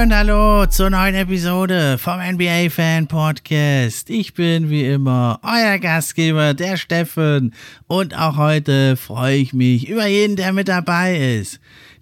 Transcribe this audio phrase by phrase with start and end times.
[0.00, 4.10] Und hallo zur neuen Episode vom NBA Fan Podcast.
[4.10, 7.52] Ich bin wie immer euer Gastgeber, der Steffen.
[7.88, 11.58] Und auch heute freue ich mich über jeden, der mit dabei ist.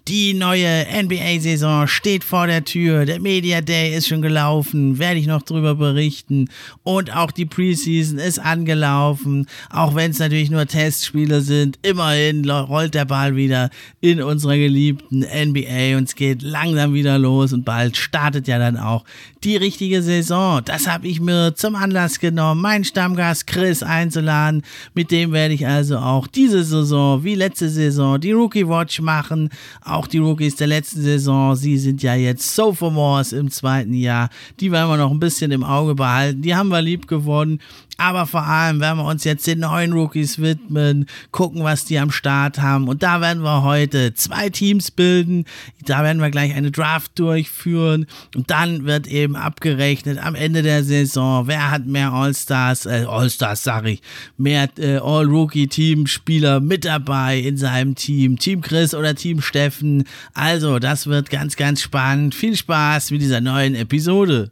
[0.07, 3.05] Die neue NBA-Saison steht vor der Tür.
[3.05, 4.99] Der Media Day ist schon gelaufen.
[4.99, 6.47] Werde ich noch drüber berichten.
[6.83, 9.47] Und auch die Preseason ist angelaufen.
[9.69, 11.77] Auch wenn es natürlich nur Testspiele sind.
[11.81, 17.51] Immerhin rollt der Ball wieder in unserer geliebten NBA und es geht langsam wieder los.
[17.51, 19.03] Und bald startet ja dann auch
[19.43, 20.61] die richtige Saison.
[20.63, 24.63] Das habe ich mir zum Anlass genommen, meinen Stammgast Chris einzuladen.
[24.93, 29.49] Mit dem werde ich also auch diese Saison wie letzte Saison die Rookie Watch machen
[29.83, 34.29] auch die Rookies der letzten Saison, sie sind ja jetzt Sophomores im zweiten Jahr.
[34.59, 36.41] Die werden wir noch ein bisschen im Auge behalten.
[36.41, 37.59] Die haben wir lieb gewonnen.
[37.99, 42.11] Aber vor allem werden wir uns jetzt den neuen Rookies widmen, gucken, was die am
[42.11, 42.87] Start haben.
[42.87, 45.45] Und da werden wir heute zwei Teams bilden.
[45.83, 48.05] Da werden wir gleich eine Draft durchführen.
[48.35, 53.63] Und dann wird eben abgerechnet am Ende der Saison, wer hat mehr All-Stars, äh, All-Stars
[53.63, 54.01] sag ich,
[54.37, 58.39] mehr äh, All-Rookie-Team-Spieler mit dabei in seinem Team.
[58.39, 60.05] Team Chris oder Team Steffen.
[60.33, 62.35] Also, das wird ganz, ganz spannend.
[62.35, 64.51] Viel Spaß mit dieser neuen Episode.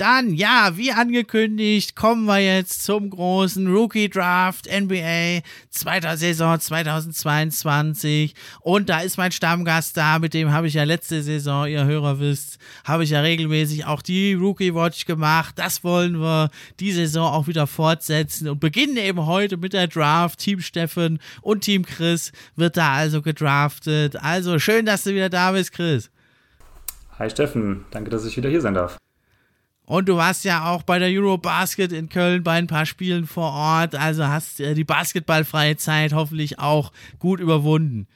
[0.00, 8.34] Dann, ja, wie angekündigt, kommen wir jetzt zum großen Rookie Draft NBA zweiter Saison 2022.
[8.60, 12.18] Und da ist mein Stammgast da, mit dem habe ich ja letzte Saison, ihr Hörer
[12.18, 15.58] wisst, habe ich ja regelmäßig auch die Rookie Watch gemacht.
[15.58, 16.48] Das wollen wir
[16.80, 20.38] die Saison auch wieder fortsetzen und beginnen eben heute mit der Draft.
[20.38, 24.16] Team Steffen und Team Chris wird da also gedraftet.
[24.16, 26.10] Also schön, dass du wieder da bist, Chris.
[27.18, 28.96] Hi Steffen, danke, dass ich wieder hier sein darf.
[29.90, 33.50] Und du warst ja auch bei der Eurobasket in Köln bei ein paar Spielen vor
[33.50, 38.06] Ort, also hast äh, die basketballfreie Zeit hoffentlich auch gut überwunden.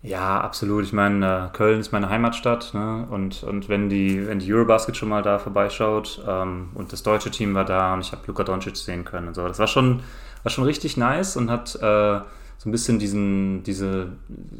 [0.00, 0.84] Ja, absolut.
[0.84, 3.06] Ich meine, äh, Köln ist meine Heimatstadt ne?
[3.10, 7.30] und, und wenn, die, wenn die Eurobasket schon mal da vorbeischaut ähm, und das deutsche
[7.30, 10.00] Team war da und ich habe Luka Doncic sehen können und so, das war schon,
[10.44, 12.20] war schon richtig nice und hat äh,
[12.56, 14.12] so ein bisschen diesen, diese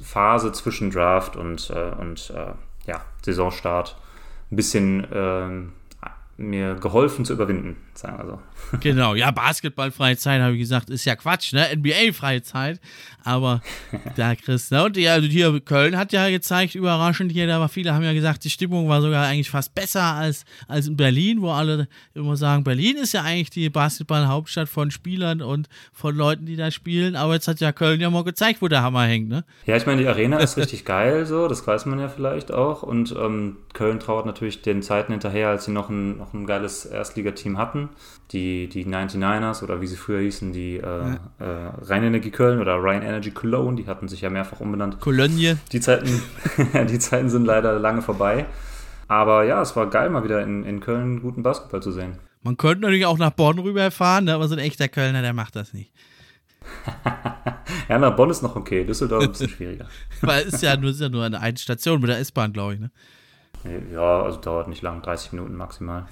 [0.02, 2.52] Phase zwischen Draft und, äh, und äh,
[2.86, 3.96] ja, Saisonstart
[4.50, 5.72] ein bisschen ähm,
[6.40, 8.38] mir geholfen zu überwinden, sagen wir so.
[8.80, 11.66] Genau, ja, Basketballfreie Zeit, habe ich gesagt, ist ja Quatsch, ne?
[11.74, 12.80] NBA-freie Zeit.
[13.24, 13.60] Aber
[14.16, 14.84] da, Chris, ne?
[14.84, 18.44] Und ja, also hier Köln hat ja gezeigt, überraschend hier, aber viele haben ja gesagt,
[18.44, 22.64] die Stimmung war sogar eigentlich fast besser als, als in Berlin, wo alle immer sagen,
[22.64, 27.16] Berlin ist ja eigentlich die Basketball-Hauptstadt von Spielern und von Leuten, die da spielen.
[27.16, 29.44] Aber jetzt hat ja Köln ja mal gezeigt, wo der Hammer hängt, ne?
[29.66, 32.82] Ja, ich meine, die Arena ist richtig geil, so, das weiß man ja vielleicht auch.
[32.82, 36.86] Und ähm, Köln trauert natürlich den Zeiten hinterher, als sie noch ein, noch ein geiles
[36.86, 37.90] Erstligateam hatten.
[38.32, 41.20] Die, die 99ers oder wie sie früher hießen, die äh, ja.
[41.38, 45.00] äh, Rheinenergie Köln oder Rhein Energy Cologne, die hatten sich ja mehrfach umbenannt.
[45.00, 45.58] Cologne.
[45.72, 46.22] Die Zeiten,
[46.88, 48.46] die Zeiten sind leider lange vorbei.
[49.08, 52.18] Aber ja, es war geil, mal wieder in, in Köln guten Basketball zu sehen.
[52.42, 55.56] Man könnte natürlich auch nach Bonn rüberfahren, ne, aber so ein echter Kölner, der macht
[55.56, 55.92] das nicht.
[57.88, 59.86] ja, nach Bonn ist noch okay, Düsseldorf ist ein bisschen schwieriger.
[60.20, 62.80] Weil es ist ja nur, ist ja nur eine Station mit der S-Bahn, glaube ich.
[62.80, 62.90] Ne?
[63.92, 66.06] Ja, also dauert nicht lang, 30 Minuten maximal.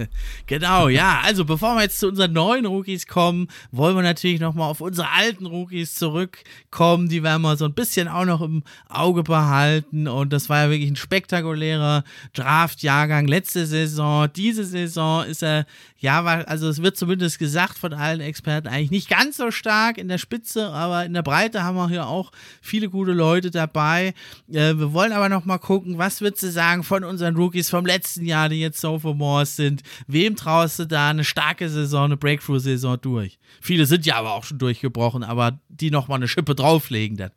[0.46, 1.20] genau, ja.
[1.22, 5.10] Also bevor wir jetzt zu unseren neuen Rookies kommen, wollen wir natürlich nochmal auf unsere
[5.10, 7.10] alten Rookies zurückkommen.
[7.10, 10.08] Die werden wir so ein bisschen auch noch im Auge behalten.
[10.08, 14.28] Und das war ja wirklich ein spektakulärer Draft-Jahrgang letzte Saison.
[14.34, 15.66] Diese Saison ist er,
[15.98, 20.08] ja, also es wird zumindest gesagt von allen Experten, eigentlich nicht ganz so stark in
[20.08, 24.14] der Spitze, aber in der Breite haben wir hier auch viele gute Leute dabei.
[24.50, 27.84] Äh, wir wollen aber nochmal gucken, was würdest du sagen von von unseren Rookies vom
[27.84, 32.98] letzten Jahr, die jetzt Sophomores sind, wem traust du da eine starke Saison, eine Breakthrough-Saison
[33.00, 33.40] durch?
[33.60, 37.30] Viele sind ja aber auch schon durchgebrochen, aber die nochmal eine Schippe drauflegen dann.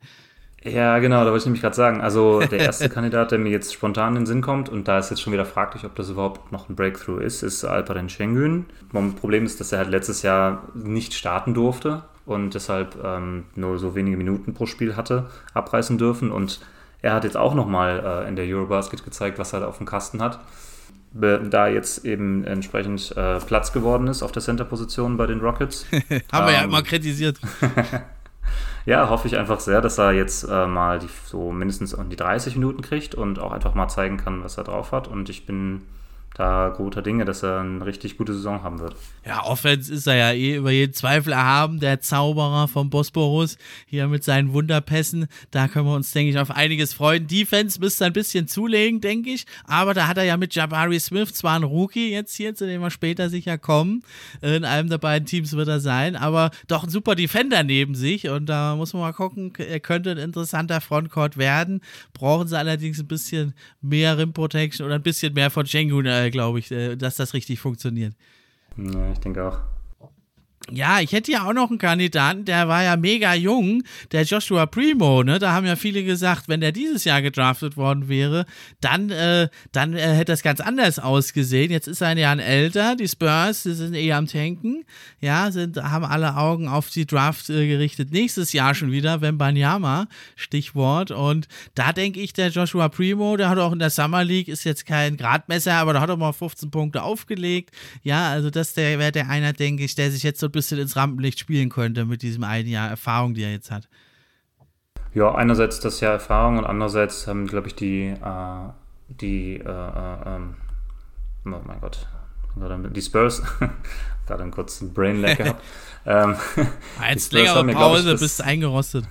[0.62, 2.00] Ja, genau, da wollte ich nämlich gerade sagen.
[2.00, 5.10] Also der erste Kandidat, der mir jetzt spontan in den Sinn kommt, und da ist
[5.10, 8.66] jetzt schon wieder fraglich, ob das überhaupt noch ein Breakthrough ist, ist Alperen Schengen.
[8.92, 13.76] Das Problem ist, dass er halt letztes Jahr nicht starten durfte und deshalb ähm, nur
[13.80, 16.30] so wenige Minuten pro Spiel hatte abreißen dürfen.
[16.30, 16.60] Und
[17.02, 20.22] er hat jetzt auch nochmal äh, in der Eurobasket gezeigt, was er auf dem Kasten
[20.22, 20.40] hat.
[21.12, 25.86] Da jetzt eben entsprechend äh, Platz geworden ist auf der Center-Position bei den Rockets.
[26.32, 27.40] Haben wir ja ähm, immer kritisiert.
[28.84, 32.56] ja, hoffe ich einfach sehr, dass er jetzt äh, mal die, so mindestens die 30
[32.56, 35.08] Minuten kriegt und auch einfach mal zeigen kann, was er drauf hat.
[35.08, 35.82] Und ich bin
[36.38, 38.94] da guter Dinge, dass er eine richtig gute Saison haben wird.
[39.26, 44.06] Ja, Offense ist er ja eh über jeden Zweifel erhaben, der Zauberer vom Bosporus, hier
[44.06, 45.26] mit seinen Wunderpässen.
[45.50, 47.26] Da können wir uns, denke ich, auf einiges freuen.
[47.26, 51.34] Defense müsste ein bisschen zulegen, denke ich, aber da hat er ja mit Jabari Smith
[51.34, 54.04] zwar einen Rookie jetzt hier, zu dem wir später sicher kommen.
[54.40, 58.28] In einem der beiden Teams wird er sein, aber doch ein super Defender neben sich
[58.28, 61.80] und da muss man mal gucken, er könnte ein interessanter Frontcourt werden.
[62.12, 66.27] Brauchen sie allerdings ein bisschen mehr Rim Protection oder ein bisschen mehr von Jengun äh,
[66.30, 68.14] glaube ich, äh, dass das richtig funktioniert.
[68.76, 69.60] Ja, ich denke auch.
[70.70, 73.82] Ja, ich hätte ja auch noch einen Kandidaten, der war ja mega jung,
[74.12, 75.38] der Joshua Primo, ne?
[75.38, 78.44] Da haben ja viele gesagt, wenn der dieses Jahr gedraftet worden wäre,
[78.82, 81.70] dann, äh, dann äh, hätte das ganz anders ausgesehen.
[81.70, 84.84] Jetzt ist er ein Jahr älter, die Spurs, die sind eher am Tanken,
[85.20, 88.12] ja, sind, haben alle Augen auf die Draft äh, gerichtet.
[88.12, 90.06] Nächstes Jahr schon wieder, wenn Banyama,
[90.36, 91.10] Stichwort.
[91.10, 94.64] Und da denke ich, der Joshua Primo, der hat auch in der Summer League, ist
[94.64, 97.70] jetzt kein Gradmesser, aber da hat er mal 15 Punkte aufgelegt.
[98.02, 100.96] Ja, also das wäre der einer, denke ich, der sich jetzt so ein bisschen ins
[100.96, 103.88] Rampenlicht spielen könnte mit diesem einen Jahr Erfahrung, die er jetzt hat.
[105.14, 108.68] Ja, einerseits das Jahr Erfahrung und andererseits haben, glaube ich, die, äh,
[109.08, 110.56] die, äh, äh, ähm,
[111.46, 112.06] oh mein Gott,
[112.94, 113.42] die Spurs,
[114.50, 115.62] kurz einen Brain Lag gehabt.
[116.04, 116.36] ähm,
[117.08, 119.06] Jetzt längere Pause, bist eingerostet.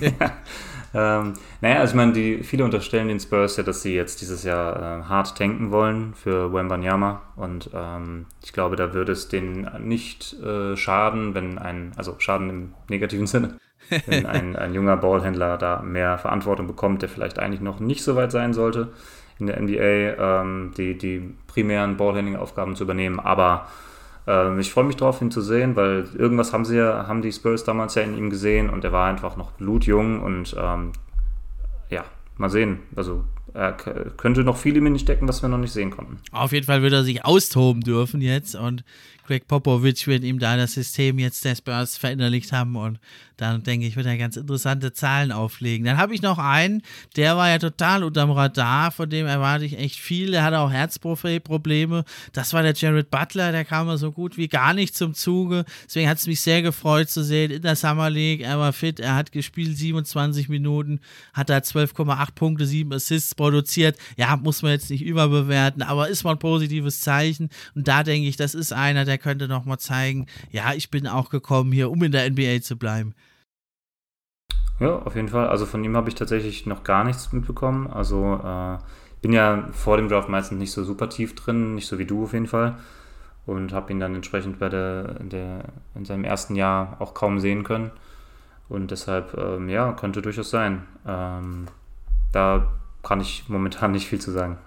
[0.00, 0.10] ja,
[0.94, 4.42] ähm, naja, also ich meine, die, viele unterstellen den Spurs ja, dass sie jetzt dieses
[4.44, 7.22] Jahr äh, hart tanken wollen für Wembanyama.
[7.36, 12.48] Und ähm, ich glaube, da würde es denen nicht äh, schaden, wenn ein, also schaden
[12.48, 13.58] im negativen Sinne,
[14.06, 18.16] wenn ein, ein junger Ballhändler da mehr Verantwortung bekommt, der vielleicht eigentlich noch nicht so
[18.16, 18.88] weit sein sollte
[19.38, 23.68] in der NBA, ähm, die, die primären Ballhandling-Aufgaben zu übernehmen, aber
[24.28, 27.32] ähm, ich freue mich drauf, ihn zu sehen, weil irgendwas haben sie ja, haben die
[27.32, 30.92] Spurs damals ja in ihm gesehen und er war einfach noch blutjung und ähm,
[31.88, 32.04] ja,
[32.36, 32.80] mal sehen.
[32.94, 36.18] Also er könnte noch viel in mir stecken, was wir noch nicht sehen konnten.
[36.30, 38.84] Auf jeden Fall wird er sich austoben dürfen jetzt und
[39.28, 42.98] Greg Popovich wird ihm da das System jetzt der Spurs verinnerlicht haben und
[43.36, 45.86] dann denke ich, wird er ganz interessante Zahlen auflegen.
[45.86, 46.82] Dann habe ich noch einen,
[47.14, 50.32] der war ja total unterm Radar, von dem erwarte ich echt viel.
[50.32, 52.04] Der hatte auch Herzprobleme.
[52.32, 55.64] Das war der Jared Butler, der kam so gut wie gar nicht zum Zuge.
[55.86, 58.40] Deswegen hat es mich sehr gefreut zu sehen in der Summer League.
[58.40, 61.00] Er war fit, er hat gespielt 27 Minuten,
[61.32, 63.96] hat da 12,8 Punkte, 7 Assists produziert.
[64.16, 67.50] Ja, muss man jetzt nicht überbewerten, aber ist mal ein positives Zeichen.
[67.76, 71.30] Und da denke ich, das ist einer, der könnte nochmal zeigen, ja, ich bin auch
[71.30, 73.14] gekommen hier, um in der NBA zu bleiben.
[74.80, 75.48] Ja, auf jeden Fall.
[75.48, 77.88] Also von ihm habe ich tatsächlich noch gar nichts mitbekommen.
[77.88, 78.78] Also äh,
[79.20, 82.24] bin ja vor dem Draft meistens nicht so super tief drin, nicht so wie du
[82.24, 82.76] auf jeden Fall.
[83.46, 87.64] Und habe ihn dann entsprechend bei der, der, in seinem ersten Jahr auch kaum sehen
[87.64, 87.90] können.
[88.68, 90.82] Und deshalb, ähm, ja, könnte durchaus sein.
[91.06, 91.66] Ähm,
[92.32, 92.68] da
[93.02, 94.58] kann ich momentan nicht viel zu sagen.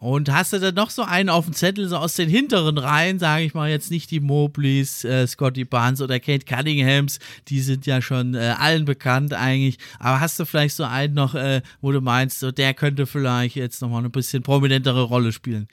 [0.00, 3.18] Und hast du dann noch so einen auf dem Zettel, so aus den hinteren Reihen,
[3.18, 7.84] sage ich mal jetzt nicht die Mobleys, äh, Scotty Barnes oder Kate Cunninghams, die sind
[7.84, 9.76] ja schon äh, allen bekannt eigentlich.
[9.98, 13.56] Aber hast du vielleicht so einen noch, äh, wo du meinst, so der könnte vielleicht
[13.56, 15.68] jetzt nochmal eine bisschen prominentere Rolle spielen?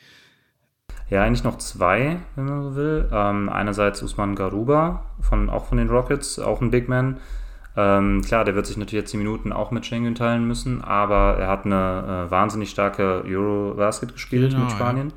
[1.10, 3.10] Ja, eigentlich noch zwei, wenn man so will.
[3.14, 7.22] Ähm, einerseits Usman Garuba, von, auch von den Rockets, auch ein Big Man.
[7.80, 11.38] Ähm, klar, der wird sich natürlich jetzt die Minuten auch mit Schengen teilen müssen, aber
[11.38, 15.10] er hat eine äh, wahnsinnig starke Eurobasket gespielt genau, mit Spanien.
[15.10, 15.16] Ja.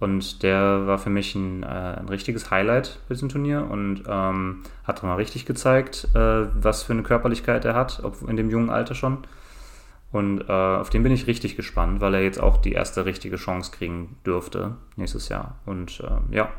[0.00, 4.62] Und der war für mich ein, äh, ein richtiges Highlight für diesem Turnier und ähm,
[4.84, 8.70] hat mal richtig gezeigt, äh, was für eine Körperlichkeit er hat, ob in dem jungen
[8.70, 9.18] Alter schon.
[10.10, 13.36] Und äh, auf den bin ich richtig gespannt, weil er jetzt auch die erste richtige
[13.36, 15.56] Chance kriegen dürfte nächstes Jahr.
[15.66, 16.50] Und äh, ja,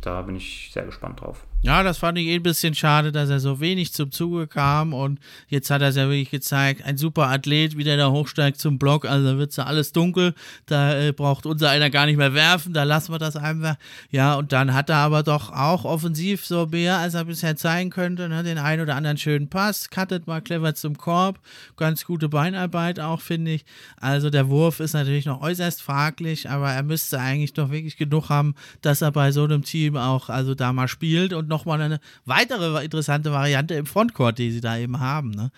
[0.00, 1.44] da bin ich sehr gespannt drauf.
[1.62, 4.94] Ja, das fand ich eh ein bisschen schade, dass er so wenig zum Zuge kam
[4.94, 8.58] und jetzt hat er es ja wirklich gezeigt, ein super Athlet, wie der da hochsteigt
[8.58, 10.32] zum Block, also wird ja alles dunkel,
[10.64, 13.76] da äh, braucht unser einer gar nicht mehr werfen, da lassen wir das einfach.
[14.10, 17.90] Ja, und dann hat er aber doch auch offensiv so mehr, als er bisher zeigen
[17.90, 18.42] könnte, ne?
[18.42, 21.40] den einen oder anderen schönen Pass, cuttet mal clever zum Korb,
[21.76, 23.66] ganz gute Beinarbeit auch, finde ich.
[23.98, 28.30] Also der Wurf ist natürlich noch äußerst fraglich, aber er müsste eigentlich doch wirklich genug
[28.30, 32.00] haben, dass er bei so einem Team auch also da mal spielt und nochmal eine
[32.24, 35.30] weitere interessante Variante im Frontcourt, die sie da eben haben.
[35.32, 35.50] Ne?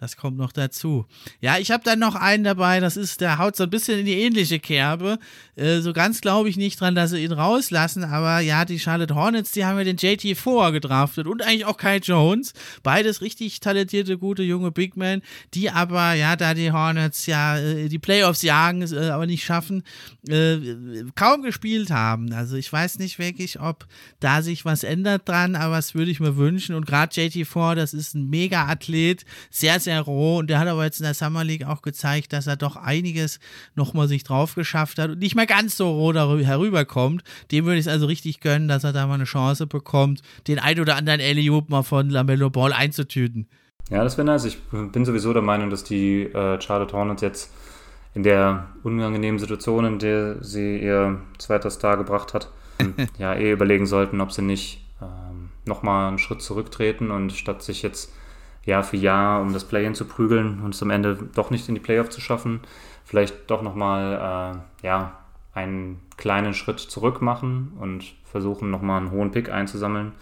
[0.00, 1.04] Das kommt noch dazu.
[1.42, 4.06] Ja, ich habe dann noch einen dabei, das ist, der haut so ein bisschen in
[4.06, 5.18] die ähnliche Kerbe.
[5.56, 9.14] Äh, so ganz glaube ich nicht dran, dass sie ihn rauslassen, aber ja, die Charlotte
[9.14, 12.54] Hornets, die haben ja den JT Four gedraftet und eigentlich auch Kai Jones.
[12.82, 15.20] Beides richtig talentierte, gute, junge Big Men,
[15.52, 19.82] die aber, ja, da die Hornets ja äh, die Playoffs jagen, äh, aber nicht schaffen,
[20.26, 20.56] äh,
[21.14, 22.32] kaum gespielt haben.
[22.32, 23.86] Also ich weiß nicht wirklich, ob
[24.18, 26.74] da sich was ändert dran, aber das würde ich mir wünschen.
[26.74, 30.68] Und gerade JT Four, das ist ein Mega-Athlet, sehr, sehr sehr roh und der hat
[30.68, 33.40] aber jetzt in der Summer League auch gezeigt, dass er doch einiges
[33.74, 37.24] nochmal sich drauf geschafft hat und nicht mehr ganz so roh darüber herüberkommt.
[37.50, 40.60] Dem würde ich es also richtig gönnen, dass er da mal eine Chance bekommt, den
[40.60, 43.48] ein oder anderen Eliup mal von Lamello Ball einzutüten.
[43.90, 44.44] Ja, das wäre nice.
[44.44, 47.50] Ich bin sowieso der Meinung, dass die äh, Charlotte Hornets jetzt
[48.14, 52.48] in der unangenehmen Situation, in der sie ihr zweiter Star gebracht hat,
[53.18, 57.82] ja, eh überlegen sollten, ob sie nicht ähm, nochmal einen Schritt zurücktreten und statt sich
[57.82, 58.12] jetzt
[58.70, 61.74] Jahr für Jahr, um das Play-In zu prügeln und es am Ende doch nicht in
[61.74, 62.60] die Playoff zu schaffen,
[63.04, 65.18] vielleicht doch nochmal äh, ja,
[65.52, 70.12] einen kleinen Schritt zurück machen und versuchen nochmal einen hohen Pick einzusammeln,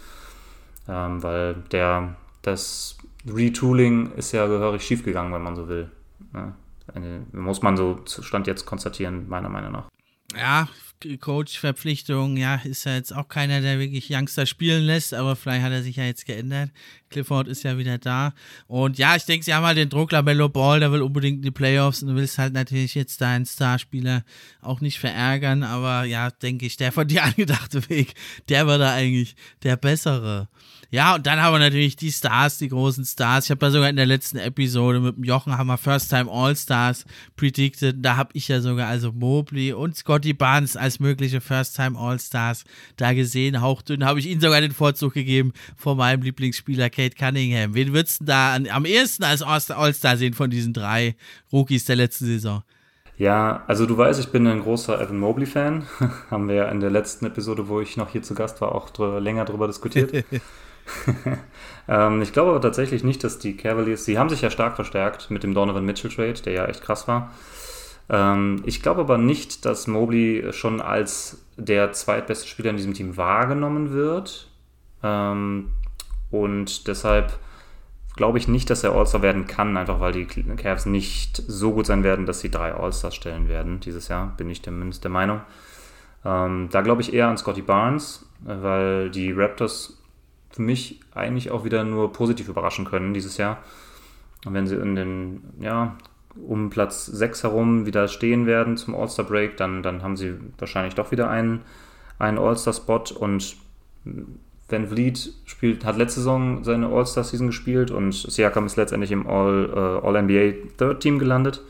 [0.87, 5.91] ähm, weil der, das Retooling ist ja gehörig schiefgegangen, wenn man so will.
[6.33, 6.53] Ja,
[6.93, 9.89] eine, muss man so Stand jetzt konstatieren, meiner Meinung nach.
[10.35, 10.67] Ja,
[11.19, 15.71] Coach-Verpflichtung, ja, ist ja jetzt auch keiner, der wirklich Youngster spielen lässt, aber vielleicht hat
[15.71, 16.71] er sich ja jetzt geändert.
[17.09, 18.33] Clifford ist ja wieder da.
[18.67, 21.43] Und ja, ich denke, sie haben halt den Druck, Labello Ball, der will unbedingt in
[21.43, 24.23] die Playoffs und du willst halt natürlich jetzt deinen Starspieler
[24.61, 28.13] auch nicht verärgern, aber ja, denke ich, der von dir angedachte Weg,
[28.49, 30.49] der war da eigentlich der bessere.
[30.91, 33.45] Ja, und dann haben wir natürlich die Stars, die großen Stars.
[33.45, 36.31] Ich habe ja sogar in der letzten Episode mit dem Jochen haben wir First Time
[36.31, 37.05] All-Stars
[37.35, 37.97] predicted.
[37.99, 42.63] Da habe ich ja sogar also Mobley und Scotty Barnes als mögliche First Time All-Stars
[42.97, 43.61] da gesehen.
[43.61, 47.75] Hauchdünn habe ich ihnen sogar den Vorzug gegeben vor meinem Lieblingsspieler Kate Cunningham.
[47.75, 51.15] Wen würdest du da an, am ehesten als All-Star sehen von diesen drei
[51.51, 52.63] Rookies der letzten Saison?
[53.19, 55.85] Ja, also du weißt, ich bin ein großer Evan Mobley-Fan.
[56.31, 58.89] Haben wir ja in der letzten Episode, wo ich noch hier zu Gast war, auch
[58.89, 60.25] drüber, länger drüber diskutiert.
[61.87, 65.31] ähm, ich glaube aber tatsächlich nicht, dass die Cavaliers, sie haben sich ja stark verstärkt
[65.31, 67.31] mit dem Donovan Mitchell Trade, der ja echt krass war.
[68.09, 73.17] Ähm, ich glaube aber nicht, dass Mobley schon als der zweitbeste Spieler in diesem Team
[73.17, 74.49] wahrgenommen wird.
[75.03, 75.71] Ähm,
[76.31, 77.37] und deshalb
[78.15, 81.85] glaube ich nicht, dass er All-Star werden kann, einfach weil die Cavs nicht so gut
[81.85, 85.41] sein werden, dass sie drei All-Stars stellen werden dieses Jahr, bin ich zumindest der Meinung.
[86.25, 89.98] Ähm, da glaube ich eher an Scotty Barnes, äh, weil die Raptors
[90.51, 93.59] für mich eigentlich auch wieder nur positiv überraschen können dieses Jahr.
[94.45, 95.97] Und wenn sie in den, ja,
[96.47, 101.11] um Platz 6 herum wieder stehen werden zum All-Star-Break, dann, dann haben sie wahrscheinlich doch
[101.11, 101.61] wieder einen,
[102.17, 103.57] einen All-Star-Spot und
[104.69, 110.33] Van Vliet spielt, hat letzte Saison seine All-Star-Season gespielt und Siakam ist letztendlich im All-NBA
[110.33, 111.61] All Third Team gelandet.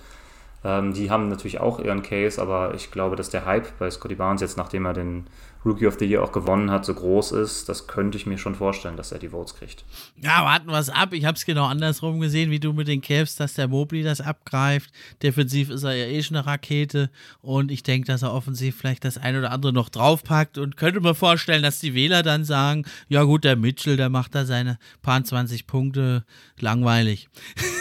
[0.64, 4.16] Ähm, die haben natürlich auch ihren Case, aber ich glaube, dass der Hype bei Scotty
[4.16, 5.28] Barnes jetzt, nachdem er den
[5.66, 8.56] Rookie of the Year auch gewonnen hat, so groß ist, das könnte ich mir schon
[8.56, 9.84] vorstellen, dass er die Votes kriegt.
[10.22, 11.12] Ja, warten wir es ab.
[11.14, 14.22] Ich habe es genau andersrum gesehen, wie du mit den Cavs, dass der Mobley das
[14.22, 14.90] abgreift.
[15.22, 17.10] Defensiv ist er ja eh schon eine Rakete
[17.42, 21.02] und ich denke, dass er offensiv vielleicht das ein oder andere noch draufpackt und könnte
[21.02, 24.80] mir vorstellen, dass die Wähler dann sagen, ja gut, der Mitchell, der macht da seine
[25.02, 26.24] paar 20 Punkte,
[26.60, 27.28] langweilig.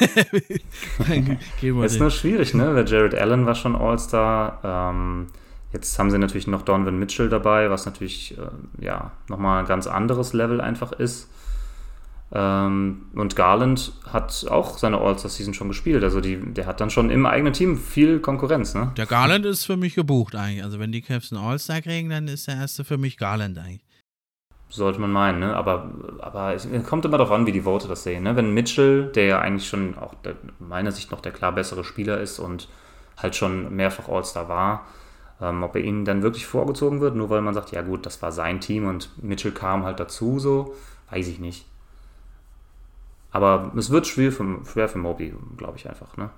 [1.84, 2.74] ist nur schwierig, ne?
[2.74, 4.60] Weil Jared Allen war schon All-Star.
[4.64, 5.28] Ähm
[5.72, 9.86] Jetzt haben sie natürlich noch Donovan Mitchell dabei, was natürlich äh, ja, nochmal ein ganz
[9.86, 11.28] anderes Level einfach ist.
[12.30, 16.02] Ähm, und Garland hat auch seine All-Star-Season schon gespielt.
[16.04, 18.74] Also die, der hat dann schon im eigenen Team viel Konkurrenz.
[18.74, 18.92] Ne?
[18.96, 20.64] Der Garland ist für mich gebucht eigentlich.
[20.64, 23.82] Also wenn die Cavs einen All-Star kriegen, dann ist der erste für mich Garland eigentlich.
[24.70, 25.56] Sollte man meinen, ne?
[25.56, 28.24] aber, aber es kommt immer darauf an, wie die Vote das sehen.
[28.24, 28.36] Ne?
[28.36, 32.20] Wenn Mitchell, der ja eigentlich schon auch der, meiner Sicht noch der klar bessere Spieler
[32.20, 32.68] ist und
[33.16, 34.86] halt schon mehrfach All-Star war,
[35.40, 38.20] ähm, ob er ihnen dann wirklich vorgezogen wird, nur weil man sagt, ja gut, das
[38.22, 40.74] war sein Team und Mitchell kam halt dazu, so,
[41.10, 41.64] weiß ich nicht.
[43.30, 46.30] Aber es wird schwer für, schwer für Moby, glaube ich einfach, ne?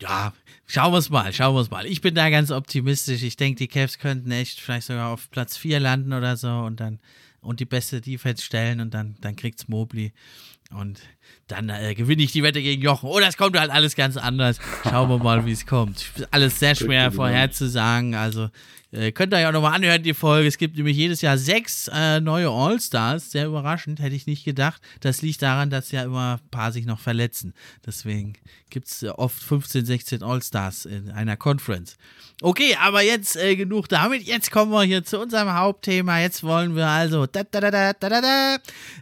[0.00, 0.32] Ja,
[0.66, 1.84] schauen wir es mal, schauen wir es mal.
[1.84, 3.22] Ich bin da ganz optimistisch.
[3.22, 6.80] Ich denke, die Cavs könnten echt vielleicht sogar auf Platz 4 landen oder so und
[6.80, 7.00] dann
[7.42, 10.12] und die beste Defense stellen und dann, dann kriegt's Mobley.
[10.72, 11.00] Und
[11.48, 13.08] dann äh, gewinne ich die Wette gegen Jochen.
[13.08, 14.58] Oder es kommt halt alles ganz anders.
[14.84, 16.06] Schauen wir mal, wie es kommt.
[16.30, 18.14] Alles sehr schwer vorherzusagen.
[18.14, 18.50] Also
[18.92, 20.48] äh, könnt ihr ja auch nochmal anhören, die Folge.
[20.48, 23.30] Es gibt nämlich jedes Jahr sechs äh, neue All-Stars.
[23.30, 24.82] Sehr überraschend, hätte ich nicht gedacht.
[25.00, 27.54] Das liegt daran, dass ja immer ein paar sich noch verletzen.
[27.86, 28.34] Deswegen
[28.68, 31.96] gibt es äh, oft 15, 16 All-Stars in einer Conference.
[32.42, 34.22] Okay, aber jetzt äh, genug damit.
[34.22, 36.20] Jetzt kommen wir hier zu unserem Hauptthema.
[36.20, 38.56] Jetzt wollen wir also da, da, da, da, da, da,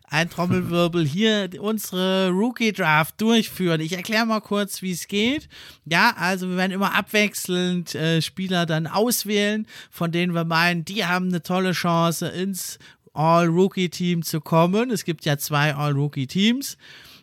[0.08, 3.80] ein Trommelwirbel hier unsere Rookie Draft durchführen.
[3.80, 5.48] Ich erkläre mal kurz, wie es geht.
[5.84, 11.04] Ja, also wir werden immer abwechselnd äh, Spieler dann auswählen, von denen wir meinen, die
[11.04, 12.78] haben eine tolle Chance ins
[13.14, 14.90] All-Rookie-Team zu kommen.
[14.90, 16.76] Es gibt ja zwei All-Rookie-Teams.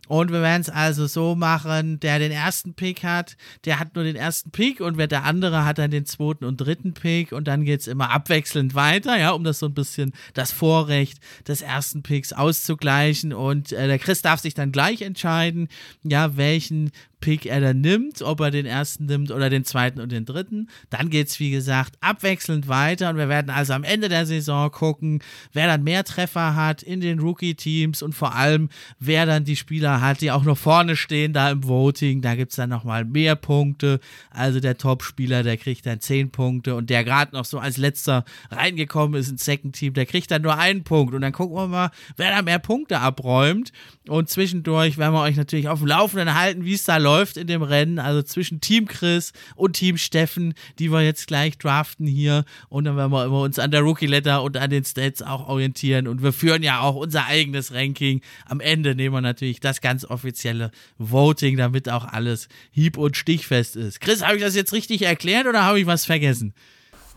[0.08, 4.04] Und wir werden es also so machen, der den ersten Pick hat, der hat nur
[4.04, 7.48] den ersten Pick und wer der andere hat dann den zweiten und dritten Pick und
[7.48, 11.62] dann geht es immer abwechselnd weiter, ja, um das so ein bisschen das Vorrecht des
[11.62, 13.34] ersten Picks auszugleichen.
[13.34, 15.68] Und äh, der Chris darf sich dann gleich entscheiden,
[16.04, 16.92] ja, welchen
[17.26, 20.70] Pick er dann nimmt, ob er den ersten nimmt oder den zweiten und den dritten.
[20.92, 24.70] Dann geht es, wie gesagt, abwechselnd weiter und wir werden also am Ende der Saison
[24.70, 29.56] gucken, wer dann mehr Treffer hat in den Rookie-Teams und vor allem, wer dann die
[29.56, 32.22] Spieler hat, die auch noch vorne stehen da im Voting.
[32.22, 34.00] Da gibt es dann nochmal mehr Punkte.
[34.30, 38.24] Also der Top-Spieler, der kriegt dann 10 Punkte und der gerade noch so als letzter
[38.52, 41.16] reingekommen ist ins Second-Team, der kriegt dann nur einen Punkt.
[41.16, 43.72] Und dann gucken wir mal, wer da mehr Punkte abräumt.
[44.08, 47.48] Und zwischendurch werden wir euch natürlich auf dem Laufenden halten, wie es da läuft in
[47.48, 52.46] dem Rennen, also zwischen Team Chris und Team Steffen, die wir jetzt gleich draften hier.
[52.70, 55.48] Und dann werden wir immer uns an der Rookie Letter und an den Stats auch
[55.48, 56.08] orientieren.
[56.08, 58.22] Und wir führen ja auch unser eigenes Ranking.
[58.46, 60.70] Am Ende nehmen wir natürlich das ganz offizielle
[61.00, 64.02] Voting, damit auch alles hieb- und stichfest ist.
[64.02, 66.54] Chris, habe ich das jetzt richtig erklärt oder habe ich was vergessen?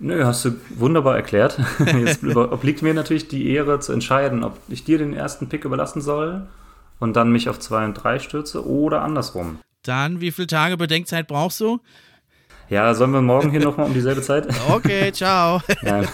[0.01, 1.59] Nö, hast du wunderbar erklärt.
[2.05, 6.01] Jetzt obliegt mir natürlich die Ehre zu entscheiden, ob ich dir den ersten Pick überlassen
[6.01, 6.47] soll
[6.99, 9.59] und dann mich auf 2 und 3 stürze oder andersrum.
[9.83, 11.81] Dann, wie viele Tage Bedenkzeit brauchst du?
[12.69, 14.47] Ja, sollen wir morgen hier nochmal um dieselbe Zeit?
[14.69, 15.63] Okay, ciao.
[15.83, 16.07] nein.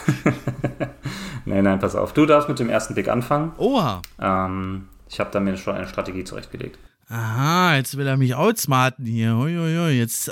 [1.44, 2.12] nein, nein, pass auf.
[2.12, 3.52] Du darfst mit dem ersten Pick anfangen.
[3.58, 4.02] Oha.
[4.20, 6.78] Ähm, ich habe da mir schon eine Strategie zurechtgelegt.
[7.08, 9.34] Aha, jetzt will er mich outsmarten hier.
[9.36, 10.30] Uiuiui, jetzt,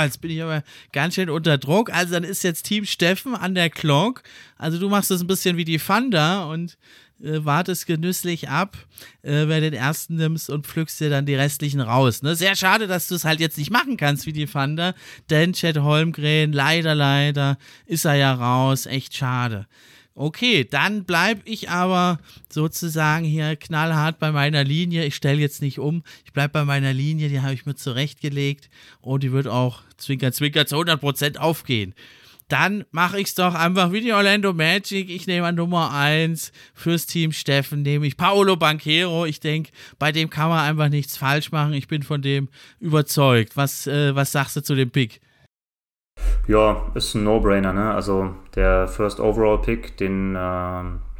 [0.00, 0.62] jetzt bin ich aber
[0.92, 1.92] ganz schön unter Druck.
[1.92, 4.22] Also dann ist jetzt Team Steffen an der Clock.
[4.56, 6.78] Also du machst das ein bisschen wie die Fanda und
[7.24, 8.76] äh, wartest genüsslich ab,
[9.22, 12.22] äh, wer den ersten nimmst und pflückst dir dann die restlichen raus.
[12.22, 12.36] Ne?
[12.36, 14.94] Sehr schade, dass du es halt jetzt nicht machen kannst wie die Fanda,
[15.30, 18.86] denn Chad Holmgren, leider, leider, ist er ja raus.
[18.86, 19.66] Echt schade.
[20.16, 25.04] Okay, dann bleibe ich aber sozusagen hier knallhart bei meiner Linie.
[25.06, 26.04] Ich stelle jetzt nicht um.
[26.24, 30.30] Ich bleibe bei meiner Linie, die habe ich mir zurechtgelegt und die wird auch zwinker,
[30.30, 31.94] zwinker zu 100% aufgehen
[32.48, 35.10] dann mache ich es doch einfach wie die Orlando Magic.
[35.10, 39.24] Ich nehme an Nummer 1 fürs Team Steffen, nehme ich Paolo Banquero.
[39.24, 41.72] Ich denke, bei dem kann man einfach nichts falsch machen.
[41.72, 42.48] Ich bin von dem
[42.80, 43.56] überzeugt.
[43.56, 45.20] Was, äh, was sagst du zu dem Pick?
[46.46, 47.72] Ja, ist ein No-Brainer.
[47.72, 47.94] Ne?
[47.94, 50.38] Also der First Overall Pick, den äh,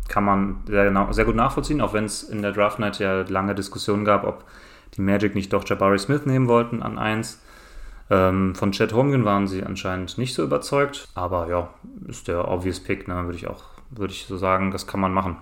[0.08, 3.54] kann man sehr, sehr, gut nachvollziehen, auch wenn es in der Draft Night ja lange
[3.54, 4.44] Diskussionen gab, ob
[4.96, 7.42] die Magic nicht doch Jabari Smith nehmen wollten an 1.
[8.10, 11.72] Ähm, von Chad Holmgren waren sie anscheinend nicht so überzeugt, aber ja,
[12.06, 15.12] ist der obvious Pick, ne, würde ich auch, würde ich so sagen, das kann man
[15.12, 15.38] machen.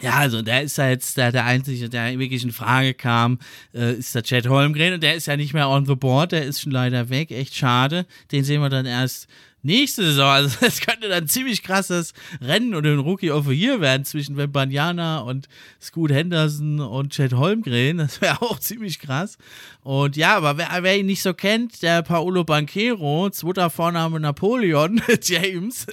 [0.00, 3.38] Ja, also der ist ja jetzt der, der Einzige, der wirklich in Frage kam,
[3.72, 6.44] äh, ist der Chad Holmgren und der ist ja nicht mehr on the board, der
[6.44, 8.06] ist schon leider weg, echt schade.
[8.32, 9.28] Den sehen wir dann erst
[9.62, 13.54] nächste Saison, also es könnte dann ein ziemlich krasses Rennen und ein Rookie of the
[13.54, 15.48] Year werden zwischen Wembanyama und
[15.80, 17.98] Scoot Henderson und Chad Holmgren.
[17.98, 19.38] Das wäre auch ziemlich krass.
[19.82, 25.00] Und ja, aber wer, wer, ihn nicht so kennt, der Paolo Banquero, zweiter Vorname Napoleon
[25.22, 25.86] James.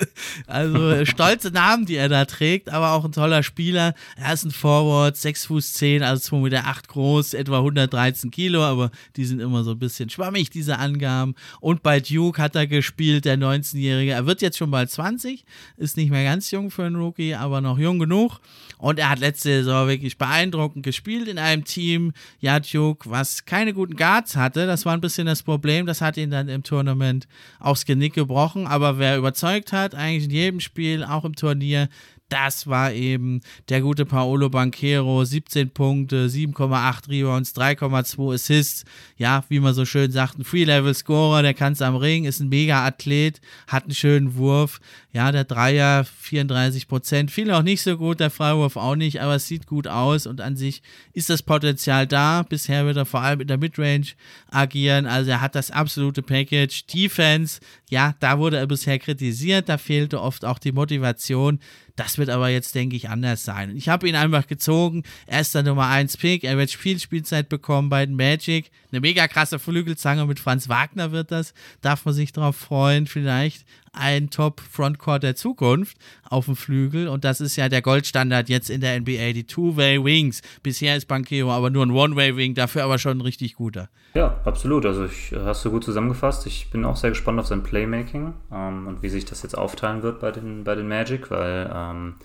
[0.45, 3.95] Also stolze Namen, die er da trägt, aber auch ein toller Spieler.
[4.15, 8.63] Er ist ein Forward, 6 Fuß 10, also 2 Meter 8 groß, etwa 113 Kilo,
[8.63, 11.35] aber die sind immer so ein bisschen schwammig, diese Angaben.
[11.59, 14.11] Und bei Duke hat er gespielt, der 19 19-Jährige.
[14.11, 15.45] Er wird jetzt schon bald 20,
[15.77, 18.39] ist nicht mehr ganz jung für einen Rookie, aber noch jung genug.
[18.77, 23.95] Und er hat letzte Saison wirklich beeindruckend gespielt in einem Team, Jatjuk, was keine guten
[23.95, 24.67] Guards hatte.
[24.67, 25.85] Das war ein bisschen das Problem.
[25.85, 27.27] Das hat ihn dann im Tournament
[27.59, 28.67] aufs Genick gebrochen.
[28.67, 31.89] Aber wer überzeugt hat, eigentlich in jedem Spiel, auch im Turnier,
[32.29, 35.25] das war eben der gute Paolo Banquero.
[35.25, 38.85] 17 Punkte, 7,8 Rebounds, 3,2 Assists.
[39.17, 42.49] Ja, wie man so schön sagt, ein Free-Level-Scorer, der kann es am Ring, ist ein
[42.49, 44.79] Mega-Athlet, hat einen schönen Wurf.
[45.11, 47.31] Ja, der Dreier 34 Prozent.
[47.31, 50.39] Viel auch nicht so gut, der Freiwurf auch nicht, aber es sieht gut aus und
[50.39, 52.43] an sich ist das Potenzial da.
[52.43, 54.13] Bisher wird er vor allem in der Midrange
[54.51, 55.07] agieren.
[55.07, 56.85] Also er hat das absolute Package.
[56.85, 61.59] Defense, ja, da wurde er bisher kritisiert, da fehlte oft auch die Motivation.
[61.99, 63.75] Das wird aber jetzt, denke ich, anders sein.
[63.75, 65.03] Ich habe ihn einfach gezogen.
[65.27, 66.45] Er ist der Nummer 1 Pick.
[66.45, 68.71] Er wird viel Spielzeit bekommen bei den Magic.
[68.89, 71.53] Eine mega krasse Flügelzange mit Franz Wagner wird das.
[71.81, 75.97] Darf man sich darauf freuen, vielleicht ein Top-Frontcourt der Zukunft
[76.29, 77.07] auf dem Flügel.
[77.07, 80.41] Und das ist ja der Goldstandard jetzt in der NBA, die Two-Way-Wings.
[80.63, 83.89] Bisher ist Banquero aber nur ein One-Way-Wing, dafür aber schon ein richtig guter.
[84.13, 84.85] Ja, absolut.
[84.85, 86.47] Also ich, hast du gut zusammengefasst.
[86.47, 90.03] Ich bin auch sehr gespannt auf sein Playmaking ähm, und wie sich das jetzt aufteilen
[90.03, 92.15] wird bei den, bei den Magic, weil ähm,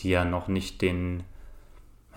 [0.00, 1.22] die ja noch nicht den,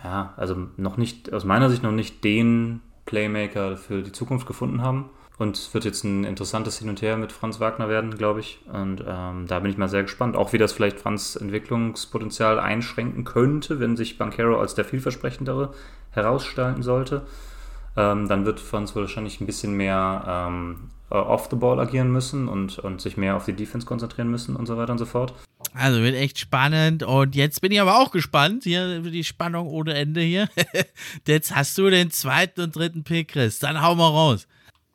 [0.03, 4.81] ja, also noch nicht, aus meiner Sicht noch nicht den Playmaker für die Zukunft gefunden
[4.81, 5.09] haben.
[5.39, 8.59] Und es wird jetzt ein interessantes Hin und Her mit Franz Wagner werden, glaube ich.
[8.71, 10.35] Und ähm, da bin ich mal sehr gespannt.
[10.35, 15.73] Auch wie das vielleicht Franz Entwicklungspotenzial einschränken könnte, wenn sich Bankero als der vielversprechendere
[16.11, 17.21] herausstellen sollte.
[17.95, 22.77] Ähm, dann wird Franz wahrscheinlich ein bisschen mehr ähm, off the ball agieren müssen und,
[22.79, 25.33] und sich mehr auf die Defense konzentrieren müssen und so weiter und so fort.
[25.73, 27.03] Also wird echt spannend.
[27.03, 28.65] Und jetzt bin ich aber auch gespannt.
[28.65, 30.49] Hier die Spannung ohne Ende hier.
[31.25, 33.59] jetzt hast du den zweiten und dritten Pick, Chris.
[33.59, 34.45] Dann hau mal raus.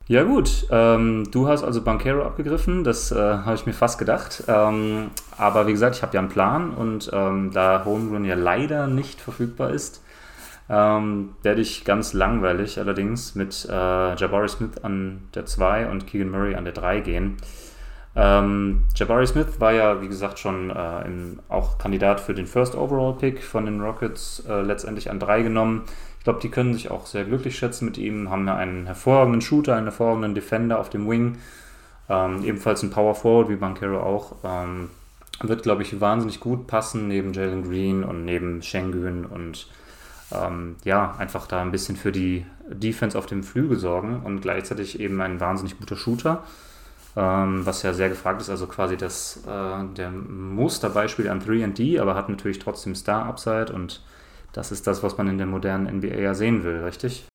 [0.07, 4.43] Ja gut, ähm, du hast also Bankero abgegriffen, das äh, habe ich mir fast gedacht.
[4.47, 8.85] Ähm, aber wie gesagt, ich habe ja einen Plan und ähm, da Homerun ja leider
[8.85, 10.03] nicht verfügbar ist,
[10.69, 16.29] ähm, werde ich ganz langweilig allerdings mit äh, Jabari Smith an der 2 und Keegan
[16.29, 17.37] Murray an der 3 gehen.
[18.15, 22.75] Ähm, Jabari Smith war ja, wie gesagt, schon äh, im, auch Kandidat für den First
[22.75, 25.85] Overall Pick von den Rockets, äh, letztendlich an 3 genommen
[26.25, 29.75] glaube, die können sich auch sehr glücklich schätzen mit ihm, haben ja einen hervorragenden Shooter,
[29.75, 31.37] einen hervorragenden Defender auf dem Wing,
[32.09, 34.35] ähm, ebenfalls ein Power Forward wie Bankero auch.
[34.43, 34.89] Ähm,
[35.41, 39.67] wird, glaube ich, wahnsinnig gut passen neben Jalen Green und neben Schengen und
[40.31, 44.99] ähm, ja, einfach da ein bisschen für die Defense auf dem Flügel sorgen und gleichzeitig
[44.99, 46.43] eben ein wahnsinnig guter Shooter,
[47.15, 52.15] ähm, was ja sehr gefragt ist, also quasi das äh, der Musterbeispiel an 3D, aber
[52.15, 54.01] hat natürlich trotzdem Star-Upside und
[54.55, 57.25] das ist das, was man in der modernen NBA ja sehen will, richtig?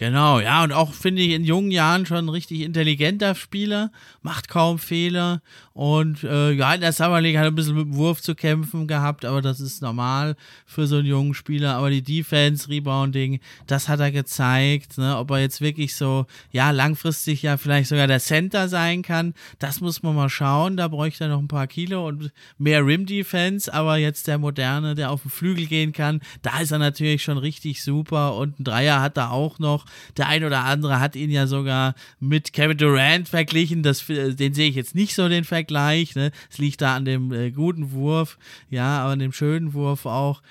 [0.00, 4.48] Genau, ja, und auch finde ich in jungen Jahren schon ein richtig intelligenter Spieler, macht
[4.48, 5.42] kaum Fehler
[5.80, 8.34] und äh, ja, in der Summer League hat er ein bisschen mit dem Wurf zu
[8.34, 10.36] kämpfen gehabt, aber das ist normal
[10.66, 11.76] für so einen jungen Spieler.
[11.76, 15.16] Aber die Defense, Rebounding, das hat er gezeigt, ne?
[15.16, 19.80] ob er jetzt wirklich so, ja, langfristig ja vielleicht sogar der Center sein kann, das
[19.80, 20.76] muss man mal schauen.
[20.76, 25.10] Da bräuchte er noch ein paar Kilo und mehr Rim-Defense, aber jetzt der Moderne, der
[25.10, 29.00] auf den Flügel gehen kann, da ist er natürlich schon richtig super und ein Dreier
[29.00, 29.86] hat er auch noch.
[30.16, 34.68] Der ein oder andere hat ihn ja sogar mit Kevin Durant verglichen, das, den sehe
[34.68, 36.14] ich jetzt nicht so, den Vergleich gleich.
[36.14, 36.32] Ne?
[36.50, 40.42] Es liegt da an dem äh, guten Wurf, ja, aber an dem schönen Wurf auch.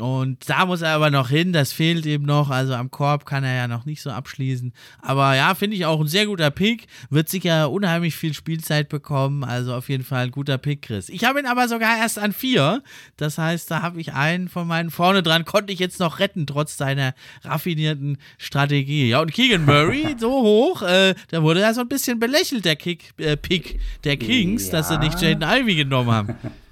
[0.00, 2.50] Und da muss er aber noch hin, das fehlt eben noch.
[2.50, 4.72] Also am Korb kann er ja noch nicht so abschließen.
[5.00, 6.86] Aber ja, finde ich auch ein sehr guter Pick.
[7.10, 9.44] Wird sicher unheimlich viel Spielzeit bekommen.
[9.44, 11.08] Also auf jeden Fall ein guter Pick, Chris.
[11.08, 12.82] Ich habe ihn aber sogar erst an vier.
[13.16, 16.46] Das heißt, da habe ich einen von meinen vorne dran, konnte ich jetzt noch retten,
[16.46, 19.08] trotz seiner raffinierten Strategie.
[19.08, 22.76] Ja, und Keegan Murray, so hoch, äh, da wurde ja so ein bisschen belächelt, der
[22.76, 24.72] Kick, äh, Pick der Kings, ja.
[24.72, 26.34] dass sie nicht Jaden Ivy genommen haben.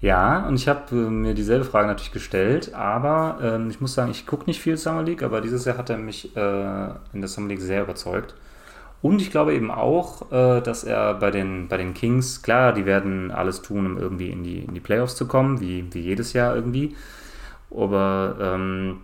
[0.00, 4.10] Ja, und ich habe äh, mir dieselbe Frage natürlich gestellt, aber ähm, ich muss sagen,
[4.10, 7.28] ich gucke nicht viel Summer League, aber dieses Jahr hat er mich äh, in der
[7.28, 8.34] Summer League sehr überzeugt.
[9.02, 12.86] Und ich glaube eben auch, äh, dass er bei den, bei den Kings, klar, die
[12.86, 16.32] werden alles tun, um irgendwie in die, in die Playoffs zu kommen, wie, wie jedes
[16.32, 16.94] Jahr irgendwie.
[17.70, 18.98] Aber ähm,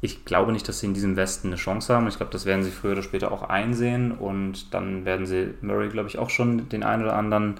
[0.00, 2.08] ich glaube nicht, dass sie in diesem Westen eine Chance haben.
[2.08, 5.88] Ich glaube, das werden sie früher oder später auch einsehen und dann werden sie Murray,
[5.88, 7.54] glaube ich, auch schon den einen oder anderen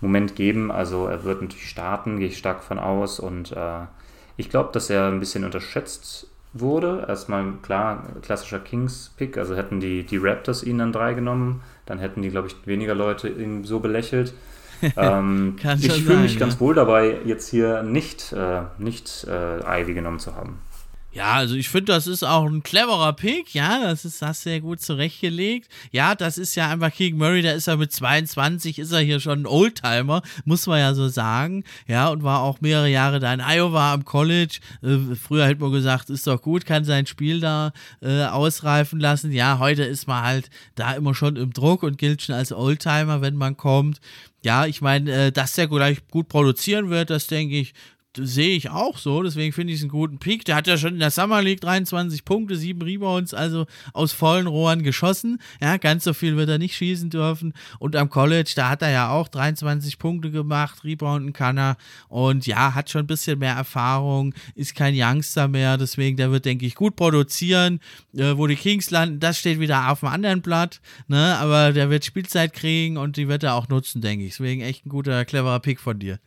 [0.00, 0.70] Moment geben.
[0.70, 3.20] Also er wird natürlich starten, gehe ich stark von aus.
[3.20, 3.86] Und äh,
[4.36, 7.04] ich glaube, dass er ein bisschen unterschätzt wurde.
[7.08, 9.38] Erstmal klar, klassischer Kings-Pick.
[9.38, 12.94] Also hätten die, die Raptors ihn dann drei genommen, dann hätten die, glaube ich, weniger
[12.94, 14.34] Leute ihn so belächelt.
[14.96, 16.40] ähm, ich fühle mich ja.
[16.40, 20.58] ganz wohl dabei, jetzt hier nicht, äh, nicht äh, Ivy genommen zu haben.
[21.16, 24.60] Ja, also ich finde, das ist auch ein cleverer Pick, ja, das ist das sehr
[24.60, 25.66] gut zurechtgelegt.
[25.90, 29.18] Ja, das ist ja einfach King Murray, der ist ja mit 22, ist er hier
[29.18, 31.64] schon ein Oldtimer, muss man ja so sagen.
[31.86, 34.58] Ja, und war auch mehrere Jahre da in Iowa am College.
[34.82, 39.32] Äh, früher hätte man gesagt, ist doch gut, kann sein Spiel da äh, ausreifen lassen.
[39.32, 43.22] Ja, heute ist man halt da immer schon im Druck und gilt schon als Oldtimer,
[43.22, 44.02] wenn man kommt.
[44.42, 47.72] Ja, ich meine, äh, dass der gleich gut produzieren wird, das denke ich,
[48.16, 50.44] sehe ich auch so, deswegen finde ich es einen guten Peak.
[50.44, 54.46] Der hat ja schon in der Summer League 23 Punkte, 7 Rebounds, also aus vollen
[54.46, 55.38] Rohren geschossen.
[55.60, 57.52] Ja, ganz so viel wird er nicht schießen dürfen.
[57.78, 61.76] Und am College, da hat er ja auch 23 Punkte gemacht, Rebounden kann er.
[62.08, 66.44] Und ja, hat schon ein bisschen mehr Erfahrung, ist kein Youngster mehr, deswegen der wird,
[66.44, 67.80] denke ich, gut produzieren.
[68.16, 71.36] Äh, wo die Kings landen, das steht wieder auf dem anderen Blatt, ne?
[71.38, 74.32] aber der wird Spielzeit kriegen und die wird er auch nutzen, denke ich.
[74.32, 76.18] Deswegen echt ein guter, cleverer Pick von dir.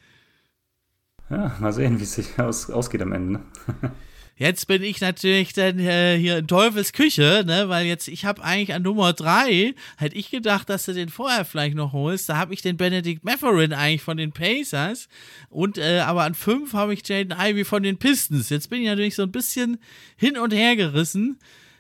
[1.30, 3.34] Ja, mal sehen, wie es sich aus, ausgeht am Ende.
[3.34, 3.42] Ne?
[4.40, 8.42] Jetzt bin ich natürlich dann äh, hier in Teufels Küche, ne, weil jetzt ich habe
[8.42, 12.30] eigentlich an Nummer 3, hätte ich gedacht, dass du den vorher vielleicht noch holst.
[12.30, 15.10] Da habe ich den Benedict Matherin eigentlich von den Pacers
[15.50, 18.50] und äh, aber an 5 habe ich Jaden Ivy von den Pistons.
[18.50, 19.78] Jetzt bin ich natürlich so ein bisschen
[20.16, 21.38] hin und her gerissen.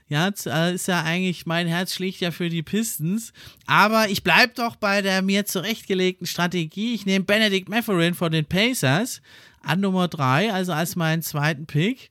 [0.09, 3.31] Ja, äh, ist ja eigentlich, mein Herz schlägt ja für die Pistons.
[3.67, 6.95] Aber ich bleibe doch bei der mir zurechtgelegten Strategie.
[6.95, 9.21] Ich nehme Benedict Matherin von den Pacers
[9.61, 12.09] an Nummer 3, also als meinen zweiten Pick.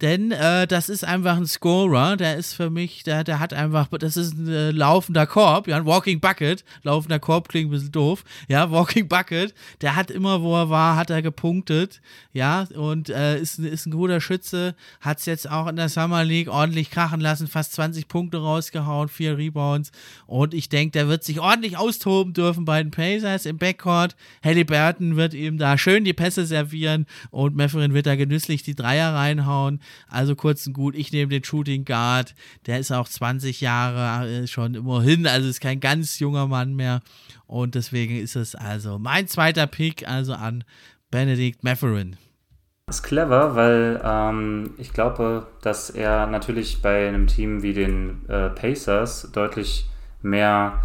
[0.00, 3.88] Denn äh, das ist einfach ein Scorer, der ist für mich, der, der hat einfach,
[3.88, 6.64] das ist ein äh, laufender Korb, ja, ein Walking Bucket.
[6.82, 9.54] Laufender Korb klingt ein bisschen doof, ja, Walking Bucket.
[9.82, 12.00] Der hat immer, wo er war, hat er gepunktet,
[12.32, 16.24] ja, und äh, ist, ist ein guter Schütze, hat es jetzt auch in der Summer
[16.24, 19.92] League ordentlich krachen lassen, fast 20 Punkte rausgehauen, vier Rebounds.
[20.26, 24.16] Und ich denke, der wird sich ordentlich austoben dürfen bei den Pacers im Backcourt.
[24.42, 29.14] Halliburton wird ihm da schön die Pässe servieren und Mefferin wird da genüsslich die Dreier
[29.14, 29.80] reinhauen.
[30.08, 32.34] Also kurz und gut, ich nehme den Shooting Guard.
[32.66, 37.00] Der ist auch 20 Jahre äh, schon immerhin, also ist kein ganz junger Mann mehr.
[37.46, 40.64] Und deswegen ist es also mein zweiter Pick, also an
[41.10, 41.58] Benedict.
[41.62, 48.28] Das ist clever, weil ähm, ich glaube, dass er natürlich bei einem Team wie den
[48.28, 49.88] äh, Pacers deutlich
[50.22, 50.80] mehr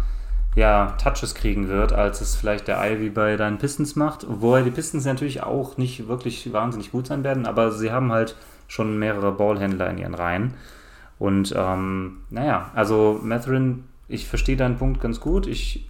[0.56, 4.26] ja, Touches kriegen wird, als es vielleicht der Ivy bei deinen Pistons macht.
[4.28, 8.36] Wobei die Pistons natürlich auch nicht wirklich wahnsinnig gut sein werden, aber sie haben halt
[8.68, 10.54] schon mehrere Ballhändler in ihren Reihen.
[11.18, 15.46] Und ähm, naja, also Matherin, ich verstehe deinen Punkt ganz gut.
[15.46, 15.88] Ich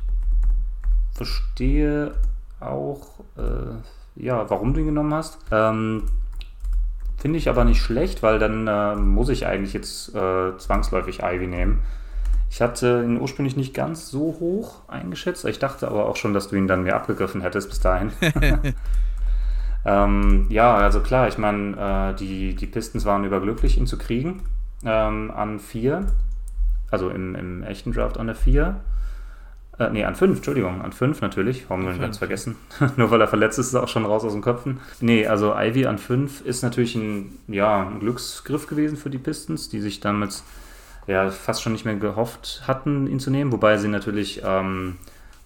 [1.15, 2.15] verstehe
[2.61, 5.39] auch, äh, ja, warum du ihn genommen hast.
[5.51, 6.05] Ähm,
[7.19, 11.47] Finde ich aber nicht schlecht, weil dann äh, muss ich eigentlich jetzt äh, zwangsläufig Ivy
[11.47, 11.81] nehmen.
[12.51, 15.45] Ich hatte ihn ursprünglich nicht ganz so hoch eingeschätzt.
[15.47, 18.13] Ich dachte aber auch schon, dass du ihn dann mir abgegriffen hättest bis dahin.
[19.87, 24.43] Ähm, ja, also klar, ich meine, äh, die, die Pistons waren überglücklich, ihn zu kriegen
[24.85, 26.07] ähm, an 4.
[26.91, 28.81] Also im, im echten Draft an der 4.
[29.79, 31.69] Äh, nee, an 5, Entschuldigung, an 5 natürlich.
[31.69, 32.57] Warum wir ihn ganz vergessen?
[32.97, 34.81] Nur weil er verletzt ist, ist er auch schon raus aus den Köpfen.
[35.01, 39.69] Nee, also Ivy an 5 ist natürlich ein, ja, ein Glücksgriff gewesen für die Pistons,
[39.69, 40.43] die sich damals
[41.07, 43.53] ja fast schon nicht mehr gehofft hatten, ihn zu nehmen.
[43.53, 44.43] Wobei sie natürlich.
[44.45, 44.97] Ähm,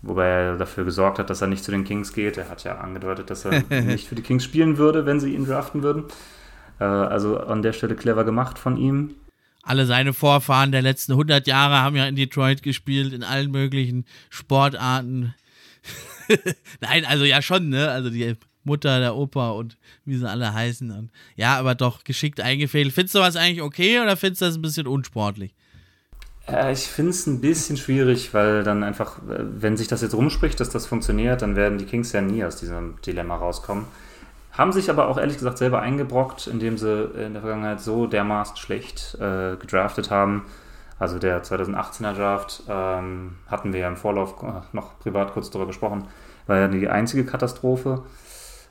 [0.02, 2.38] Wobei er dafür gesorgt hat, dass er nicht zu den Kings geht.
[2.38, 5.46] Er hat ja angedeutet, dass er nicht für die Kings spielen würde, wenn sie ihn
[5.46, 6.04] draften würden.
[6.78, 9.14] Äh, also an der Stelle clever gemacht von ihm.
[9.62, 14.06] Alle seine Vorfahren der letzten 100 Jahre haben ja in Detroit gespielt, in allen möglichen
[14.30, 15.34] Sportarten.
[16.80, 17.90] Nein, also ja schon, ne?
[17.90, 20.90] Also die Mutter, der Opa und wie sie alle heißen.
[20.90, 22.94] Und ja, aber doch geschickt eingefädelt.
[22.94, 25.54] Findest du was eigentlich okay oder findest du das ein bisschen unsportlich?
[26.50, 30.14] Äh, ich finde es ein bisschen schwierig, weil dann einfach, äh, wenn sich das jetzt
[30.14, 33.84] rumspricht, dass das funktioniert, dann werden die Kings ja nie aus diesem Dilemma rauskommen.
[34.52, 38.56] Haben sich aber auch ehrlich gesagt selber eingebrockt, indem sie in der Vergangenheit so dermaßen
[38.56, 40.42] schlecht äh, gedraftet haben.
[40.98, 45.68] Also der 2018er Draft ähm, hatten wir ja im Vorlauf äh, noch privat kurz darüber
[45.68, 46.08] gesprochen,
[46.46, 48.02] war ja die einzige Katastrophe,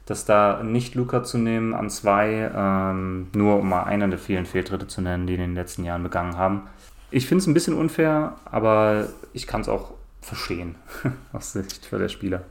[0.06, 4.46] dass da nicht Luca zu nehmen an zwei, ähm, nur um mal einen der vielen
[4.46, 6.64] Fehltritte zu nennen, die in den letzten Jahren begangen haben.
[7.12, 10.76] Ich finde es ein bisschen unfair, aber ich kann es auch verstehen
[11.34, 12.46] aus Sicht der Spieler.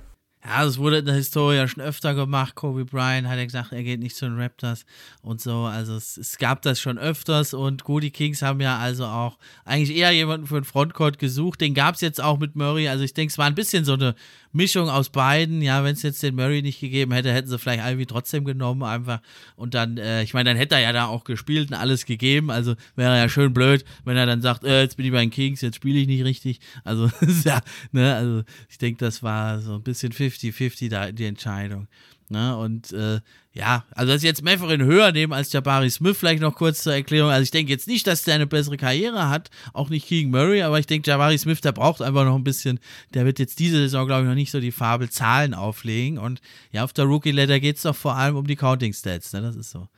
[0.45, 2.55] Ja, es wurde in der Historie schon öfter gemacht.
[2.55, 4.87] Kobe Bryant hat ja gesagt, er geht nicht zu den Raptors
[5.21, 5.65] und so.
[5.65, 9.97] Also es, es, gab das schon öfters und die Kings haben ja also auch eigentlich
[9.97, 11.61] eher jemanden für den Frontcourt gesucht.
[11.61, 12.89] Den gab es jetzt auch mit Murray.
[12.89, 14.15] Also ich denke, es war ein bisschen so eine
[14.53, 15.63] Mischung aus beiden.
[15.63, 18.83] Ja, wenn es jetzt den Murray nicht gegeben hätte, hätten sie vielleicht Ivy trotzdem genommen
[18.83, 19.21] einfach.
[19.57, 22.51] Und dann, äh, ich meine, dann hätte er ja da auch gespielt und alles gegeben.
[22.51, 25.31] Also wäre ja schön blöd, wenn er dann sagt, äh, jetzt bin ich bei den
[25.31, 26.61] Kings, jetzt spiele ich nicht richtig.
[26.85, 27.11] Also,
[27.45, 27.61] ja,
[27.93, 31.89] ne, also ich denke, das war so ein bisschen 50-50 da die Entscheidung.
[32.31, 32.57] Ne?
[32.57, 33.21] Und äh,
[33.53, 37.31] ja, also dass jetzt Matherin höher nehmen als Jabari Smith, vielleicht noch kurz zur Erklärung.
[37.31, 40.63] Also ich denke jetzt nicht, dass der eine bessere Karriere hat, auch nicht Keegan Murray,
[40.63, 42.79] aber ich denke, Jabari Smith, der braucht einfach noch ein bisschen,
[43.15, 46.19] der wird jetzt diese Saison, glaube ich, noch nicht so die Fabel Zahlen auflegen.
[46.19, 49.43] Und ja, auf der Rookie-Letter geht es doch vor allem um die Counting-Stats, ne?
[49.43, 49.89] Das ist so.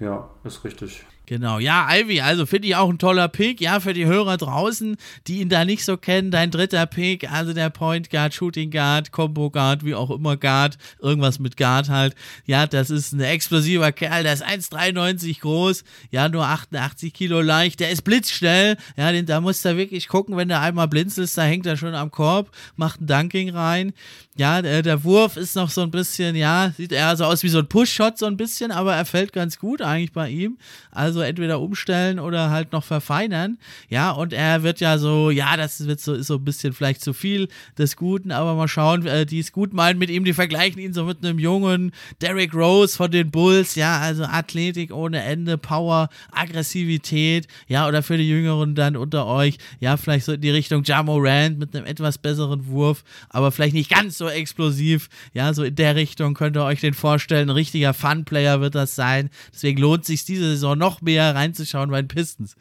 [0.00, 1.04] Ja, ist richtig.
[1.26, 4.96] Genau, ja, Ivy, also finde ich auch ein toller Pick, ja, für die Hörer draußen,
[5.28, 9.12] die ihn da nicht so kennen, dein dritter Pick, also der Point Guard, Shooting Guard,
[9.12, 13.92] Combo Guard, wie auch immer Guard, irgendwas mit Guard halt, ja, das ist ein explosiver
[13.92, 19.24] Kerl, der ist 1,93 groß, ja, nur 88 Kilo leicht, der ist blitzschnell, ja, den,
[19.24, 22.50] da muss er wirklich gucken, wenn der einmal blinzelst, da hängt er schon am Korb,
[22.74, 23.92] macht ein Dunking rein,
[24.36, 27.48] ja, der, der, Wurf ist noch so ein bisschen, ja, sieht eher so aus wie
[27.48, 30.58] so ein Push-Shot so ein bisschen, aber er fällt ganz gut eigentlich bei ihm,
[30.90, 33.58] also also entweder umstellen oder halt noch verfeinern.
[33.90, 37.02] Ja, und er wird ja so, ja, das wird so, ist so ein bisschen vielleicht
[37.02, 40.32] zu viel des Guten, aber mal schauen, äh, die es gut meinen mit ihm, die
[40.32, 45.22] vergleichen ihn so mit einem jungen Derrick Rose von den Bulls, ja, also Athletik ohne
[45.22, 50.40] Ende, Power, Aggressivität, ja, oder für die Jüngeren dann unter euch, ja, vielleicht so in
[50.40, 55.10] die Richtung Jamo Rand mit einem etwas besseren Wurf, aber vielleicht nicht ganz so explosiv,
[55.34, 58.94] ja, so in der Richtung könnt ihr euch den vorstellen, ein richtiger Fun-Player wird das
[58.94, 62.56] sein, deswegen lohnt sich diese Saison noch mehr reinzuschauen bei den Pistons.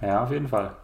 [0.00, 0.76] Ja, auf jeden Fall.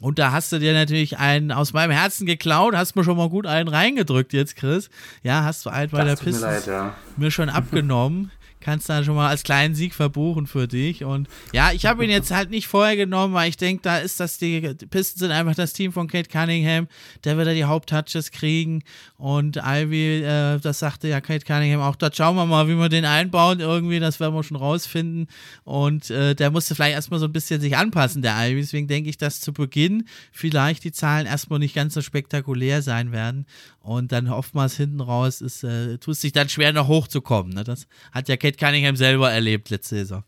[0.00, 3.28] Und da hast du dir natürlich einen aus meinem Herzen geklaut, hast mir schon mal
[3.28, 4.88] gut einen reingedrückt jetzt, Chris.
[5.22, 6.94] Ja, hast du einen bei das der Pistons mir, leid, ja.
[7.18, 11.04] mir schon abgenommen kannst dann schon mal als kleinen Sieg verbuchen für dich.
[11.04, 14.20] Und ja, ich habe ihn jetzt halt nicht vorher genommen, weil ich denke, da ist
[14.20, 16.88] das, die, Pistons sind einfach das Team von Kate Cunningham.
[17.24, 18.82] Der wird da die Haupttouches kriegen.
[19.16, 22.88] Und Ivy, äh, das sagte ja Kate Cunningham auch, dort schauen wir mal, wie wir
[22.88, 25.28] den einbauen irgendwie, das werden wir schon rausfinden.
[25.64, 28.60] Und äh, der musste vielleicht erstmal so ein bisschen sich anpassen, der Ivy.
[28.60, 33.12] Deswegen denke ich, dass zu Beginn vielleicht die Zahlen erstmal nicht ganz so spektakulär sein
[33.12, 33.46] werden.
[33.82, 37.54] Und dann oftmals hinten raus ist, äh, tut es sich dann schwer, noch hochzukommen.
[37.54, 37.64] Ne?
[37.64, 40.24] Das hat ja Kate Cunningham selber erlebt letzte Saison.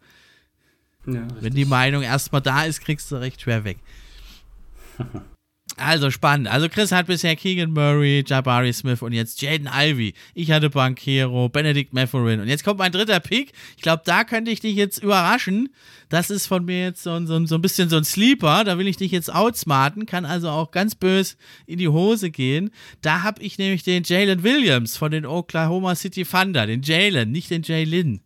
[1.07, 3.79] Ja, Wenn die Meinung erstmal da ist, kriegst du recht schwer weg.
[5.77, 6.49] Also spannend.
[6.49, 10.15] Also Chris hat bisher Keegan Murray, Jabari Smith und jetzt Jaden Ivy.
[10.35, 12.41] Ich hatte Banquero, Benedict Mathurin.
[12.41, 13.53] Und jetzt kommt mein dritter Pick.
[13.77, 15.71] Ich glaube, da könnte ich dich jetzt überraschen.
[16.09, 18.65] Das ist von mir jetzt so, so, so ein bisschen so ein Sleeper.
[18.65, 20.05] Da will ich dich jetzt outsmarten.
[20.05, 22.71] Kann also auch ganz bös in die Hose gehen.
[23.01, 26.67] Da habe ich nämlich den Jalen Williams von den Oklahoma City Thunder.
[26.67, 28.21] Den Jalen, nicht den Jalen.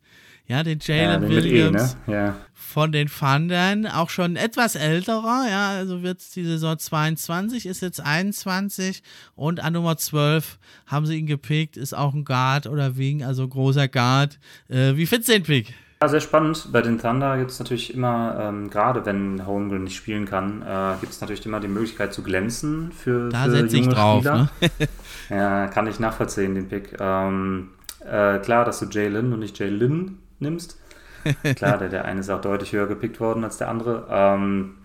[0.49, 1.97] Ja, den Jalen ja, Williams.
[2.07, 2.17] E, ne?
[2.17, 7.81] ja von den Fundern, auch schon etwas älterer, ja, also wird die Saison 22, ist
[7.81, 9.03] jetzt 21
[9.35, 13.47] und an Nummer 12 haben sie ihn gepickt, ist auch ein Guard oder Wing, also
[13.47, 14.39] großer Guard.
[14.69, 15.75] Äh, wie findest du den Pick?
[16.03, 16.69] Ja, sehr spannend.
[16.73, 20.97] Bei den Thunder gibt es natürlich immer, ähm, gerade wenn Holmgren nicht spielen kann, äh,
[21.01, 24.51] gibt es natürlich immer die Möglichkeit zu glänzen für, da für junge ich drauf, Spieler.
[24.61, 24.71] Ne?
[25.31, 26.97] ja, kann ich nachvollziehen, den Pick.
[27.01, 30.79] Ähm, äh, klar, dass du Jalen und nicht Jalen nimmst.
[31.57, 34.07] Klar, der, der eine ist auch deutlich höher gepickt worden als der andere.
[34.11, 34.77] Ähm,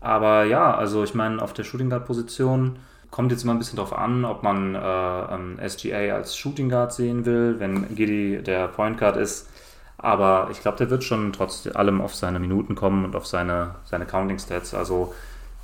[0.00, 2.76] aber ja, also ich meine, auf der Shooting Guard Position
[3.10, 7.24] kommt jetzt mal ein bisschen drauf an, ob man äh, SGA als Shooting Guard sehen
[7.24, 9.48] will, wenn Giddy der Point Guard ist.
[9.96, 13.76] Aber ich glaube, der wird schon trotz allem auf seine Minuten kommen und auf seine,
[13.84, 14.74] seine Counting Stats.
[14.74, 15.14] Also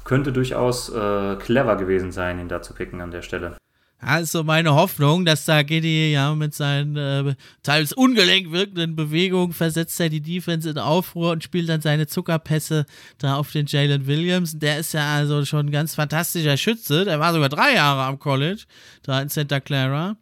[0.05, 3.57] könnte durchaus äh, clever gewesen sein, ihn da zu picken an der Stelle.
[4.03, 10.01] Also meine Hoffnung, dass da Giddy ja mit seinen äh, teils ungelenk wirkenden Bewegungen versetzt
[10.01, 12.87] er die Defense in Aufruhr und spielt dann seine Zuckerpässe
[13.19, 14.59] da auf den Jalen Williams.
[14.59, 17.05] Der ist ja also schon ein ganz fantastischer Schütze.
[17.05, 18.65] Der war sogar drei Jahre am College,
[19.03, 20.17] da in Santa Clara.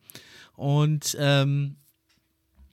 [0.57, 1.77] Und ähm,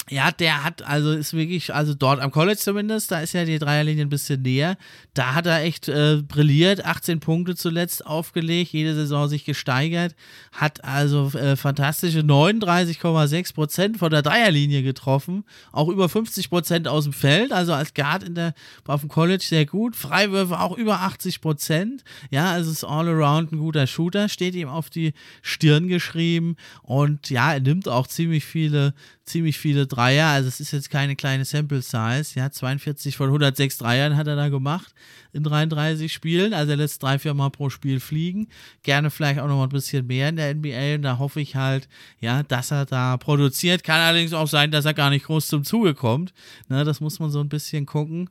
[0.09, 3.57] ja, der hat, also ist wirklich, also dort am College zumindest, da ist ja die
[3.57, 4.77] Dreierlinie ein bisschen näher.
[5.15, 10.15] Da hat er echt äh, brilliert, 18 Punkte zuletzt aufgelegt, jede Saison sich gesteigert,
[10.51, 17.05] hat also äh, fantastische 39,6 Prozent von der Dreierlinie getroffen, auch über 50 Prozent aus
[17.05, 18.53] dem Feld, also als Guard in der,
[18.85, 19.95] auf dem College sehr gut.
[19.95, 24.69] Freiwürfe auch über 80 Prozent, ja, also ist all around ein guter Shooter, steht ihm
[24.69, 26.57] auf die Stirn geschrieben.
[26.83, 28.93] Und ja, er nimmt auch ziemlich viele
[29.25, 30.27] ziemlich viele Dreier.
[30.27, 32.25] Also es ist jetzt keine kleine Sample Size.
[32.35, 34.93] Ja, 42 von 106 Dreiern hat er da gemacht
[35.33, 36.53] in 33 Spielen.
[36.53, 38.47] Also er lässt drei, vier Mal pro Spiel fliegen.
[38.83, 40.95] Gerne vielleicht auch noch mal ein bisschen mehr in der NBA.
[40.95, 43.83] Und da hoffe ich halt, ja, dass er da produziert.
[43.83, 46.33] Kann allerdings auch sein, dass er gar nicht groß zum Zuge kommt.
[46.69, 48.29] Ne, das muss man so ein bisschen gucken.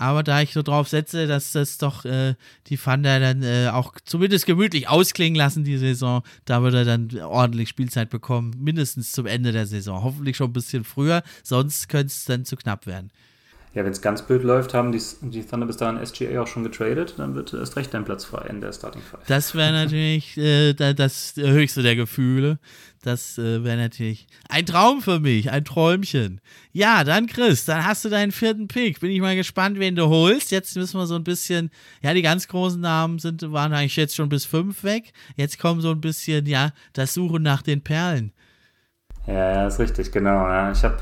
[0.00, 2.34] Aber da ich so drauf setze, dass das doch äh,
[2.68, 7.10] die Thunder dann äh, auch zumindest gemütlich ausklingen lassen, die Saison, da wird er dann
[7.20, 10.02] ordentlich Spielzeit bekommen, mindestens zum Ende der Saison.
[10.02, 13.10] Hoffentlich schon ein bisschen früher, sonst könnte es dann zu knapp werden.
[13.72, 16.64] Ja, wenn es ganz blöd läuft, haben die, die Thunder bis dahin SGA auch schon
[16.64, 19.20] getradet, dann wird erst recht dein Platz frei in der Starting Five.
[19.28, 22.58] Das wäre natürlich äh, das höchste der Gefühle.
[23.02, 26.40] Das äh, wäre natürlich ein Traum für mich, ein Träumchen.
[26.72, 28.98] Ja, dann Chris, dann hast du deinen vierten Pick.
[28.98, 30.50] Bin ich mal gespannt, wen du holst.
[30.50, 31.70] Jetzt müssen wir so ein bisschen,
[32.02, 35.12] ja, die ganz großen Namen sind, waren eigentlich jetzt schon bis fünf weg.
[35.36, 38.32] Jetzt kommen so ein bisschen, ja, das Suchen nach den Perlen.
[39.26, 40.46] Ja, ja, ist richtig, genau.
[40.48, 40.72] Ja.
[40.72, 40.98] Ich habe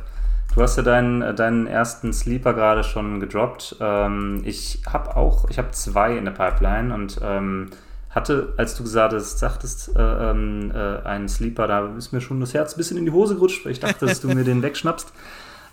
[0.58, 3.76] Du hast ja deinen, deinen ersten Sleeper gerade schon gedroppt.
[3.78, 7.70] Ähm, ich habe auch, ich habe zwei in der Pipeline und ähm,
[8.10, 12.40] hatte, als du gesagt hast, sagtest, äh, ähm, äh, einen Sleeper, da ist mir schon
[12.40, 14.60] das Herz ein bisschen in die Hose gerutscht, weil ich dachte, dass du mir den
[14.60, 15.12] wegschnappst.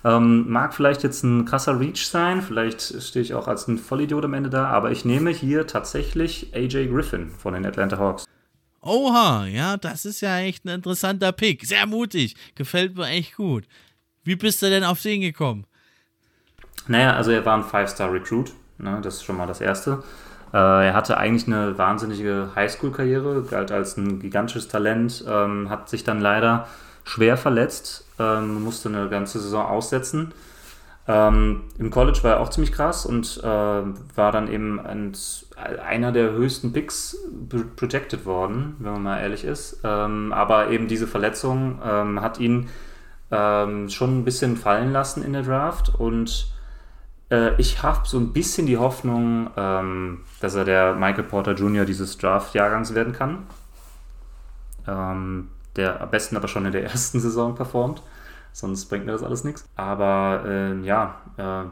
[0.04, 4.24] Ähm, mag vielleicht jetzt ein krasser Reach sein, vielleicht stehe ich auch als ein Vollidiot
[4.24, 8.24] am Ende da, aber ich nehme hier tatsächlich AJ Griffin von den Atlanta Hawks.
[8.82, 11.66] Oha, ja, das ist ja echt ein interessanter Pick.
[11.66, 12.36] Sehr mutig.
[12.54, 13.64] Gefällt mir echt gut.
[14.26, 15.66] Wie bist du denn auf den gekommen?
[16.88, 18.98] Naja, also er war ein Five-Star-Recruit, ne?
[19.00, 20.02] das ist schon mal das Erste.
[20.52, 26.02] Äh, er hatte eigentlich eine wahnsinnige Highschool-Karriere, galt als ein gigantisches Talent, ähm, hat sich
[26.02, 26.66] dann leider
[27.04, 30.32] schwer verletzt, ähm, musste eine ganze Saison aussetzen.
[31.06, 35.12] Ähm, Im College war er auch ziemlich krass und äh, war dann eben ein,
[35.86, 37.16] einer der höchsten Picks
[37.76, 39.78] projected worden, wenn man mal ehrlich ist.
[39.84, 42.68] Ähm, aber eben diese Verletzung ähm, hat ihn
[43.30, 46.52] ähm, schon ein bisschen fallen lassen in der Draft und
[47.30, 51.84] äh, ich habe so ein bisschen die Hoffnung, ähm, dass er der Michael Porter Jr.
[51.84, 53.46] dieses Draft-Jahrgangs werden kann.
[54.86, 58.02] Ähm, der am besten aber schon in der ersten Saison performt,
[58.52, 59.64] sonst bringt mir das alles nichts.
[59.76, 61.64] Aber äh, ja, äh,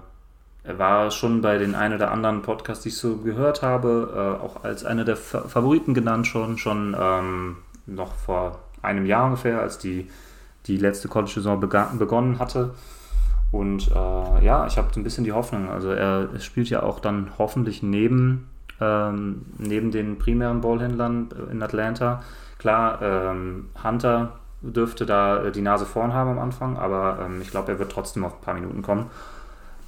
[0.67, 4.45] er war schon bei den ein oder anderen Podcasts, die ich so gehört habe, äh,
[4.45, 9.79] auch als einer der Favoriten genannt schon, schon ähm, noch vor einem Jahr ungefähr, als
[9.79, 10.11] die,
[10.67, 12.75] die letzte College-Saison begonnen hatte.
[13.53, 15.69] Und äh, ja, ich habe so ein bisschen die Hoffnung.
[15.69, 18.49] Also er, spielt ja auch dann hoffentlich neben,
[18.81, 22.23] ähm, neben den primären Ballhändlern in Atlanta.
[22.59, 27.73] Klar, ähm, Hunter dürfte da die Nase vorn haben am Anfang, aber ähm, ich glaube,
[27.73, 29.11] er wird trotzdem auf ein paar Minuten kommen.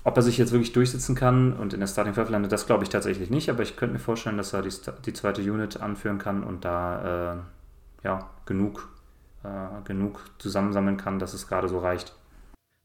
[0.05, 2.85] Ob er sich jetzt wirklich durchsetzen kann und in der Starting Five landet, das glaube
[2.85, 4.71] ich tatsächlich nicht, aber ich könnte mir vorstellen, dass er die,
[5.05, 7.37] die zweite Unit anführen kann und da äh,
[8.05, 8.89] ja, genug,
[9.45, 12.15] äh, genug zusammensammeln kann, dass es gerade so reicht.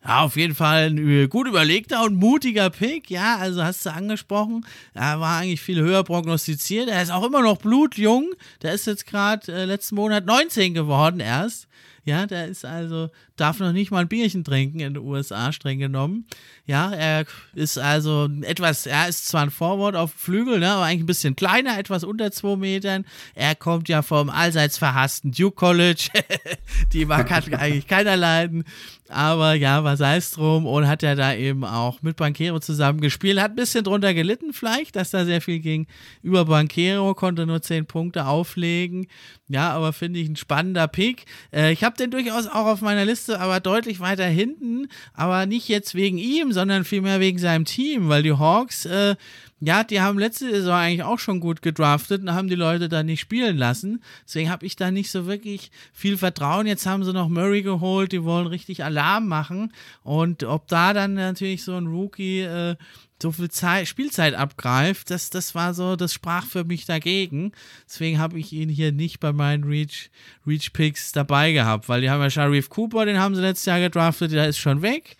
[0.03, 3.11] Ja, auf jeden Fall ein äh, gut überlegter und mutiger Pick.
[3.11, 4.65] Ja, also hast du angesprochen.
[4.95, 6.89] Er war eigentlich viel höher prognostiziert.
[6.89, 8.31] Er ist auch immer noch blutjung.
[8.63, 11.67] Der ist jetzt gerade äh, letzten Monat 19 geworden erst.
[12.03, 13.09] Ja, der ist also,
[13.41, 16.25] darf noch nicht mal ein Bierchen trinken in den USA, streng genommen.
[16.65, 21.03] Ja, er ist also etwas, er ist zwar ein Forward auf Flügel, ne, aber eigentlich
[21.03, 23.05] ein bisschen kleiner, etwas unter zwei Metern.
[23.33, 26.09] Er kommt ja vom allseits verhassten Duke College.
[26.93, 28.63] Die mag hat eigentlich keiner leiden.
[29.11, 33.41] Aber ja, was es drum und hat ja da eben auch mit Bankero zusammen gespielt.
[33.41, 35.87] Hat ein bisschen drunter gelitten, vielleicht, dass da sehr viel ging
[36.21, 39.07] über Bankero, konnte nur zehn Punkte auflegen.
[39.49, 41.25] Ja, aber finde ich ein spannender Pick.
[41.53, 44.88] Äh, ich habe den durchaus auch auf meiner Liste, aber deutlich weiter hinten.
[45.13, 48.86] Aber nicht jetzt wegen ihm, sondern vielmehr wegen seinem Team, weil die Hawks.
[48.86, 49.15] Äh,
[49.63, 53.03] ja, die haben letzte Saison eigentlich auch schon gut gedraftet und haben die Leute da
[53.03, 54.01] nicht spielen lassen.
[54.25, 56.65] Deswegen habe ich da nicht so wirklich viel Vertrauen.
[56.65, 59.71] Jetzt haben sie noch Murray geholt, die wollen richtig Alarm machen.
[60.03, 62.75] Und ob da dann natürlich so ein Rookie äh,
[63.22, 67.51] so viel Zeit, Spielzeit abgreift, das, das war so, das sprach für mich dagegen.
[67.86, 70.09] Deswegen habe ich ihn hier nicht bei meinen Reach,
[70.45, 73.80] Reach Picks dabei gehabt, weil die haben ja Sharif Cooper, den haben sie letztes Jahr
[73.80, 75.17] gedraftet, der ist schon weg.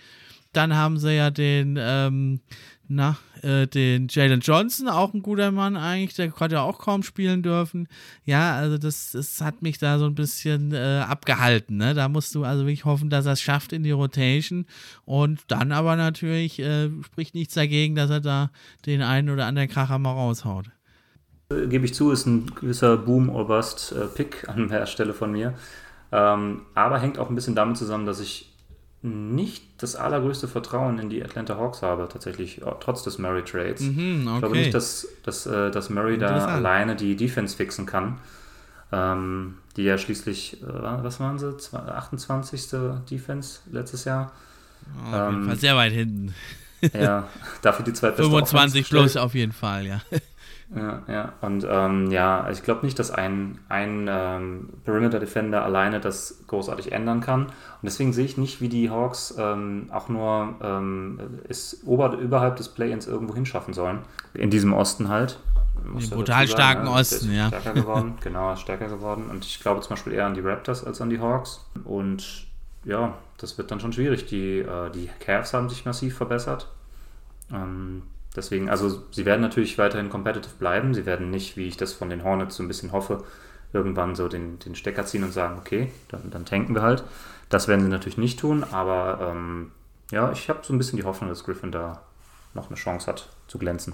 [0.54, 2.42] Dann haben sie ja den, ähm,
[2.88, 7.04] na, äh, den Jalen Johnson, auch ein guter Mann eigentlich, der hat ja auch kaum
[7.04, 7.88] spielen dürfen.
[8.26, 11.78] Ja, also das, das hat mich da so ein bisschen äh, abgehalten.
[11.78, 11.94] Ne?
[11.94, 14.66] Da musst du also wirklich hoffen, dass er es schafft in die Rotation.
[15.06, 18.52] Und dann aber natürlich äh, spricht nichts dagegen, dass er da
[18.86, 20.68] den einen oder anderen Kracher mal raushaut.
[21.52, 25.54] Äh, gebe ich zu, ist ein gewisser Boom-or-Bust-Pick an der Stelle von mir.
[26.12, 28.51] Ähm, aber hängt auch ein bisschen damit zusammen, dass ich
[29.04, 33.82] nicht das allergrößte Vertrauen in die Atlanta Hawks habe, tatsächlich, trotz des Murray Trades.
[33.82, 34.34] Mhm, okay.
[34.34, 38.20] Ich glaube nicht, dass, dass, äh, dass Murray da alleine die Defense fixen kann.
[38.92, 41.56] Ähm, die ja schließlich, äh, was waren sie?
[41.74, 42.70] 28.
[43.10, 44.32] Defense letztes Jahr.
[44.98, 46.36] Oh, auf jeden ähm, Fall sehr weit hinten.
[46.94, 47.28] ja,
[47.62, 50.02] dafür die zweite 25 plus auf jeden Fall, ja.
[50.74, 51.34] Ja, ja.
[51.42, 56.94] Und ähm, ja, ich glaube nicht, dass ein, ein ähm, Perimeter Defender alleine das großartig
[56.94, 57.48] ändern kann.
[57.48, 57.52] Und
[57.84, 61.20] deswegen sehe ich nicht, wie die Hawks ähm, auch nur ähm,
[61.50, 64.00] es ober, überhalb des Play-ins irgendwo hinschaffen sollen.
[64.34, 65.40] In diesem Osten halt.
[65.84, 67.48] Den brutal starken sagen, Osten, ja.
[67.48, 69.26] Stärker geworden, genau, stärker geworden.
[69.30, 71.66] Und ich glaube zum Beispiel eher an die Raptors als an die Hawks.
[71.84, 72.46] Und
[72.86, 74.26] ja, das wird dann schon schwierig.
[74.28, 76.70] Die, äh, die Cavs haben sich massiv verbessert.
[77.52, 78.04] Ähm,
[78.36, 80.94] Deswegen, also sie werden natürlich weiterhin competitive bleiben.
[80.94, 83.24] Sie werden nicht, wie ich das von den Hornets so ein bisschen hoffe,
[83.74, 87.04] irgendwann so den, den Stecker ziehen und sagen, okay, dann, dann tanken wir halt.
[87.50, 89.72] Das werden sie natürlich nicht tun, aber ähm,
[90.12, 92.04] ja, ich habe so ein bisschen die Hoffnung, dass Griffin da
[92.54, 93.94] noch eine Chance hat zu glänzen.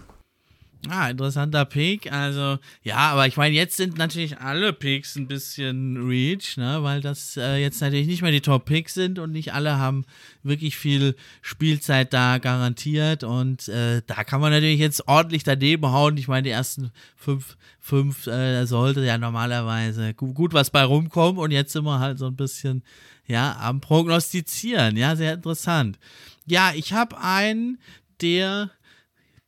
[0.89, 2.11] Ah, interessanter Pick.
[2.11, 6.79] Also, ja, aber ich meine, jetzt sind natürlich alle Picks ein bisschen Reach, ne?
[6.81, 10.05] weil das äh, jetzt natürlich nicht mehr die Top-Picks sind und nicht alle haben
[10.43, 13.23] wirklich viel Spielzeit da garantiert.
[13.23, 16.15] Und äh, da kann man natürlich jetzt ordentlich daneben hauen.
[16.17, 21.39] Ich meine, die ersten fünf, fünf äh, sollte ja normalerweise gut, gut was bei rumkommen.
[21.39, 22.83] Und jetzt sind wir halt so ein bisschen,
[23.25, 24.95] ja, am Prognostizieren.
[24.95, 25.97] Ja, sehr interessant.
[26.45, 27.79] Ja, ich habe einen,
[28.21, 28.71] der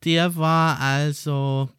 [0.03, 1.69] der war also,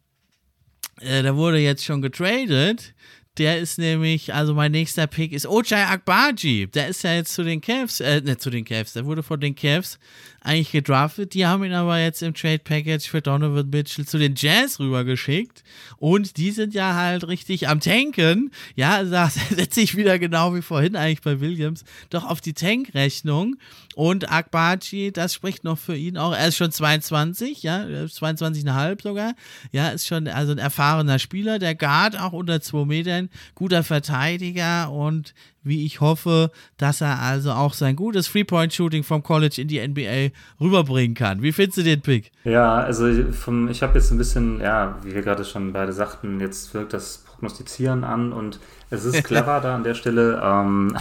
[0.99, 2.93] äh, der wurde jetzt schon getradet.
[3.37, 6.67] Der ist nämlich, also mein nächster Pick ist Ojai Akbaji.
[6.67, 9.39] Der ist ja jetzt zu den Cavs, äh, nicht zu den Cavs, der wurde von
[9.39, 9.99] den Cavs
[10.41, 11.33] eigentlich gedraftet.
[11.33, 15.63] Die haben ihn aber jetzt im Trade Package für Donovan Mitchell zu den Jazz rübergeschickt.
[15.97, 18.51] Und die sind ja halt richtig am Tanken.
[18.75, 23.55] Ja, da setze ich wieder genau wie vorhin eigentlich bei Williams, doch auf die Tankrechnung.
[23.95, 26.33] Und Akbaji, das spricht noch für ihn auch.
[26.33, 29.33] Er ist schon 22, ja, 22,5 sogar.
[29.71, 31.59] Ja, ist schon also ein erfahrener Spieler.
[31.59, 35.33] Der Guard auch unter 2 Metern, guter Verteidiger und
[35.63, 40.35] wie ich hoffe, dass er also auch sein gutes Three-Point-Shooting vom College in die NBA
[40.59, 41.41] rüberbringen kann.
[41.41, 42.31] Wie findest du den Pick?
[42.43, 46.39] Ja, also vom, ich habe jetzt ein bisschen, ja, wie wir gerade schon beide sagten,
[46.39, 50.41] jetzt wirkt das Prognostizieren an und es ist clever da an der Stelle.
[50.43, 50.97] Ähm,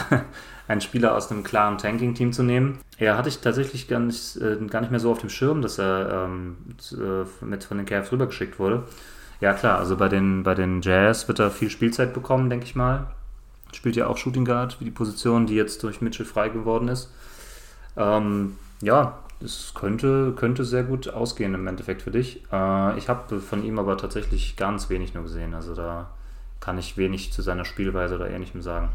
[0.71, 2.79] einen Spieler aus einem klaren Tanking-Team zu nehmen.
[2.99, 5.79] Ja, hatte ich tatsächlich gar nicht, äh, gar nicht mehr so auf dem Schirm, dass
[5.79, 6.57] er ähm,
[6.93, 8.85] äh, mit von den Cavs rübergeschickt wurde.
[9.41, 12.77] Ja, klar, also bei den, bei den Jazz wird er viel Spielzeit bekommen, denke ich
[12.77, 13.07] mal.
[13.73, 17.11] Spielt ja auch Shooting Guard, wie die Position, die jetzt durch Mitchell frei geworden ist.
[17.97, 22.45] Ähm, ja, es könnte, könnte sehr gut ausgehen im Endeffekt für dich.
[22.53, 25.55] Äh, ich habe von ihm aber tatsächlich ganz wenig nur gesehen.
[25.55, 26.11] Also da
[26.61, 28.91] kann ich wenig zu seiner Spielweise oder ähnlichem sagen.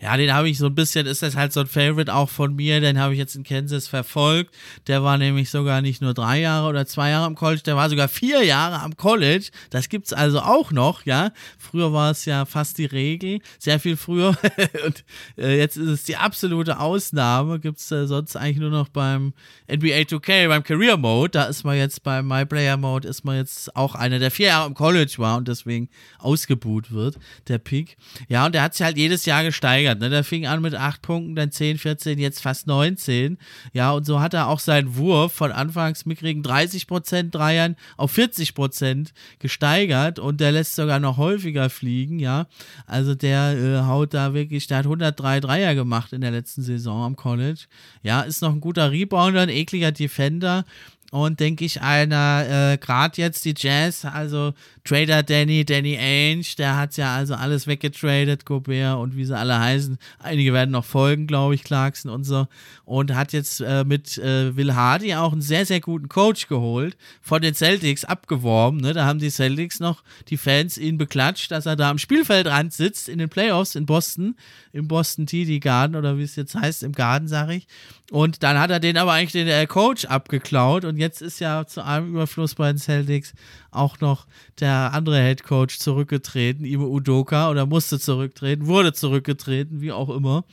[0.00, 2.54] Ja, den habe ich so ein bisschen, ist das halt so ein Favorite auch von
[2.54, 4.54] mir, den habe ich jetzt in Kansas verfolgt.
[4.86, 7.90] Der war nämlich sogar nicht nur drei Jahre oder zwei Jahre am College, der war
[7.90, 9.48] sogar vier Jahre am College.
[9.70, 11.32] Das gibt es also auch noch, ja.
[11.58, 14.36] Früher war es ja fast die Regel, sehr viel früher.
[14.86, 15.04] Und
[15.36, 17.58] äh, jetzt ist es die absolute Ausnahme.
[17.58, 19.32] Gibt es äh, sonst eigentlich nur noch beim
[19.68, 21.30] NBA 2K, beim Career Mode.
[21.30, 24.46] Da ist man jetzt beim My Player Mode, ist man jetzt auch einer, der vier
[24.48, 25.88] Jahre am College war und deswegen
[26.18, 27.18] ausgebuht wird,
[27.48, 27.96] der Pick.
[28.28, 30.00] Ja, und der hat sich halt jedes Jahr gesteigert gesteigert.
[30.00, 30.10] Ne?
[30.10, 33.38] Der fing an mit 8 Punkten, dann 10, 14, jetzt fast 19.
[33.72, 39.08] Ja, und so hat er auch seinen Wurf von anfangs mickrigen 30% Dreiern auf 40%
[39.38, 42.18] gesteigert und der lässt sogar noch häufiger fliegen.
[42.18, 42.46] Ja,
[42.86, 47.04] also der äh, haut da wirklich, der hat 103 Dreier gemacht in der letzten Saison
[47.04, 47.66] am College.
[48.02, 50.64] Ja, ist noch ein guter Rebounder, ein ekliger Defender
[51.10, 54.52] und denke ich einer, äh, gerade jetzt die Jazz, also
[54.84, 59.58] Trader Danny, Danny Ainge, der hat ja also alles weggetradet, Gobert und wie sie alle
[59.58, 59.96] heißen.
[60.18, 62.46] Einige werden noch folgen, glaube ich, Clarkson und so.
[62.84, 66.96] Und hat jetzt äh, mit äh, Will Hardy auch einen sehr, sehr guten Coach geholt,
[67.22, 68.78] von den Celtics abgeworben.
[68.80, 68.92] Ne?
[68.92, 73.08] Da haben die Celtics noch, die Fans ihn beklatscht, dass er da am Spielfeldrand sitzt
[73.08, 74.36] in den Playoffs in Boston,
[74.72, 77.66] im Boston TD Garden oder wie es jetzt heißt, im Garden, sage ich.
[78.10, 80.84] Und dann hat er den aber eigentlich den äh, Coach abgeklaut.
[80.84, 83.34] Und jetzt ist ja zu einem Überfluss bei den Celtics
[83.70, 84.26] auch noch
[84.60, 90.44] der andere Head Coach zurückgetreten, Ime Udoka, oder musste zurücktreten, wurde zurückgetreten, wie auch immer.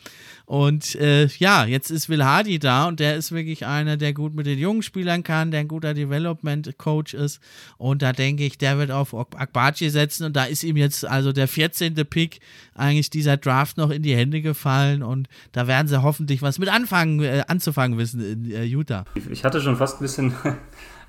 [0.45, 4.35] Und äh, ja, jetzt ist Will Hardy da und der ist wirklich einer, der gut
[4.35, 7.39] mit den jungen Spielern kann, der ein guter Development Coach ist.
[7.77, 11.31] Und da denke ich, der wird auf Akbachi setzen und da ist ihm jetzt also
[11.31, 11.95] der 14.
[12.07, 12.39] Pick
[12.75, 16.69] eigentlich dieser Draft noch in die Hände gefallen und da werden sie hoffentlich was mit
[16.69, 19.05] anfangen, äh, anzufangen wissen in äh, Utah.
[19.31, 20.33] Ich hatte schon fast ein bisschen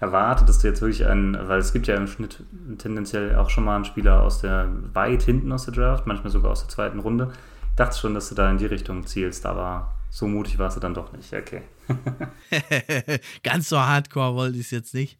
[0.00, 2.42] erwartet, dass du jetzt wirklich einen, weil es gibt ja im Schnitt
[2.78, 6.52] tendenziell auch schon mal einen Spieler aus der weit hinten aus der Draft, manchmal sogar
[6.52, 7.32] aus der zweiten Runde.
[7.70, 10.80] Ich dachte schon, dass du da in die Richtung zielst, aber so mutig warst du
[10.80, 11.32] dann doch nicht.
[11.32, 11.62] Okay.
[13.42, 15.18] Ganz so hardcore wollte ich es jetzt nicht.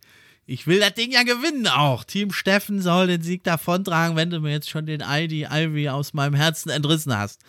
[0.49, 2.05] Ich will das Ding ja gewinnen auch.
[2.05, 6.15] Team Steffen soll den Sieg davontragen, wenn du mir jetzt schon den ID Ivy aus
[6.15, 7.41] meinem Herzen entrissen hast.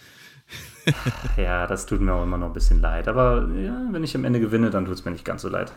[1.38, 3.07] ja, das tut mir auch immer noch ein bisschen leid.
[3.07, 5.71] Aber ja, wenn ich am Ende gewinne, dann tut es mir nicht ganz so leid.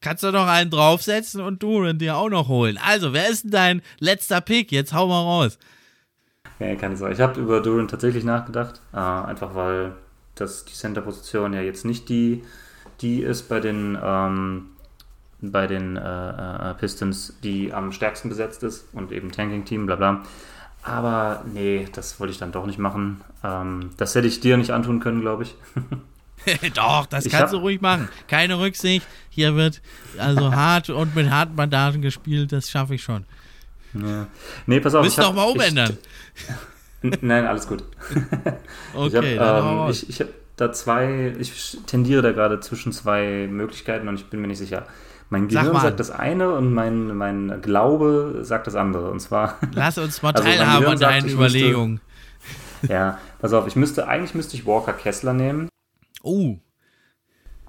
[0.00, 2.78] Kannst du noch einen draufsetzen und Duran dir auch noch holen.
[2.84, 4.70] Also, wer ist denn dein letzter Pick?
[4.70, 5.58] Jetzt hau mal raus.
[6.60, 7.14] Ja, keine Sorge.
[7.14, 8.80] Ich habe über Duran tatsächlich nachgedacht.
[8.92, 9.94] Äh, einfach weil
[10.36, 12.44] das, die Center-Position ja jetzt nicht die,
[13.00, 14.66] die ist bei den, ähm,
[15.40, 20.22] bei den äh, äh, Pistons, die am stärksten besetzt ist und eben Tanking-Team, bla bla.
[20.84, 23.20] Aber nee, das wollte ich dann doch nicht machen.
[23.42, 25.56] Ähm, das hätte ich dir nicht antun können, glaube ich.
[26.74, 28.08] Doch, das ich kannst du ruhig machen.
[28.26, 29.06] Keine Rücksicht.
[29.38, 29.80] Hier wird
[30.18, 32.50] also hart und mit harten Mandaten gespielt.
[32.50, 33.24] Das schaffe ich schon.
[33.94, 34.26] Ja.
[34.66, 35.04] Nee, pass auf.
[35.04, 35.96] Müssen doch mal umändern.
[37.00, 37.84] Ich, nein, alles gut.
[38.92, 40.26] okay, ich habe ähm, ich, ich hab
[40.56, 44.84] da zwei, ich tendiere da gerade zwischen zwei Möglichkeiten und ich bin mir nicht sicher.
[45.30, 49.12] Mein Gehirn Sag sagt das eine und mein, mein Glaube sagt das andere.
[49.12, 49.58] Und zwar.
[49.74, 52.00] Lass uns mal also teilhaben an deinen Überlegungen.
[52.88, 55.68] ja, pass auf, ich müsste, eigentlich müsste ich Walker Kessler nehmen.
[56.24, 56.56] Oh.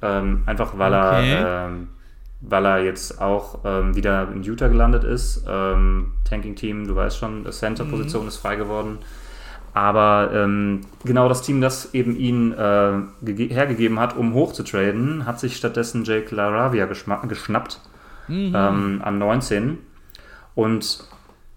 [0.01, 1.33] Ähm, einfach weil okay.
[1.33, 1.89] er, ähm,
[2.41, 5.45] weil er jetzt auch ähm, wieder in Utah gelandet ist.
[5.47, 8.27] Ähm, Tanking-Team, du weißt schon, Center-Position mhm.
[8.29, 8.99] ist frei geworden.
[9.73, 12.93] Aber ähm, genau das Team, das eben ihn äh,
[13.53, 17.79] hergegeben hat, um hoch zu traden, hat sich stattdessen Jake LaRavia geschnappt
[18.27, 18.53] mhm.
[18.55, 19.77] ähm, an 19.
[20.55, 21.03] Und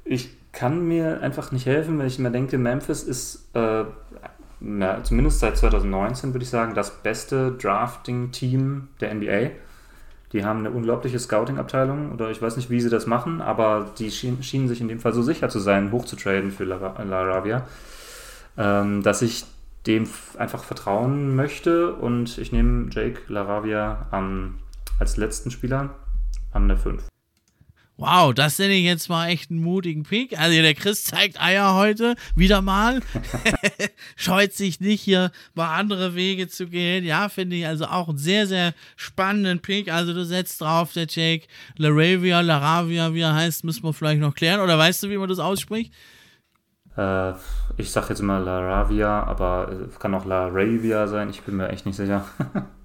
[0.04, 3.84] ich kann mir einfach nicht helfen, wenn ich mir denke, Memphis ist äh,
[4.64, 9.50] na, zumindest seit 2019, würde ich sagen, das beste Drafting-Team der NBA.
[10.32, 14.10] Die haben eine unglaubliche Scouting-Abteilung oder ich weiß nicht, wie sie das machen, aber die
[14.10, 17.66] schien, schienen sich in dem Fall so sicher zu sein, hochzutraden für Laravia,
[18.56, 19.44] ähm, dass ich
[19.86, 20.08] dem
[20.38, 24.54] einfach vertrauen möchte und ich nehme Jake Laravia an,
[25.00, 25.90] als letzten Spieler
[26.52, 27.11] an der 5.
[28.02, 30.36] Wow, das nenne ich jetzt mal echt einen mutigen Pick.
[30.36, 33.00] Also der Chris zeigt Eier heute wieder mal.
[34.16, 37.04] Scheut sich nicht hier mal andere Wege zu gehen.
[37.04, 39.92] Ja, finde ich also auch einen sehr, sehr spannenden Pick.
[39.92, 41.46] Also du setzt drauf, der Jake
[41.76, 44.58] Laravia, Laravia, wie er heißt, müssen wir vielleicht noch klären.
[44.58, 45.94] Oder weißt du, wie man das ausspricht?
[46.96, 47.34] Äh,
[47.76, 51.30] ich sag jetzt mal Laravia, aber es kann auch Laravia sein.
[51.30, 52.24] Ich bin mir echt nicht sicher.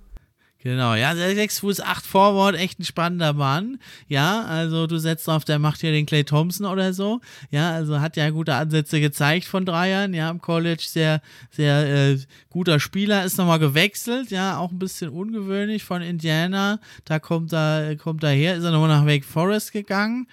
[0.68, 3.80] Genau, ja, 6 Fuß 8 Forward, echt ein spannender Mann.
[4.10, 7.22] Ja, also du setzt auf, der macht hier den Clay Thompson oder so.
[7.52, 12.18] Ja, also hat ja gute Ansätze gezeigt von Dreiern, ja, im College sehr, sehr äh,
[12.50, 16.82] guter Spieler, ist nochmal gewechselt, ja, auch ein bisschen ungewöhnlich von Indiana.
[17.06, 20.28] Da kommt er, kommt er her, ist er nochmal nach Wake Forest gegangen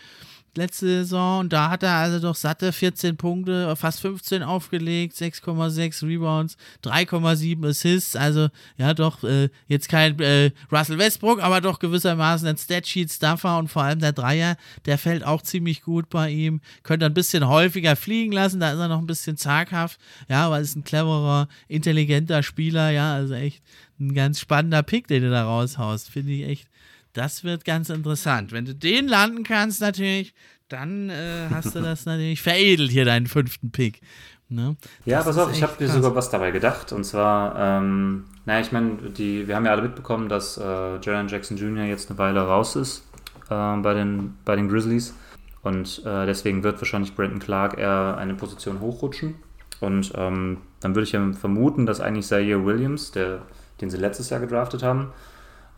[0.56, 1.40] letzte Saison.
[1.40, 7.68] Und da hat er also doch satte 14 Punkte, fast 15 aufgelegt, 6,6 Rebounds, 3,7
[7.68, 13.58] Assists, also ja doch äh, jetzt kein äh, Russell Westbrook, aber doch gewissermaßen ein Statsheet-Stuffer
[13.58, 17.48] und vor allem der Dreier, der fällt auch ziemlich gut bei ihm, könnte ein bisschen
[17.48, 19.98] häufiger fliegen lassen, da ist er noch ein bisschen zaghaft,
[20.28, 23.62] ja, aber ist ein cleverer, intelligenter Spieler, ja, also echt
[24.00, 26.68] ein ganz spannender Pick, den du da raushaust, finde ich echt
[27.14, 28.52] das wird ganz interessant.
[28.52, 30.34] Wenn du den landen kannst, natürlich,
[30.68, 34.00] dann äh, hast du das natürlich veredelt hier, deinen fünften Pick.
[34.48, 34.76] Ne?
[35.04, 36.92] Ja, pass auf, ich habe mir sogar was dabei gedacht.
[36.92, 41.56] Und zwar, ähm, naja, ich meine, wir haben ja alle mitbekommen, dass äh, Jaron Jackson
[41.56, 41.84] Jr.
[41.84, 43.04] jetzt eine Weile raus ist
[43.48, 45.14] äh, bei, den, bei den Grizzlies.
[45.62, 49.36] Und äh, deswegen wird wahrscheinlich Brandon Clark eher eine Position hochrutschen.
[49.80, 53.42] Und ähm, dann würde ich ja vermuten, dass eigentlich Zaire Williams, der,
[53.80, 55.12] den sie letztes Jahr gedraftet haben,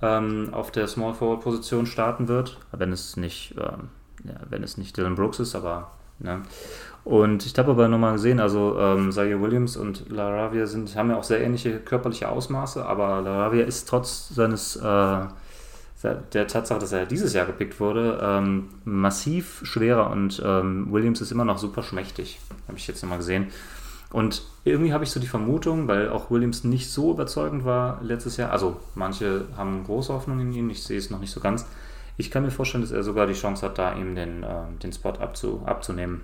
[0.03, 3.88] ähm, auf der Small Forward Position starten wird, wenn es nicht, ähm,
[4.24, 6.42] ja, wenn es nicht Dylan Brooks ist, aber ne.
[7.05, 11.16] Und ich habe aber nochmal gesehen, also ähm, Zaire Williams und Laravia sind, haben ja
[11.16, 15.26] auch sehr ähnliche körperliche Ausmaße, aber Laravia ist trotz seines äh,
[16.03, 21.32] der Tatsache, dass er dieses Jahr gepickt wurde, ähm, massiv schwerer und ähm, Williams ist
[21.32, 22.38] immer noch super schmächtig,
[22.68, 23.49] habe ich jetzt nochmal gesehen.
[24.11, 28.37] Und irgendwie habe ich so die Vermutung, weil auch Williams nicht so überzeugend war letztes
[28.37, 31.67] Jahr, also manche haben große Hoffnung in ihn, ich sehe es noch nicht so ganz.
[32.17, 34.93] Ich kann mir vorstellen, dass er sogar die Chance hat, da ihm den, äh, den
[34.93, 36.23] Spot abzu, abzunehmen.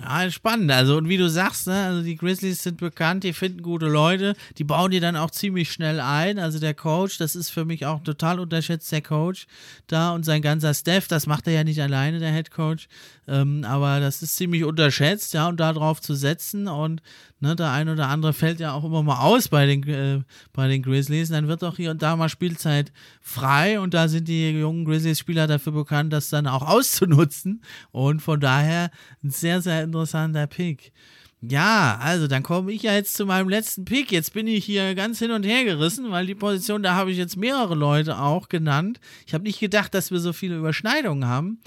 [0.00, 0.70] Ja, spannend.
[0.70, 4.36] Also, und wie du sagst, ne, also die Grizzlies sind bekannt, die finden gute Leute,
[4.56, 6.38] die bauen die dann auch ziemlich schnell ein.
[6.38, 9.46] Also der Coach, das ist für mich auch total unterschätzt, der Coach
[9.88, 12.86] da und sein ganzer Staff, das macht er ja nicht alleine, der Head Coach.
[13.26, 17.02] Ähm, aber das ist ziemlich unterschätzt, ja, und darauf zu setzen und
[17.40, 20.22] Ne, der ein oder andere fällt ja auch immer mal aus bei den, äh,
[20.52, 21.28] bei den Grizzlies.
[21.28, 25.46] Dann wird auch hier und da mal Spielzeit frei und da sind die jungen Grizzlies-Spieler
[25.46, 27.62] dafür bekannt, das dann auch auszunutzen.
[27.92, 28.90] Und von daher
[29.22, 30.92] ein sehr, sehr interessanter Pick.
[31.40, 34.10] Ja, also dann komme ich ja jetzt zu meinem letzten Pick.
[34.10, 37.16] Jetzt bin ich hier ganz hin und her gerissen, weil die Position, da habe ich
[37.16, 38.98] jetzt mehrere Leute auch genannt.
[39.26, 41.60] Ich habe nicht gedacht, dass wir so viele Überschneidungen haben.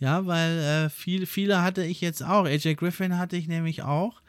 [0.00, 2.46] Ja, weil äh, viel, viele hatte ich jetzt auch.
[2.46, 4.22] AJ Griffin hatte ich nämlich auch.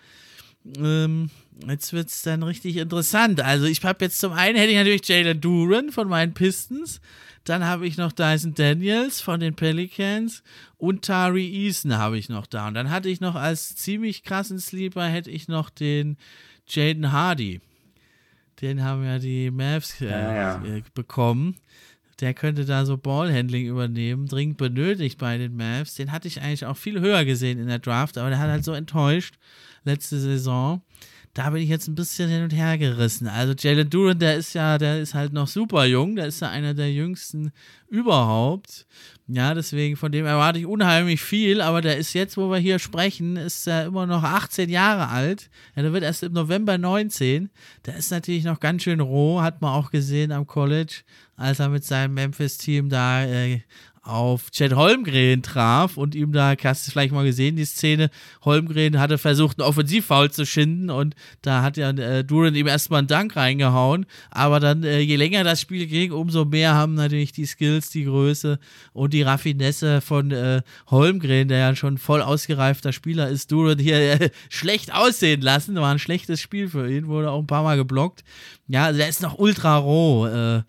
[0.78, 1.30] Ähm,
[1.68, 3.40] jetzt wird es dann richtig interessant.
[3.42, 7.00] Also ich habe jetzt zum einen hätte ich natürlich Jalen Duran von meinen Pistons,
[7.50, 10.44] dann habe ich noch Dyson Daniels von den Pelicans
[10.78, 12.68] und Tari Eason habe ich noch da.
[12.68, 16.18] Und dann hatte ich noch als ziemlich krassen Sleeper hätte ich noch den
[16.68, 17.60] Jaden Hardy.
[18.62, 20.64] Den haben ja die Mavs äh, ja, ja.
[20.64, 21.56] Äh, bekommen.
[22.20, 25.96] Der könnte da so Ballhandling übernehmen, dringend benötigt bei den Mavs.
[25.96, 28.64] Den hatte ich eigentlich auch viel höher gesehen in der Draft, aber der hat halt
[28.64, 29.40] so enttäuscht
[29.86, 30.84] letzte Saison.
[31.34, 33.28] Da bin ich jetzt ein bisschen hin und her gerissen.
[33.28, 36.50] Also Jalen Duran, der ist ja, der ist halt noch super jung, der ist ja
[36.50, 37.52] einer der jüngsten
[37.88, 38.88] überhaupt.
[39.28, 42.80] Ja, deswegen von dem erwarte ich unheimlich viel, aber der ist jetzt, wo wir hier
[42.80, 45.52] sprechen, ist er immer noch 18 Jahre alt.
[45.76, 47.52] Ja, der wird erst im November 19.
[47.86, 51.02] Der ist natürlich noch ganz schön roh, hat man auch gesehen am College,
[51.36, 53.62] als er mit seinem Memphis-Team da äh,
[54.04, 58.10] auf Chad Holmgren traf und ihm da, hast du vielleicht mal gesehen, die Szene,
[58.44, 63.00] Holmgren hatte versucht, einen Offensivfoul zu schinden und da hat ja äh, Duran ihm erstmal
[63.00, 67.32] einen Dank reingehauen, aber dann, äh, je länger das Spiel ging, umso mehr haben natürlich
[67.32, 68.60] die Skills, die Größe
[68.94, 74.22] und die Raffinesse von äh, Holmgren, der ja schon voll ausgereifter Spieler ist, Duran hier
[74.22, 77.78] äh, schlecht aussehen lassen, war ein schlechtes Spiel für ihn, wurde auch ein paar Mal
[77.78, 78.24] geblockt.
[78.68, 80.62] Ja, also der ist noch ultra roh, äh,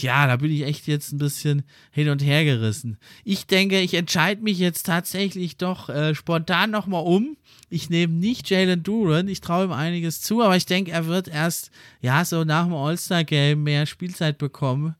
[0.00, 2.98] ja, da bin ich echt jetzt ein bisschen hin und her gerissen.
[3.24, 7.36] Ich denke, ich entscheide mich jetzt tatsächlich doch äh, spontan nochmal um.
[7.68, 11.28] Ich nehme nicht Jalen Duran, ich traue ihm einiges zu, aber ich denke, er wird
[11.28, 11.70] erst,
[12.02, 14.94] ja, so nach dem All-Star-Game mehr Spielzeit bekommen.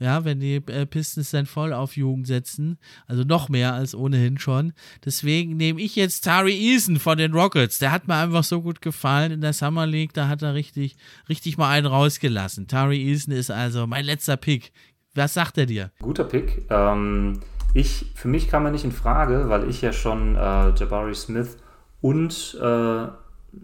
[0.00, 2.78] Ja, wenn die äh, Pistons dann voll auf Jugend setzen.
[3.06, 4.72] Also noch mehr als ohnehin schon.
[5.04, 7.78] Deswegen nehme ich jetzt Tari Eason von den Rockets.
[7.78, 10.12] Der hat mir einfach so gut gefallen in der Summer League.
[10.12, 10.96] Da hat er richtig,
[11.28, 12.68] richtig mal einen rausgelassen.
[12.68, 14.70] Tari Eason ist also mein letzter Pick.
[15.14, 15.90] Was sagt er dir?
[16.00, 16.66] Guter Pick.
[16.70, 17.40] Ähm,
[17.74, 21.56] ich, für mich kam er nicht in Frage, weil ich ja schon äh, Jabari Smith
[22.00, 23.08] und, äh, äh,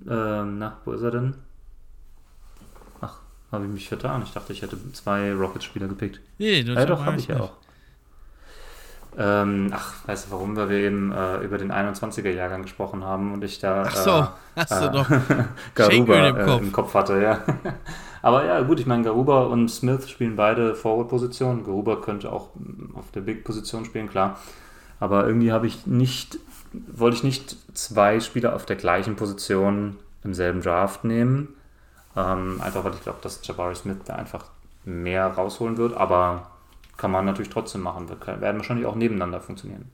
[0.07, 1.35] na, wo ist er denn?
[3.55, 4.23] Habe ich mich vertan.
[4.25, 6.21] Ich dachte, ich hätte zwei Rockets-Spieler gepickt.
[6.39, 7.53] Nee, das ja, doch, habe ich ja auch.
[9.17, 10.57] Ähm, ach, weißt du warum?
[10.57, 14.25] Weil wir eben äh, über den 21er-Jahrgang gesprochen haben und ich da ach so, äh,
[14.57, 15.09] hast du äh, doch
[15.77, 16.49] Garuba im Kopf.
[16.49, 17.41] Äh, im Kopf hatte, ja.
[18.23, 21.63] Aber ja, gut, ich meine, Garuba und Smith spielen beide Forward-Positionen.
[21.63, 22.49] Garuba könnte auch
[22.95, 24.41] auf der Big-Position spielen, klar.
[24.99, 26.39] Aber irgendwie habe ich nicht,
[26.87, 31.49] wollte ich nicht zwei Spieler auf der gleichen Position im selben Draft nehmen.
[32.17, 34.47] Ähm, einfach weil ich glaube, dass Jabari Smith da einfach
[34.85, 36.51] mehr rausholen wird, aber
[36.97, 38.09] kann man natürlich trotzdem machen.
[38.09, 39.91] Wir werden wahrscheinlich auch nebeneinander funktionieren.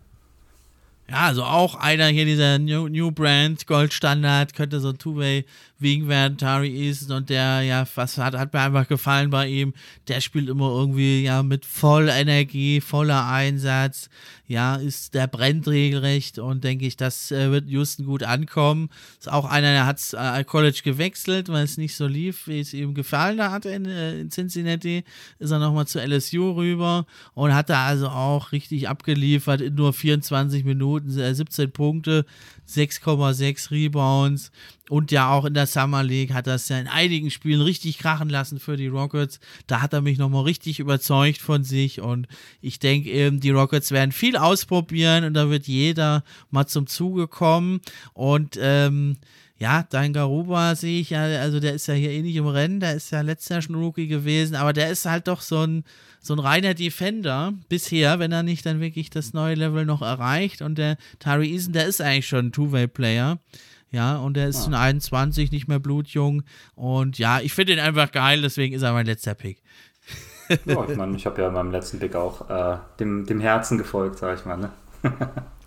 [1.10, 5.44] Ja, also auch einer hier, dieser New, New Brand Goldstandard, könnte so ein Two-Way
[5.80, 9.74] wegen werden, Tari Eason und der, ja, was hat, hat mir einfach gefallen bei ihm.
[10.06, 14.08] Der spielt immer irgendwie, ja, mit voller Energie, voller Einsatz,
[14.50, 18.90] ja, ist, der brennt regelrecht und denke ich, das äh, wird Houston gut ankommen.
[19.16, 22.74] Ist auch einer, der hat äh, College gewechselt, weil es nicht so lief, wie es
[22.74, 25.04] ihm gefallen hat in, äh, in Cincinnati.
[25.38, 29.92] Ist er nochmal zu LSU rüber und hat da also auch richtig abgeliefert in nur
[29.92, 32.26] 24 Minuten, 17 äh, Punkte,
[32.74, 34.50] 6,6 Rebounds.
[34.88, 38.28] Und ja auch in der Summer League hat es ja in einigen Spielen richtig krachen
[38.28, 39.38] lassen für die Rockets.
[39.66, 42.00] Da hat er mich nochmal richtig überzeugt von sich.
[42.00, 42.26] Und
[42.60, 47.28] ich denke eben, die Rockets werden viel ausprobieren und da wird jeder mal zum Zuge
[47.28, 47.80] kommen.
[48.14, 49.16] Und ähm,
[49.60, 52.80] ja, dein Garuba sehe ich ja, also der ist ja hier eh nicht im Rennen,
[52.80, 55.84] der ist ja letztes Jahr schon Rookie gewesen, aber der ist halt doch so ein,
[56.20, 60.62] so ein reiner Defender bisher, wenn er nicht dann wirklich das neue Level noch erreicht
[60.62, 63.38] und der Tari Eason, der ist eigentlich schon ein Two-Way-Player.
[63.92, 64.80] Ja, und er ist ah.
[64.80, 66.44] 21, nicht mehr blutjung.
[66.76, 69.62] Und ja, ich finde ihn einfach geil, deswegen ist er mein letzter Pick.
[70.64, 74.18] ja, ich meine, ich habe ja beim letzten Pick auch äh, dem, dem Herzen gefolgt,
[74.18, 74.58] sag ich mal.
[74.58, 74.70] Ne?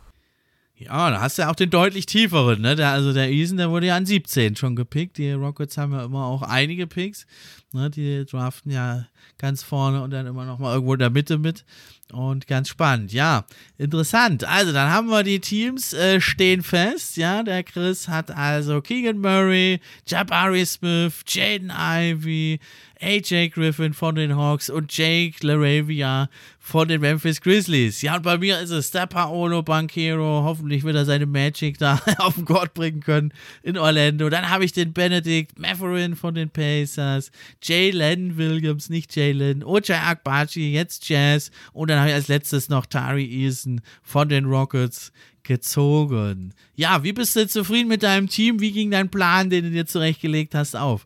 [0.76, 2.76] Ja, da hast du ja auch den deutlich tieferen, ne?
[2.76, 5.18] Der, also der Eason, der wurde ja an 17 schon gepickt.
[5.18, 7.28] Die Rockets haben ja immer auch einige Picks.
[7.74, 7.90] Ne?
[7.90, 9.06] Die draften ja
[9.38, 11.64] ganz vorne und dann immer noch mal irgendwo in der Mitte mit.
[12.12, 13.46] Und ganz spannend, ja.
[13.78, 14.44] Interessant.
[14.44, 17.18] Also, dann haben wir die Teams äh, stehen fest.
[17.18, 22.60] Ja, der Chris hat also Keegan Murray, Jabari Smith, Jaden Ivy,
[23.02, 26.30] AJ Griffin von den Hawks und Jake LaRavia
[26.60, 28.02] von den Memphis Grizzlies.
[28.02, 30.44] Ja, und bei mir ist es der Paolo Banquero.
[30.44, 33.34] Hoffentlich wird er seine Magic da auf den Court bringen können
[33.64, 34.30] in Orlando.
[34.30, 37.32] Dann habe ich den Benedict Matherin von den Pacers,
[37.62, 41.52] Jalen Williams, nicht Jalen, Ojai Akbachi, jetzt Jazz.
[41.74, 45.12] Und dann habe ich als letztes noch Tari Eason von den Rockets
[45.44, 46.54] gezogen.
[46.76, 48.60] Ja, wie bist du zufrieden mit deinem Team?
[48.60, 51.06] Wie ging dein Plan, den du dir zurechtgelegt hast, auf?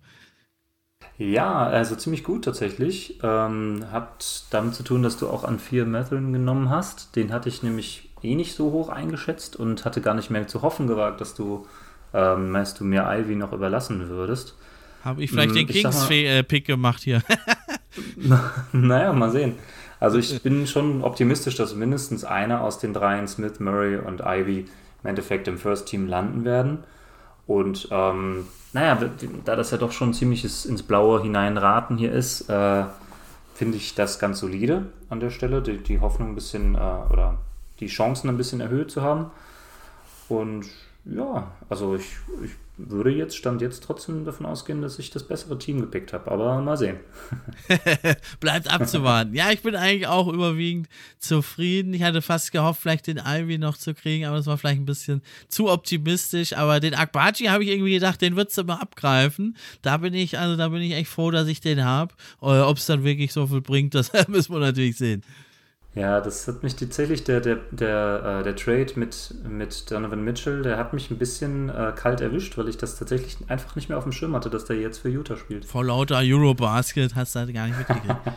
[1.17, 3.19] Ja, also ziemlich gut tatsächlich.
[3.23, 7.15] Ähm, hat damit zu tun, dass du auch an vier Metheln genommen hast.
[7.15, 10.61] Den hatte ich nämlich eh nicht so hoch eingeschätzt und hatte gar nicht mehr zu
[10.61, 11.65] hoffen gewagt, dass du,
[12.13, 14.55] ähm, meinst du mir Ivy noch überlassen würdest.
[15.03, 17.23] Habe ich vielleicht hm, den Kings-Pick gemacht hier.
[18.71, 19.55] naja, mal sehen.
[19.99, 24.65] Also ich bin schon optimistisch, dass mindestens einer aus den dreien, Smith, Murray und Ivy,
[25.03, 26.83] im Endeffekt im First Team landen werden.
[27.47, 29.09] Und ähm, naja,
[29.45, 32.83] da das ja doch schon ziemliches ins Blaue hineinraten hier ist, äh,
[33.55, 37.39] finde ich das ganz solide an der Stelle, die, die Hoffnung ein bisschen äh, oder
[37.79, 39.31] die Chancen ein bisschen erhöht zu haben.
[40.29, 40.67] Und
[41.05, 45.57] ja, also ich, ich würde jetzt, stand jetzt trotzdem davon ausgehen, dass ich das bessere
[45.57, 46.97] Team gepickt habe, aber mal sehen.
[48.39, 49.33] Bleibt abzuwarten.
[49.33, 51.93] ja, ich bin eigentlich auch überwiegend zufrieden.
[51.93, 54.85] Ich hatte fast gehofft, vielleicht den Ivy noch zu kriegen, aber das war vielleicht ein
[54.85, 56.53] bisschen zu optimistisch.
[56.53, 59.57] Aber den Akbachi habe ich irgendwie gedacht, den wird es immer abgreifen.
[59.81, 62.13] Da bin ich, also da bin ich echt froh, dass ich den habe.
[62.39, 65.23] Ob es dann wirklich so viel bringt, das müssen wir natürlich sehen.
[65.97, 70.61] Ja, das hat mich tatsächlich, der, der, der, äh, der Trade mit, mit Donovan Mitchell,
[70.61, 73.97] der hat mich ein bisschen äh, kalt erwischt, weil ich das tatsächlich einfach nicht mehr
[73.97, 75.65] auf dem Schirm hatte, dass der jetzt für Utah spielt.
[75.65, 78.15] Vor lauter Eurobasket hast du halt gar nicht mitgekriegt.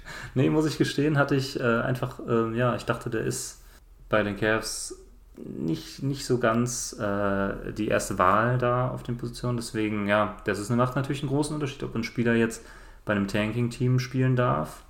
[0.34, 3.62] nee, muss ich gestehen, hatte ich äh, einfach, ähm, ja, ich dachte, der ist
[4.10, 4.94] bei den Cavs
[5.38, 9.56] nicht, nicht so ganz äh, die erste Wahl da auf den Positionen.
[9.56, 12.62] Deswegen, ja, das ist, macht natürlich einen großen Unterschied, ob ein Spieler jetzt
[13.06, 14.82] bei einem Tanking-Team spielen darf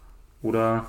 [0.42, 0.86] oder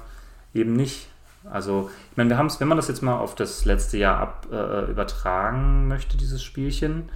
[0.56, 1.11] eben nicht.
[1.50, 4.20] Also, ich meine, wir haben es, wenn man das jetzt mal auf das letzte Jahr
[4.20, 7.10] ab, äh, übertragen möchte, dieses Spielchen.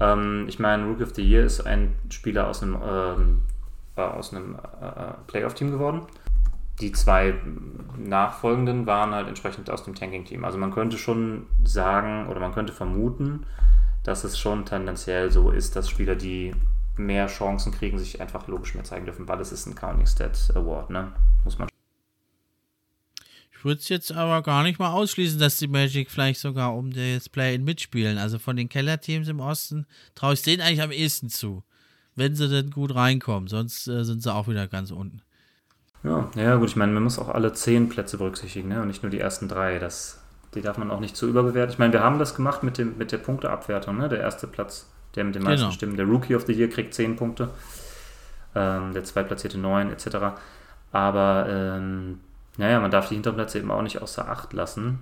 [0.00, 3.42] Ähm, ich meine, Rookie of the Year ist ein Spieler aus einem, ähm,
[3.96, 6.02] äh, aus einem äh, Playoff-Team geworden.
[6.80, 7.34] Die zwei
[7.98, 10.44] nachfolgenden waren halt entsprechend aus dem Tanking-Team.
[10.44, 13.44] Also man könnte schon sagen oder man könnte vermuten,
[14.02, 16.54] dass es schon tendenziell so ist, dass Spieler, die
[16.96, 20.52] mehr Chancen kriegen, sich einfach logisch mehr zeigen dürfen, weil es ist ein Counting Stat
[20.54, 21.12] Award, ne?
[21.44, 21.69] Muss man
[23.60, 26.94] ich würde es jetzt aber gar nicht mal ausschließen, dass die Magic vielleicht sogar um
[26.94, 28.16] das Play-In mitspielen.
[28.16, 29.84] Also von den Keller-Teams im Osten
[30.14, 31.62] traue ich denen eigentlich am ehesten zu.
[32.16, 33.50] Wenn sie denn gut reinkommen.
[33.50, 35.20] Sonst äh, sind sie auch wieder ganz unten.
[36.02, 38.80] Ja, ja, gut, ich meine, man muss auch alle zehn Plätze berücksichtigen, ne?
[38.80, 39.78] Und nicht nur die ersten drei.
[39.78, 40.22] Das,
[40.54, 41.74] die darf man auch nicht zu überbewerten.
[41.74, 44.08] Ich meine, wir haben das gemacht mit, dem, mit der Punkteabwertung, ne?
[44.08, 45.72] Der erste Platz, der mit den meisten genau.
[45.72, 45.98] Stimmen.
[45.98, 47.50] Der Rookie of the Year kriegt zehn Punkte.
[48.54, 50.40] Ähm, der zweitplatzierte neun, etc.
[50.92, 52.20] Aber ähm,
[52.56, 54.98] naja, man darf die Hinterplätze eben auch nicht außer Acht lassen.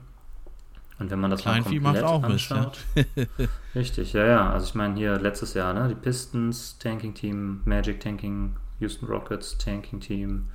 [0.99, 2.79] Und wenn man das Kleinvieh mal komplett anschaut.
[2.95, 3.47] Mist, ja.
[3.75, 4.51] richtig, ja, ja.
[4.51, 5.89] Also ich meine hier letztes Jahr, ne?
[5.89, 10.49] Die Pistons, Tanking Team, Magic Tanking, Houston Rockets, Tanking Team,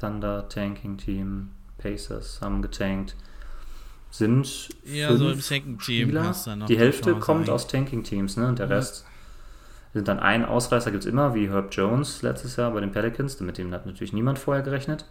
[0.00, 3.14] Thunder, Tanking Team, Pacers haben getankt.
[4.10, 6.34] Sind ja, so im Second Team Spieler.
[6.68, 7.50] Die Hälfte Chance kommt eigentlich.
[7.50, 8.48] aus Tanking Teams, ne?
[8.48, 8.76] Und der ja.
[8.76, 9.04] Rest
[9.92, 13.40] sind dann ein Ausreißer gibt es immer, wie Herb Jones letztes Jahr bei den Pelicans,
[13.40, 15.06] mit dem hat natürlich niemand vorher gerechnet.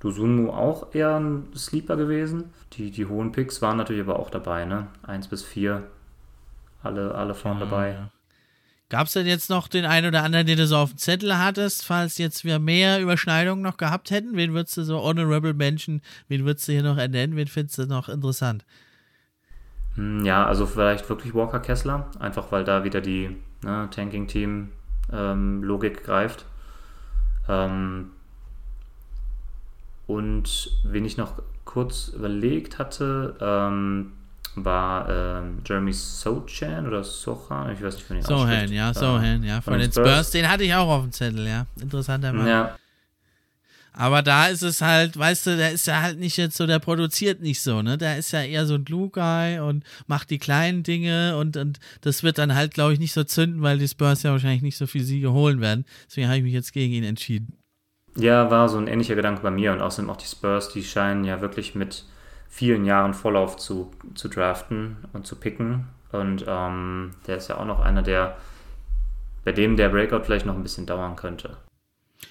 [0.00, 2.52] Dosunmu auch eher ein Sleeper gewesen.
[2.72, 4.88] Die, die hohen Picks waren natürlich aber auch dabei, ne?
[5.02, 5.82] Eins bis vier.
[6.82, 7.90] Alle, alle vorne ja, dabei.
[7.92, 8.10] Ja.
[8.88, 11.38] Gab es denn jetzt noch den einen oder anderen, den du so auf dem Zettel
[11.38, 14.36] hattest, falls jetzt wir mehr Überschneidungen noch gehabt hätten?
[14.36, 17.36] Wen würdest du so Honorable Menschen, wen würdest du hier noch ernennen?
[17.36, 18.64] Wen findest du noch interessant?
[19.94, 26.04] Hm, ja, also vielleicht wirklich Walker Kessler, einfach weil da wieder die ne, Tanking-Team-Logik ähm,
[26.04, 26.46] greift.
[27.48, 28.10] Ähm,
[30.10, 31.34] und wen ich noch
[31.64, 34.12] kurz überlegt hatte, ähm,
[34.56, 39.60] war ähm, Jeremy Sochan oder Sochan, ich weiß nicht, von den Sohan, ja, Sohan, ja,
[39.60, 40.08] von, von den Spurs.
[40.08, 40.30] Spurs.
[40.32, 41.66] Den hatte ich auch auf dem Zettel, ja.
[41.80, 42.48] Interessanter Mann.
[42.48, 42.76] Ja.
[43.92, 46.80] Aber da ist es halt, weißt du, der ist ja halt nicht jetzt so, der
[46.80, 47.96] produziert nicht so, ne?
[47.96, 51.78] Der ist ja eher so ein Blue Guy und macht die kleinen Dinge und, und
[52.00, 54.76] das wird dann halt, glaube ich, nicht so zünden, weil die Spurs ja wahrscheinlich nicht
[54.76, 55.84] so viel Siege holen werden.
[56.08, 57.59] Deswegen habe ich mich jetzt gegen ihn entschieden.
[58.16, 61.24] Ja, war so ein ähnlicher Gedanke bei mir und außerdem auch die Spurs, die scheinen
[61.24, 62.04] ja wirklich mit
[62.48, 65.86] vielen Jahren Vorlauf zu, zu draften und zu picken.
[66.12, 68.36] Und ähm, der ist ja auch noch einer, der
[69.44, 71.56] bei dem der Breakout vielleicht noch ein bisschen dauern könnte.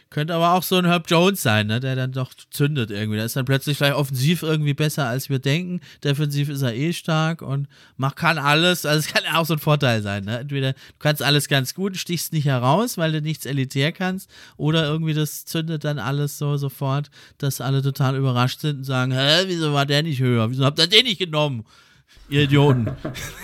[0.09, 3.17] Könnte aber auch so ein Herb Jones sein, ne, der dann doch zündet irgendwie.
[3.17, 5.81] Der ist dann plötzlich vielleicht offensiv irgendwie besser, als wir denken.
[6.03, 8.85] Defensiv ist er eh stark und macht, kann alles.
[8.85, 10.25] Also es kann auch so ein Vorteil sein.
[10.25, 10.39] Ne?
[10.39, 14.85] Entweder du kannst alles ganz gut, stichst nicht heraus, weil du nichts elitär kannst, oder
[14.85, 19.43] irgendwie das zündet dann alles so sofort, dass alle total überrascht sind und sagen, hä,
[19.45, 20.49] wieso war der nicht höher?
[20.49, 21.65] Wieso habt ihr den nicht genommen?
[22.29, 22.91] Ihr Idioten.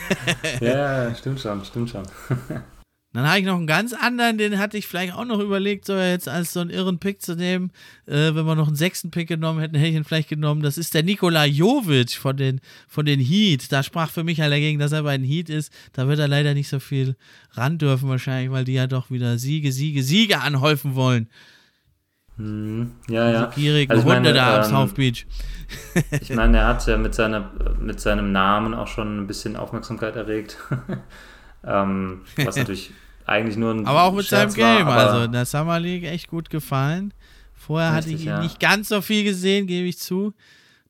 [0.61, 2.03] ja, stimmt schon, stimmt schon.
[3.15, 5.95] Dann habe ich noch einen ganz anderen, den hatte ich vielleicht auch noch überlegt, so
[5.95, 7.71] jetzt als so einen irren Pick zu nehmen.
[8.07, 10.61] Äh, wenn wir noch einen sechsten Pick genommen hätten, hätte ich ihn vielleicht genommen.
[10.61, 12.59] Das ist der Nikola Jovic von den,
[12.89, 13.71] von den Heat.
[13.71, 15.71] Da sprach für mich ja dagegen, dass er bei den Heat ist.
[15.93, 17.15] Da wird er leider nicht so viel
[17.51, 21.29] ran dürfen, wahrscheinlich, weil die ja doch wieder Siege, Siege, Siege anhäufen wollen.
[22.35, 23.45] Hm, ja, ja.
[23.45, 25.25] Also gierige also Hunde da am ähm, South Beach.
[26.19, 27.49] ich meine, er hat ja mit, seiner,
[27.79, 30.57] mit seinem Namen auch schon ein bisschen Aufmerksamkeit erregt.
[31.63, 32.91] ähm, was natürlich
[33.25, 36.03] eigentlich nur ein Aber auch mit Scherz seinem Game, war, also in der Summer League
[36.03, 37.13] echt gut gefallen.
[37.53, 38.41] Vorher richtig, hatte ich ihn ja.
[38.41, 40.33] nicht ganz so viel gesehen, gebe ich zu.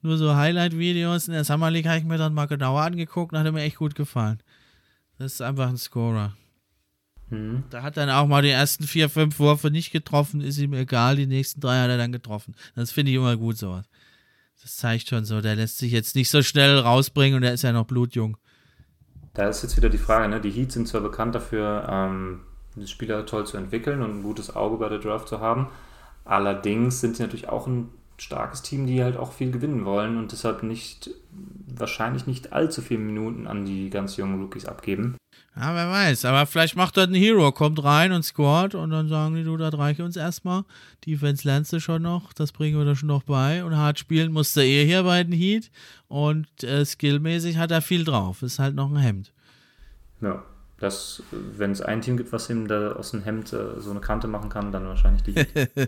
[0.02, 1.28] Nur so Highlight-Videos.
[1.28, 3.78] In der Summer League habe ich mir dann mal genauer angeguckt und hat mir echt
[3.78, 4.40] gut gefallen.
[5.18, 6.36] Das ist einfach ein Scorer.
[7.30, 7.64] Mhm.
[7.70, 11.16] Da hat dann auch mal die ersten vier, fünf Würfe nicht getroffen, ist ihm egal,
[11.16, 12.56] die nächsten drei hat er dann getroffen.
[12.76, 13.86] Das finde ich immer gut, sowas.
[14.62, 17.64] Das zeigt schon so, der lässt sich jetzt nicht so schnell rausbringen und er ist
[17.64, 18.38] ja noch blutjung.
[19.36, 20.42] Da ist jetzt wieder die Frage, ne?
[20.42, 22.40] die Heats sind zwar bekannt dafür, ähm,
[22.76, 25.68] die Spieler toll zu entwickeln und ein gutes Auge bei der Draft zu haben,
[26.24, 30.32] allerdings sind sie natürlich auch ein starkes Team, die halt auch viel gewinnen wollen und
[30.32, 31.12] deshalb nicht,
[31.68, 35.18] wahrscheinlich nicht allzu viele Minuten an die ganz jungen Rookies abgeben.
[35.58, 39.08] Ja, wer weiß, aber vielleicht macht dort ein Hero, kommt rein und scored und dann
[39.08, 40.66] sagen die, du, da reiche uns erstmal.
[41.06, 44.34] Defense lernst du schon noch, das bringen wir da schon noch bei und hart spielen
[44.34, 45.72] musste er hier bei den Heat
[46.10, 48.42] und äh, skillmäßig hat er viel drauf.
[48.42, 49.32] Ist halt noch ein Hemd.
[50.20, 50.44] Ja,
[50.78, 54.02] das, wenn es ein Team gibt, was ihm da aus dem Hemd äh, so eine
[54.02, 55.36] Kante machen kann, dann wahrscheinlich die.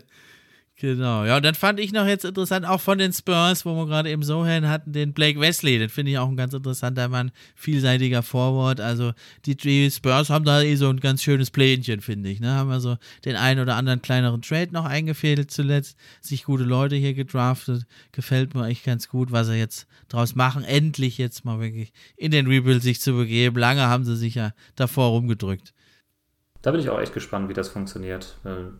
[0.79, 3.87] Genau, ja, und dann fand ich noch jetzt interessant, auch von den Spurs, wo wir
[3.87, 7.07] gerade eben so hin hatten, den Blake Wesley, den finde ich auch ein ganz interessanter
[7.09, 9.13] Mann, vielseitiger Forward, also
[9.47, 12.69] die, die Spurs haben da eh so ein ganz schönes Plänchen, finde ich, ne, haben
[12.69, 17.87] also den einen oder anderen kleineren Trade noch eingefädelt zuletzt, sich gute Leute hier gedraftet,
[18.11, 22.29] gefällt mir echt ganz gut, was sie jetzt draus machen, endlich jetzt mal wirklich in
[22.29, 25.73] den Rebuild sich zu begeben, lange haben sie sich ja davor rumgedrückt.
[26.61, 28.35] Da bin ich auch echt gespannt, wie das funktioniert.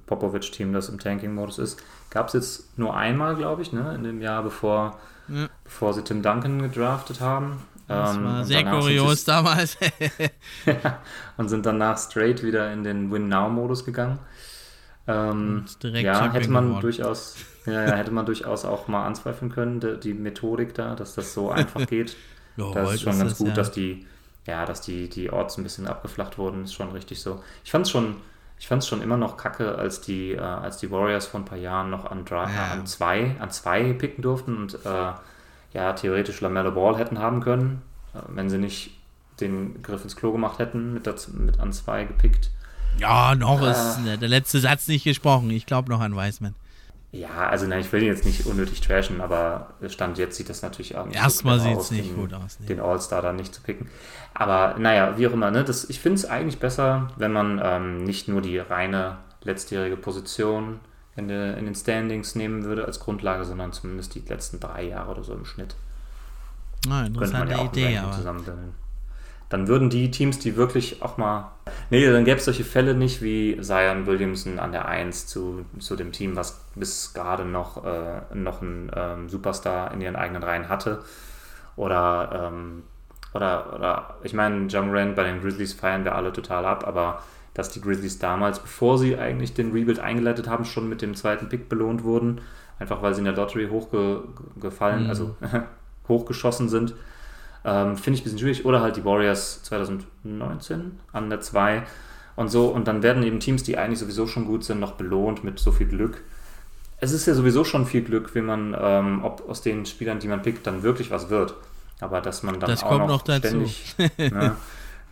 [0.08, 1.84] Popovic-Team, das im Tanking-Modus ist.
[2.10, 5.48] Gab es jetzt nur einmal, glaube ich, ne, in dem Jahr, bevor, ja.
[5.64, 7.62] bevor sie Tim Duncan gedraftet haben.
[7.88, 9.78] Das ähm, war sehr kurios damals.
[10.66, 11.00] ja,
[11.38, 14.20] und sind danach straight wieder in den Win-Now-Modus gegangen.
[15.08, 16.82] Ähm, ja, hätte man geworden.
[16.82, 21.16] durchaus, ja, ja, hätte man durchaus auch mal anzweifeln können, die, die Methodik da, dass
[21.16, 22.18] das so einfach geht.
[22.58, 23.54] jo, das ist schon ganz das, gut, ja.
[23.54, 24.06] dass die
[24.48, 27.44] ja, dass die, die Orts ein bisschen abgeflacht wurden, ist schon richtig so.
[27.64, 28.16] Ich fand es schon,
[28.58, 31.58] ich fand's schon immer noch kacke, als die, äh, als die Warriors vor ein paar
[31.58, 32.72] Jahren noch an, Dra ja.
[32.72, 35.12] an, zwei, an zwei picken durften und äh,
[35.74, 37.82] ja, theoretisch LaMelo Ball hätten haben können,
[38.16, 38.92] äh, wenn sie nicht
[39.42, 42.50] den Griff ins Klo gemacht hätten, mit, dazu, mit an zwei gepickt.
[42.98, 44.18] Ja, noch ist äh.
[44.18, 45.52] der letzte Satz nicht gesprochen.
[45.52, 46.56] Ich glaube noch an Wiseman.
[47.18, 50.62] Ja, also nein, ich will ihn jetzt nicht unnötig trashen, aber Stand jetzt sieht das
[50.62, 52.60] natürlich auch nicht Erstmal so sieht es nicht gut aus.
[52.60, 52.68] Nee.
[52.68, 53.90] Den All-Star dann nicht zu picken.
[54.36, 58.04] Aber naja, wie auch immer, ne, das, ich finde es eigentlich besser, wenn man ähm,
[58.04, 60.80] nicht nur die reine letztjährige Position
[61.16, 65.10] in, de, in, den Standings nehmen würde als Grundlage, sondern zumindest die letzten drei Jahre
[65.10, 65.76] oder so im Schnitt.
[66.88, 68.44] Ah, interessante ja Idee, aber.
[69.50, 71.52] Dann würden die Teams, die wirklich auch mal.
[71.90, 75.96] Nee, dann gäbe es solche Fälle nicht wie Zion Williamson an der 1 zu, zu
[75.96, 80.68] dem Team, was bis gerade noch, äh, noch einen ähm, Superstar in ihren eigenen Reihen
[80.68, 81.04] hatte.
[81.78, 82.84] Oder ähm,
[83.38, 87.22] oder, oder ich meine, John Rand bei den Grizzlies feiern wir alle total ab, aber
[87.54, 91.50] dass die Grizzlies damals, bevor sie eigentlich den Rebuild eingeleitet haben, schon mit dem zweiten
[91.50, 92.42] Pick belohnt wurden,
[92.80, 95.10] einfach weil sie in der Lottery hochgefallen, mhm.
[95.10, 95.36] also
[96.08, 96.96] hochgeschossen sind,
[97.66, 98.66] ähm, finde ich ein bisschen schwierig.
[98.66, 101.84] Oder halt die Warriors 2019 an der 2
[102.36, 102.68] und so.
[102.68, 105.72] Und dann werden eben Teams, die eigentlich sowieso schon gut sind, noch belohnt mit so
[105.72, 106.22] viel Glück.
[107.00, 110.28] Es ist ja sowieso schon viel Glück, wie man, ähm, ob aus den Spielern, die
[110.28, 111.54] man pickt, dann wirklich was wird.
[112.00, 114.56] Aber dass man dann das auch noch, noch ständig ne,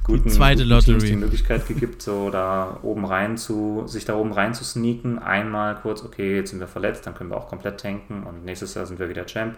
[0.03, 4.15] guten, die zweite guten Teams die Möglichkeit gibt, so da oben rein zu, sich da
[4.15, 7.47] oben rein zu sneaken, einmal kurz, okay, jetzt sind wir verletzt, dann können wir auch
[7.47, 9.55] komplett tanken und nächstes Jahr sind wir wieder Champ.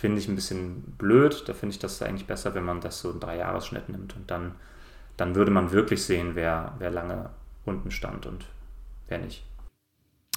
[0.00, 1.44] Finde ich ein bisschen blöd.
[1.46, 4.52] Da finde ich das eigentlich besser, wenn man das so einen Dreijahresschnitt nimmt und dann,
[5.16, 7.30] dann würde man wirklich sehen, wer, wer lange
[7.64, 8.44] unten stand und
[9.08, 9.44] wer nicht.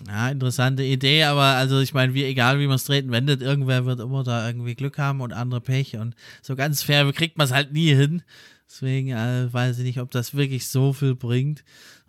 [0.05, 3.85] Ja, interessante Idee, aber also ich meine, wie egal wie man es treten wendet, irgendwer
[3.85, 7.45] wird immer da irgendwie Glück haben und andere Pech und so ganz fair kriegt man
[7.45, 8.21] es halt nie hin.
[8.69, 11.63] Deswegen äh, weiß ich nicht, ob das wirklich so viel bringt.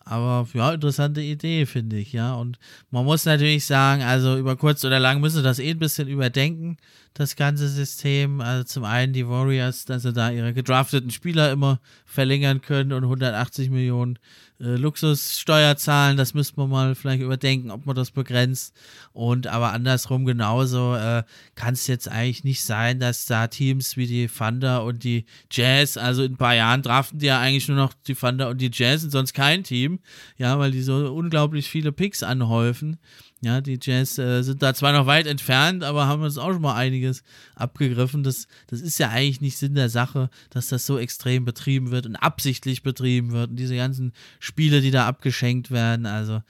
[0.09, 2.35] Aber ja, interessante Idee, finde ich, ja.
[2.35, 2.59] Und
[2.91, 6.09] man muss natürlich sagen, also über kurz oder lang müssen sie das eh ein bisschen
[6.09, 6.79] überdenken,
[7.13, 8.41] das ganze System.
[8.41, 13.05] Also zum einen die Warriors, dass sie da ihre gedrafteten Spieler immer verlängern können und
[13.05, 14.19] 180 Millionen
[14.61, 16.17] äh, Luxussteuer zahlen.
[16.17, 18.75] Das müsste man mal vielleicht überdenken, ob man das begrenzt.
[19.13, 21.23] Und aber andersrum genauso äh,
[21.55, 25.97] kann es jetzt eigentlich nicht sein, dass da Teams wie die Thunder und die Jazz,
[25.97, 28.71] also in ein paar Jahren draften die ja eigentlich nur noch die Thunder und die
[28.73, 30.01] Jazz und sonst kein Team.
[30.37, 32.99] Ja, weil die so unglaublich viele Picks anhäufen.
[33.41, 36.63] Ja, die Jazz äh, sind da zwar noch weit entfernt, aber haben uns auch schon
[36.63, 37.23] mal einiges
[37.55, 38.25] abgegriffen.
[38.25, 42.07] Das, das ist ja eigentlich nicht Sinn der Sache, dass das so extrem betrieben wird
[42.07, 43.51] und absichtlich betrieben wird.
[43.51, 46.43] Und diese ganzen Spiele, die da abgeschenkt werden, also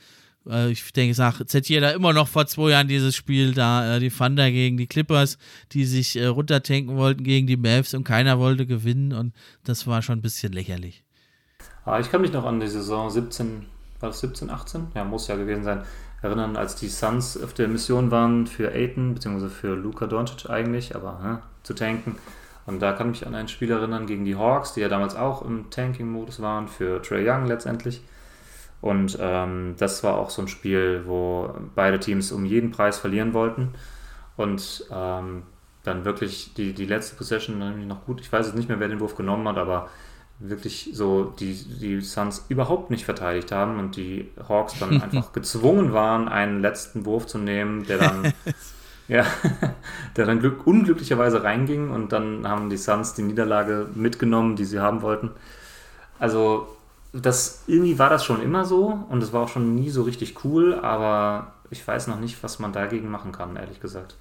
[0.49, 4.01] äh, ich denke, sage, zitiere da immer noch vor zwei Jahren dieses Spiel da, äh,
[4.01, 5.37] die Thunder gegen die Clippers,
[5.73, 10.01] die sich äh, runtertanken wollten gegen die Mavs und keiner wollte gewinnen und das war
[10.01, 11.05] schon ein bisschen lächerlich.
[11.85, 13.67] Ah, ich kann mich noch an die Saison 17,
[14.01, 14.89] war das 17, 18?
[14.95, 15.83] Ja, muss ja gewesen sein
[16.23, 20.97] erinnern, als die Suns auf der Mission waren für Aiton, beziehungsweise für Luka Doncic eigentlich,
[20.97, 22.17] aber ne, zu tanken.
[22.67, 25.17] Und da kann ich mich an ein Spiel erinnern gegen die Hawks, die ja damals
[25.17, 28.03] auch im Tanking-Modus waren, für Trey Young letztendlich.
[28.81, 33.33] Und ähm, das war auch so ein Spiel, wo beide Teams um jeden Preis verlieren
[33.33, 33.75] wollten.
[34.37, 35.45] Und ähm,
[35.83, 38.21] dann wirklich die, die letzte Possession noch gut.
[38.21, 39.89] Ich weiß jetzt nicht mehr, wer den Wurf genommen hat, aber
[40.41, 45.93] wirklich so die, die Suns überhaupt nicht verteidigt haben und die Hawks dann einfach gezwungen
[45.93, 48.33] waren, einen letzten Wurf zu nehmen, der dann,
[49.09, 49.27] ja,
[50.17, 54.81] der dann glück, unglücklicherweise reinging und dann haben die Suns die Niederlage mitgenommen, die sie
[54.81, 55.31] haben wollten.
[56.19, 56.69] Also
[57.13, 60.45] das irgendwie war das schon immer so und es war auch schon nie so richtig
[60.45, 64.17] cool, aber ich weiß noch nicht, was man dagegen machen kann, ehrlich gesagt.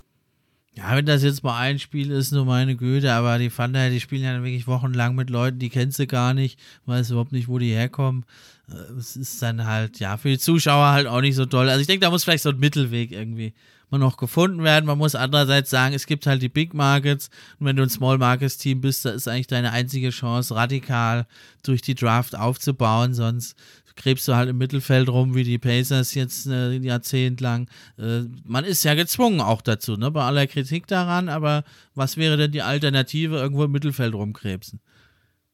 [0.77, 3.99] Ja, wenn das jetzt mal ein Spiel ist, nur meine Güte, aber die Thunder, die
[3.99, 7.57] spielen ja wirklich wochenlang mit Leuten, die kennst du gar nicht, weiß überhaupt nicht, wo
[7.57, 8.25] die herkommen.
[8.69, 11.67] Äh, es ist dann halt, ja, für die Zuschauer halt auch nicht so toll.
[11.67, 13.55] Also ich denke, da muss vielleicht so ein Mittelweg irgendwie
[13.89, 14.85] mal noch gefunden werden.
[14.85, 18.19] Man muss andererseits sagen, es gibt halt die Big Markets und wenn du ein Small
[18.19, 21.25] Markets Team bist, da ist eigentlich deine einzige Chance, radikal
[21.63, 23.55] durch die Draft aufzubauen, sonst
[23.97, 27.67] krebst du halt im Mittelfeld rum, wie die Pacers jetzt äh, ein Jahrzehnt lang.
[27.97, 31.63] Äh, man ist ja gezwungen auch dazu, ne, bei aller Kritik daran, aber
[31.95, 34.79] was wäre denn die Alternative, irgendwo im Mittelfeld rumkrebsen?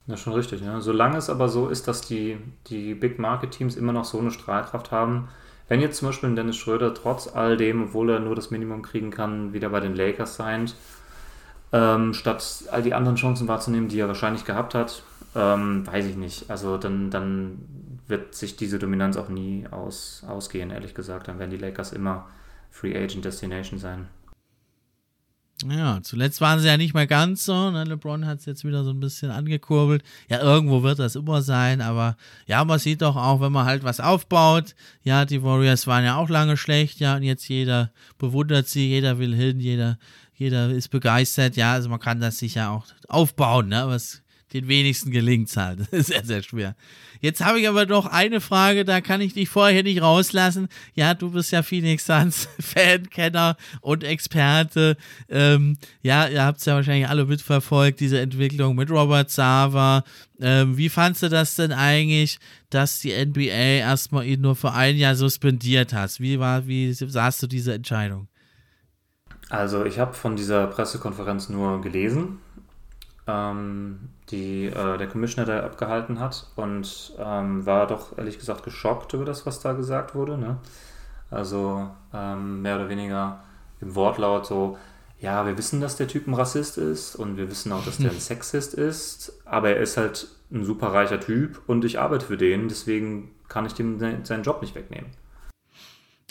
[0.05, 0.61] Ja, schon richtig.
[0.61, 0.81] Ja.
[0.81, 2.37] Solange es aber so ist, dass die,
[2.67, 5.29] die Big Market Teams immer noch so eine Strahlkraft haben,
[5.69, 9.11] wenn jetzt zum Beispiel Dennis Schröder trotz all dem, obwohl er nur das Minimum kriegen
[9.11, 10.75] kann, wieder bei den Lakers signed,
[11.71, 15.03] ähm, statt all die anderen Chancen wahrzunehmen, die er wahrscheinlich gehabt hat,
[15.35, 16.49] ähm, weiß ich nicht.
[16.49, 17.59] Also dann, dann
[18.07, 21.27] wird sich diese Dominanz auch nie aus, ausgehen, ehrlich gesagt.
[21.27, 22.27] Dann werden die Lakers immer
[22.69, 24.07] Free Agent Destination sein.
[25.69, 27.71] Ja, zuletzt waren sie ja nicht mehr ganz so.
[27.71, 27.83] Ne?
[27.85, 30.03] LeBron hat es jetzt wieder so ein bisschen angekurbelt.
[30.27, 33.83] Ja, irgendwo wird das immer sein, aber ja, man sieht doch auch, wenn man halt
[33.83, 34.75] was aufbaut.
[35.03, 39.19] Ja, die Warriors waren ja auch lange schlecht, ja, und jetzt jeder bewundert sie, jeder
[39.19, 39.97] will hin, jeder,
[40.33, 41.55] jeder ist begeistert.
[41.55, 43.83] Ja, also man kann das sicher auch aufbauen, ne?
[43.87, 44.22] Was
[44.53, 45.79] den wenigsten gelingt es halt.
[45.91, 46.75] Das ist sehr, sehr schwer.
[47.19, 50.67] Jetzt habe ich aber noch eine Frage, da kann ich dich vorher nicht rauslassen.
[50.93, 54.97] Ja, du bist ja Phoenix Suns Fan, Kenner und Experte.
[55.29, 60.03] Ähm, ja, ihr habt es ja wahrscheinlich alle mitverfolgt, diese Entwicklung mit Robert Sava.
[60.39, 62.39] Ähm, wie fandst du das denn eigentlich,
[62.69, 66.19] dass die NBA erstmal ihn nur für ein Jahr suspendiert hat?
[66.19, 68.27] Wie war, wie sahst du diese Entscheidung?
[69.49, 72.39] Also ich habe von dieser Pressekonferenz nur gelesen
[73.27, 79.13] ähm, die äh, der Commissioner da abgehalten hat und ähm, war doch ehrlich gesagt geschockt
[79.13, 80.37] über das, was da gesagt wurde.
[80.37, 80.57] Ne?
[81.29, 83.43] Also ähm, mehr oder weniger
[83.81, 84.77] im Wortlaut so,
[85.19, 88.11] ja, wir wissen, dass der Typ ein Rassist ist und wir wissen auch, dass der
[88.11, 92.37] ein Sexist ist, aber er ist halt ein super reicher Typ und ich arbeite für
[92.37, 95.09] den, deswegen kann ich dem seinen Job nicht wegnehmen.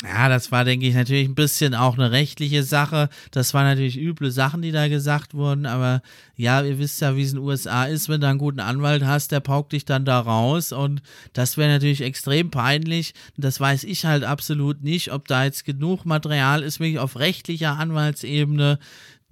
[0.03, 3.09] Ja, das war, denke ich, natürlich ein bisschen auch eine rechtliche Sache.
[3.31, 5.65] Das waren natürlich üble Sachen, die da gesagt wurden.
[5.65, 6.03] Aber
[6.35, 9.05] ja, ihr wisst ja, wie es in den USA ist, wenn du einen guten Anwalt
[9.05, 10.73] hast, der paukt dich dann da raus.
[10.73, 11.03] Und
[11.35, 13.15] das wäre natürlich extrem peinlich.
[13.37, 17.79] Das weiß ich halt absolut nicht, ob da jetzt genug Material ist, wirklich auf rechtlicher
[17.79, 18.81] Anwaltsebene,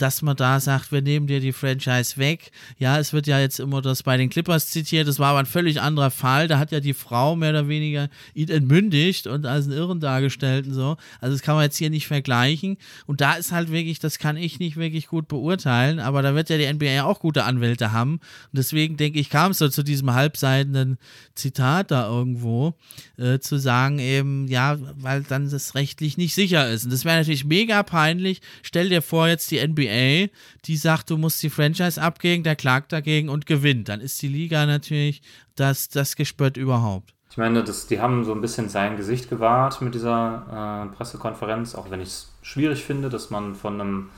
[0.01, 2.53] dass man da sagt, wir nehmen dir die Franchise weg.
[2.79, 5.47] Ja, es wird ja jetzt immer das bei den Clippers zitiert, das war aber ein
[5.47, 6.49] völlig anderer Fall.
[6.49, 10.67] Da hat ja die Frau mehr oder weniger ihn entmündigt und als einen Irren dargestellt
[10.67, 10.97] und so.
[11.21, 12.79] Also das kann man jetzt hier nicht vergleichen.
[13.07, 16.49] Und da ist halt wirklich, das kann ich nicht wirklich gut beurteilen, aber da wird
[16.49, 18.15] ja die NBA auch gute Anwälte haben.
[18.15, 18.21] Und
[18.59, 20.99] deswegen denke ich, kam es so zu diesem halbseitenden
[21.35, 22.75] Zitat da irgendwo,
[23.19, 26.85] äh, zu sagen eben, ja, weil dann das rechtlich nicht sicher ist.
[26.85, 28.41] Und das wäre natürlich mega peinlich.
[28.63, 30.33] Stell dir vor, jetzt die NBA NBA,
[30.65, 33.89] die sagt, du musst die Franchise abgeben, der klagt dagegen und gewinnt.
[33.89, 35.23] Dann ist die Liga natürlich
[35.57, 37.15] das, das Gespött überhaupt.
[37.31, 41.75] Ich meine, das, die haben so ein bisschen sein Gesicht gewahrt mit dieser äh, Pressekonferenz,
[41.75, 44.11] auch wenn ich es schwierig finde, dass man von einem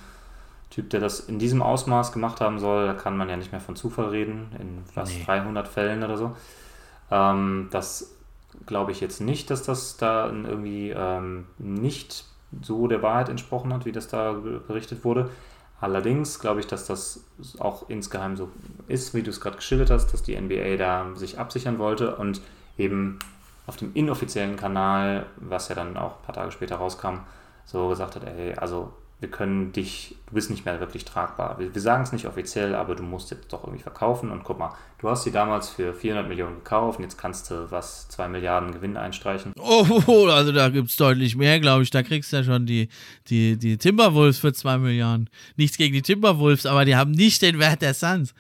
[0.70, 3.60] Typ, der das in diesem Ausmaß gemacht haben soll, da kann man ja nicht mehr
[3.60, 5.24] von Zufall reden, in fast nee.
[5.24, 6.34] 300 Fällen oder so.
[7.10, 8.16] Ähm, das
[8.64, 12.24] glaube ich jetzt nicht, dass das da irgendwie ähm, nicht
[12.62, 15.30] so der Wahrheit entsprochen hat, wie das da berichtet wurde.
[15.82, 17.24] Allerdings glaube ich, dass das
[17.58, 18.48] auch insgeheim so
[18.86, 22.40] ist, wie du es gerade geschildert hast, dass die NBA da sich absichern wollte und
[22.78, 23.18] eben
[23.66, 27.16] auf dem inoffiziellen Kanal, was ja dann auch ein paar Tage später rauskam,
[27.64, 28.92] so gesagt hat, ey, also
[29.22, 31.58] wir können dich, du bist nicht mehr wirklich tragbar.
[31.60, 34.58] Wir, wir sagen es nicht offiziell, aber du musst jetzt doch irgendwie verkaufen und guck
[34.58, 38.28] mal, du hast sie damals für 400 Millionen gekauft und jetzt kannst du was, 2
[38.28, 39.52] Milliarden Gewinn einstreichen.
[39.56, 41.90] Oh, also da gibt es deutlich mehr, glaube ich.
[41.90, 42.88] Da kriegst du ja schon die,
[43.28, 45.30] die, die Timberwolves für 2 Milliarden.
[45.56, 48.34] Nichts gegen die Timberwolves, aber die haben nicht den Wert der Suns.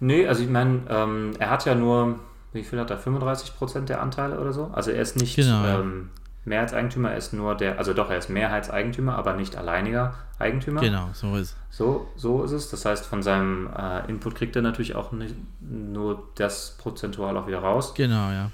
[0.00, 2.18] Nee, also ich meine, ähm, er hat ja nur,
[2.54, 4.70] wie viel hat er, 35 Prozent der Anteile oder so?
[4.72, 5.36] Also er ist nicht...
[5.36, 6.08] Genau, ähm,
[6.44, 10.80] Mehrheitseigentümer, er ist nur der, also doch, er ist Mehrheitseigentümer, aber nicht alleiniger Eigentümer.
[10.80, 12.70] Genau, so ist So, so ist es.
[12.70, 17.46] Das heißt, von seinem äh, Input kriegt er natürlich auch nicht nur das prozentual auch
[17.46, 17.94] wieder raus.
[17.94, 18.50] Genau, ja.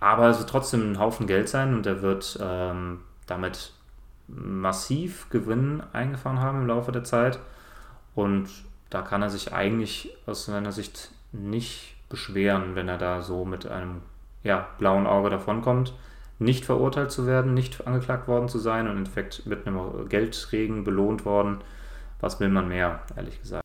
[0.00, 3.72] Aber es wird trotzdem ein Haufen Geld sein und er wird ähm, damit
[4.28, 7.38] massiv Gewinn eingefahren haben im Laufe der Zeit.
[8.14, 8.48] Und
[8.90, 13.66] da kann er sich eigentlich aus seiner Sicht nicht beschweren, wenn er da so mit
[13.66, 14.02] einem
[14.42, 15.94] ja, blauen Auge davonkommt
[16.42, 20.84] nicht verurteilt zu werden, nicht angeklagt worden zu sein und im Endeffekt mit einem Geldregen
[20.84, 21.58] belohnt worden.
[22.20, 23.61] Was will man mehr, ehrlich gesagt?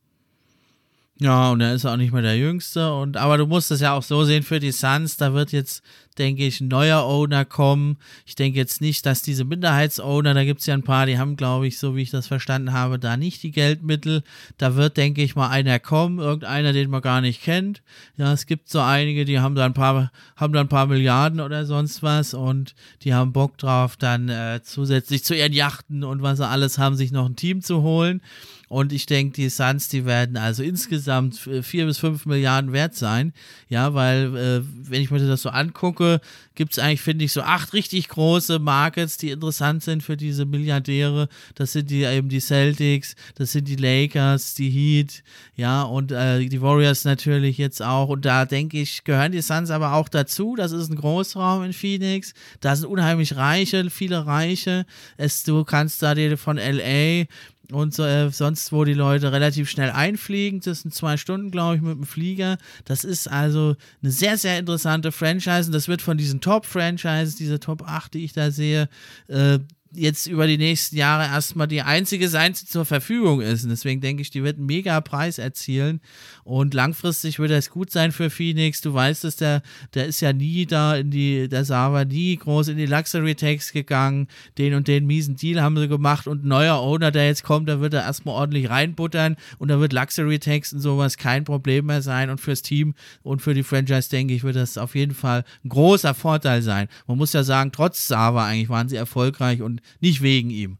[1.20, 2.94] Ja, und er ist auch nicht mehr der Jüngste.
[2.94, 5.16] Und, aber du musst es ja auch so sehen für die Suns.
[5.16, 5.82] Da wird jetzt,
[6.16, 7.96] denke ich, ein neuer Owner kommen.
[8.24, 11.34] Ich denke jetzt nicht, dass diese Minderheitsowner, da gibt es ja ein paar, die haben,
[11.34, 14.22] glaube ich, so wie ich das verstanden habe, da nicht die Geldmittel.
[14.58, 17.82] Da wird, denke ich, mal einer kommen, irgendeiner, den man gar nicht kennt.
[18.16, 21.40] Ja, es gibt so einige, die haben da ein paar, haben da ein paar Milliarden
[21.40, 26.22] oder sonst was und die haben Bock drauf, dann äh, zusätzlich zu ihren Yachten und
[26.22, 28.20] was sie alles haben, sich noch ein Team zu holen.
[28.68, 33.32] Und ich denke, die Suns, die werden also insgesamt vier bis fünf Milliarden wert sein.
[33.68, 36.20] Ja, weil, äh, wenn ich mir das so angucke,
[36.54, 40.44] gibt es eigentlich, finde ich, so acht richtig große Markets, die interessant sind für diese
[40.44, 41.28] Milliardäre.
[41.54, 45.22] Das sind die eben die Celtics, das sind die Lakers, die Heat,
[45.56, 48.08] ja, und äh, die Warriors natürlich jetzt auch.
[48.08, 50.56] Und da denke ich, gehören die Suns aber auch dazu.
[50.56, 52.34] Das ist ein Großraum in Phoenix.
[52.60, 54.84] Da sind unheimlich Reiche, viele Reiche.
[55.16, 57.24] Es, du kannst da dir von LA
[57.72, 60.60] und so, äh, sonst, wo die Leute relativ schnell einfliegen.
[60.60, 62.58] Das sind zwei Stunden, glaube ich, mit dem Flieger.
[62.84, 67.60] Das ist also eine sehr, sehr interessante Franchise und das wird von diesen Top-Franchises, diese
[67.60, 68.88] Top 8, die ich da sehe,
[69.28, 69.58] äh,
[69.92, 73.64] jetzt über die nächsten Jahre erstmal die einzige sein, die zur Verfügung ist.
[73.64, 76.00] Und deswegen denke ich, die wird einen mega Preis erzielen.
[76.44, 78.80] Und langfristig wird das gut sein für Phoenix.
[78.80, 79.62] Du weißt es, der,
[79.94, 83.72] der ist ja nie da in die, der Sava nie groß in die Luxury Tax
[83.72, 84.28] gegangen.
[84.58, 86.26] Den und den miesen Deal haben sie gemacht.
[86.26, 89.36] Und ein neuer Owner, der jetzt kommt, da wird er erstmal ordentlich reinbuttern.
[89.58, 92.30] Und da wird Luxury Tax und sowas kein Problem mehr sein.
[92.30, 95.70] Und fürs Team und für die Franchise, denke ich, wird das auf jeden Fall ein
[95.70, 96.88] großer Vorteil sein.
[97.06, 100.78] Man muss ja sagen, trotz Sava eigentlich waren sie erfolgreich und nicht wegen ihm.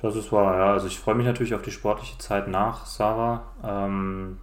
[0.00, 0.72] Das ist wahr, ja.
[0.72, 3.42] Also ich freue mich natürlich auf die sportliche Zeit nach Sarah.
[3.64, 4.38] Ähm,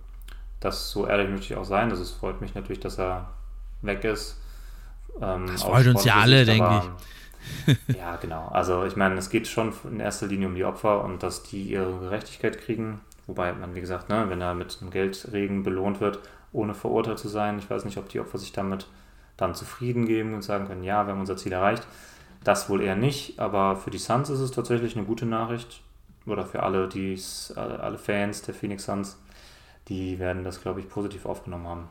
[0.60, 1.90] das so ehrlich möchte ich auch sein.
[1.90, 3.30] Das ist, freut mich natürlich, dass er
[3.82, 4.42] weg ist.
[5.22, 6.82] Ähm, das freut uns ja alle, denke
[7.68, 7.78] ich.
[7.96, 8.48] ja, genau.
[8.50, 11.64] Also ich meine, es geht schon in erster Linie um die Opfer und dass die
[11.64, 13.00] ihre Gerechtigkeit kriegen.
[13.28, 16.20] Wobei man, wie gesagt, ne, wenn er mit einem Geldregen belohnt wird,
[16.52, 18.88] ohne verurteilt zu sein, ich weiß nicht, ob die Opfer sich damit
[19.38, 21.86] dann zufrieden geben und sagen können, ja, wir haben unser Ziel erreicht.
[22.46, 25.82] Das wohl eher nicht, aber für die Suns ist es tatsächlich eine gute Nachricht.
[26.28, 29.18] Oder für alle, die's, alle Fans der Phoenix Suns,
[29.90, 31.90] die werden das, glaube ich, positiv aufgenommen haben.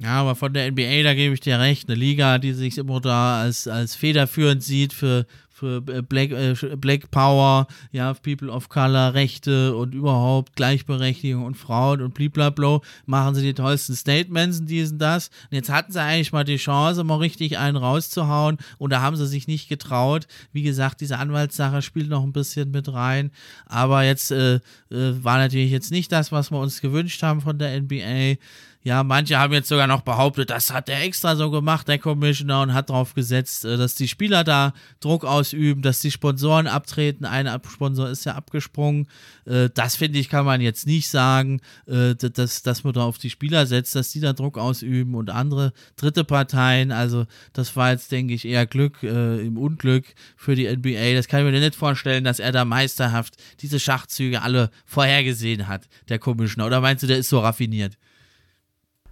[0.00, 1.88] Ja, aber von der NBA, da gebe ich dir recht.
[1.88, 5.26] Eine Liga, die sich immer da als, als federführend sieht für,
[5.60, 11.56] für äh, Black, äh, Black Power, ja, People of Color, Rechte und überhaupt Gleichberechtigung und
[11.56, 15.28] Frauen und blablabla, machen sie die tollsten Statements und diesen das.
[15.50, 19.16] Und jetzt hatten sie eigentlich mal die Chance, mal richtig einen rauszuhauen und da haben
[19.16, 20.26] sie sich nicht getraut.
[20.52, 23.30] Wie gesagt, diese Anwaltssache spielt noch ein bisschen mit rein,
[23.66, 24.60] aber jetzt äh, äh,
[24.90, 28.38] war natürlich jetzt nicht das, was wir uns gewünscht haben von der NBA.
[28.82, 32.62] Ja, manche haben jetzt sogar noch behauptet, das hat er extra so gemacht, der Commissioner,
[32.62, 37.26] und hat darauf gesetzt, äh, dass die Spieler da Druck ausüben, dass die Sponsoren abtreten.
[37.26, 39.06] Ein Sponsor ist ja abgesprungen.
[39.44, 43.18] Äh, das finde ich, kann man jetzt nicht sagen, äh, dass, dass man da auf
[43.18, 46.90] die Spieler setzt, dass die da Druck ausüben und andere dritte Parteien.
[46.90, 51.14] Also, das war jetzt, denke ich, eher Glück im Unglück für die NBA.
[51.14, 55.86] Das kann ich mir nicht vorstellen, dass er da meisterhaft diese Schachzüge alle vorhergesehen hat,
[56.08, 56.66] der Commissioner.
[56.66, 57.98] Oder meinst du, der ist so raffiniert?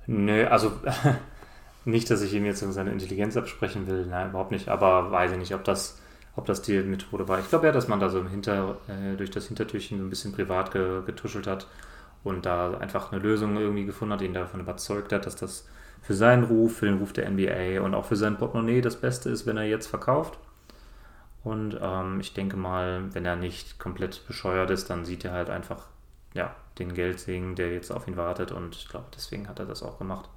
[0.09, 0.72] Nö, also
[1.85, 5.39] nicht, dass ich ihm jetzt seine Intelligenz absprechen will, nein, überhaupt nicht, aber weiß ich
[5.39, 6.01] nicht, ob das,
[6.35, 7.39] ob das die Methode war.
[7.40, 10.32] Ich glaube ja, dass man da so im Hinter, äh, durch das Hintertürchen ein bisschen
[10.32, 11.66] privat ge, getuschelt hat
[12.24, 15.68] und da einfach eine Lösung irgendwie gefunden hat, ihn davon überzeugt hat, dass das
[16.01, 19.28] für seinen Ruf, für den Ruf der NBA und auch für sein Portemonnaie das Beste
[19.28, 20.39] ist, wenn er jetzt verkauft.
[21.44, 25.51] Und ähm, ich denke mal, wenn er nicht komplett bescheuert ist, dann sieht er halt
[25.51, 25.86] einfach,
[26.35, 28.52] ja, den Geldsegen, der jetzt auf ihn wartet.
[28.52, 30.28] Und ich glaube, deswegen hat er das auch gemacht.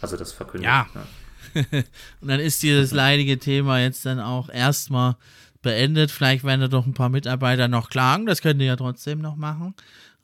[0.00, 0.66] Also das verkündet.
[0.66, 0.86] Ja.
[0.94, 1.66] Ne?
[2.20, 5.16] und dann ist dieses leidige Thema jetzt dann auch erstmal
[5.62, 6.10] beendet.
[6.10, 8.26] Vielleicht werden da doch ein paar Mitarbeiter noch klagen.
[8.26, 9.74] Das könnt ihr ja trotzdem noch machen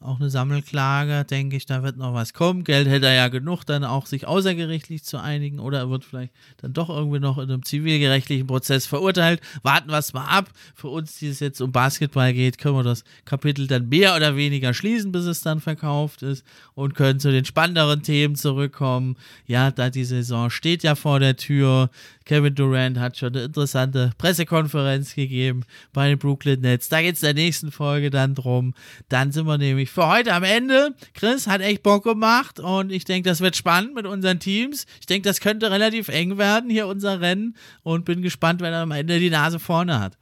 [0.06, 2.64] auch eine Sammelklage, denke ich, da wird noch was kommen.
[2.64, 6.32] Geld hätte er ja genug, dann auch sich außergerichtlich zu einigen oder er wird vielleicht
[6.58, 9.40] dann doch irgendwie noch in einem zivilgerechtlichen Prozess verurteilt.
[9.62, 10.50] Warten wir es mal ab.
[10.74, 14.36] Für uns, die es jetzt um Basketball geht, können wir das Kapitel dann mehr oder
[14.36, 19.16] weniger schließen, bis es dann verkauft ist und können zu den spannenderen Themen zurückkommen.
[19.46, 21.90] Ja, da die Saison steht ja vor der Tür.
[22.26, 25.62] Kevin Durant hat schon eine interessante Pressekonferenz gegeben
[25.92, 26.88] bei den Brooklyn Nets.
[26.88, 28.74] Da geht es in der nächsten Folge dann drum.
[29.08, 30.94] Dann sind wir nämlich für heute am Ende.
[31.14, 34.86] Chris hat echt Bock gemacht und ich denke, das wird spannend mit unseren Teams.
[34.98, 38.82] Ich denke, das könnte relativ eng werden, hier unser Rennen und bin gespannt, wenn er
[38.82, 40.18] am Ende die Nase vorne hat.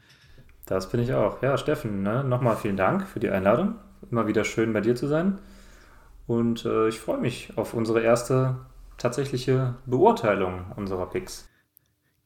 [0.66, 1.42] Das bin ich auch.
[1.42, 2.22] Ja, Steffen, ne?
[2.22, 3.76] nochmal vielen Dank für die Einladung.
[4.10, 5.38] Immer wieder schön bei dir zu sein.
[6.26, 8.56] Und äh, ich freue mich auf unsere erste
[8.98, 11.48] tatsächliche Beurteilung unserer Picks.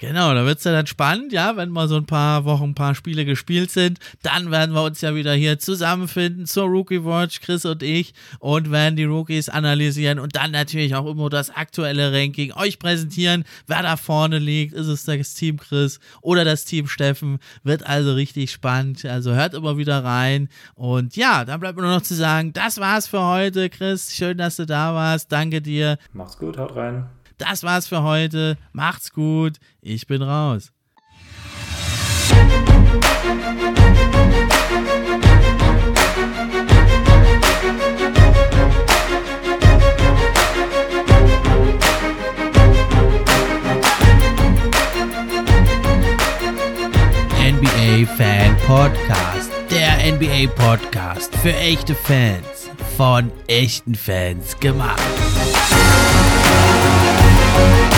[0.01, 2.75] Genau, da wird es ja dann spannend, ja, wenn mal so ein paar Wochen, ein
[2.77, 3.99] paar Spiele gespielt sind.
[4.23, 8.71] Dann werden wir uns ja wieder hier zusammenfinden zur Rookie Watch, Chris und ich, und
[8.71, 13.83] werden die Rookies analysieren und dann natürlich auch immer das aktuelle Ranking euch präsentieren, wer
[13.83, 14.73] da vorne liegt.
[14.73, 17.41] Ist es das Team Chris oder das Team Steffen?
[17.65, 19.05] Wird also richtig spannend.
[19.05, 20.49] Also hört immer wieder rein.
[20.77, 24.15] Und ja, dann bleibt mir nur noch zu sagen, das war's für heute, Chris.
[24.15, 25.33] Schön, dass du da warst.
[25.33, 25.99] Danke dir.
[26.13, 27.18] Macht's gut, haut rein.
[27.39, 28.59] Das war's für heute.
[28.73, 29.59] Macht's gut.
[29.81, 30.73] Ich bin raus.
[47.39, 49.51] NBA Fan Podcast.
[49.71, 52.69] Der NBA Podcast für echte Fans.
[52.97, 55.01] Von echten Fans gemacht.
[57.59, 57.98] Thank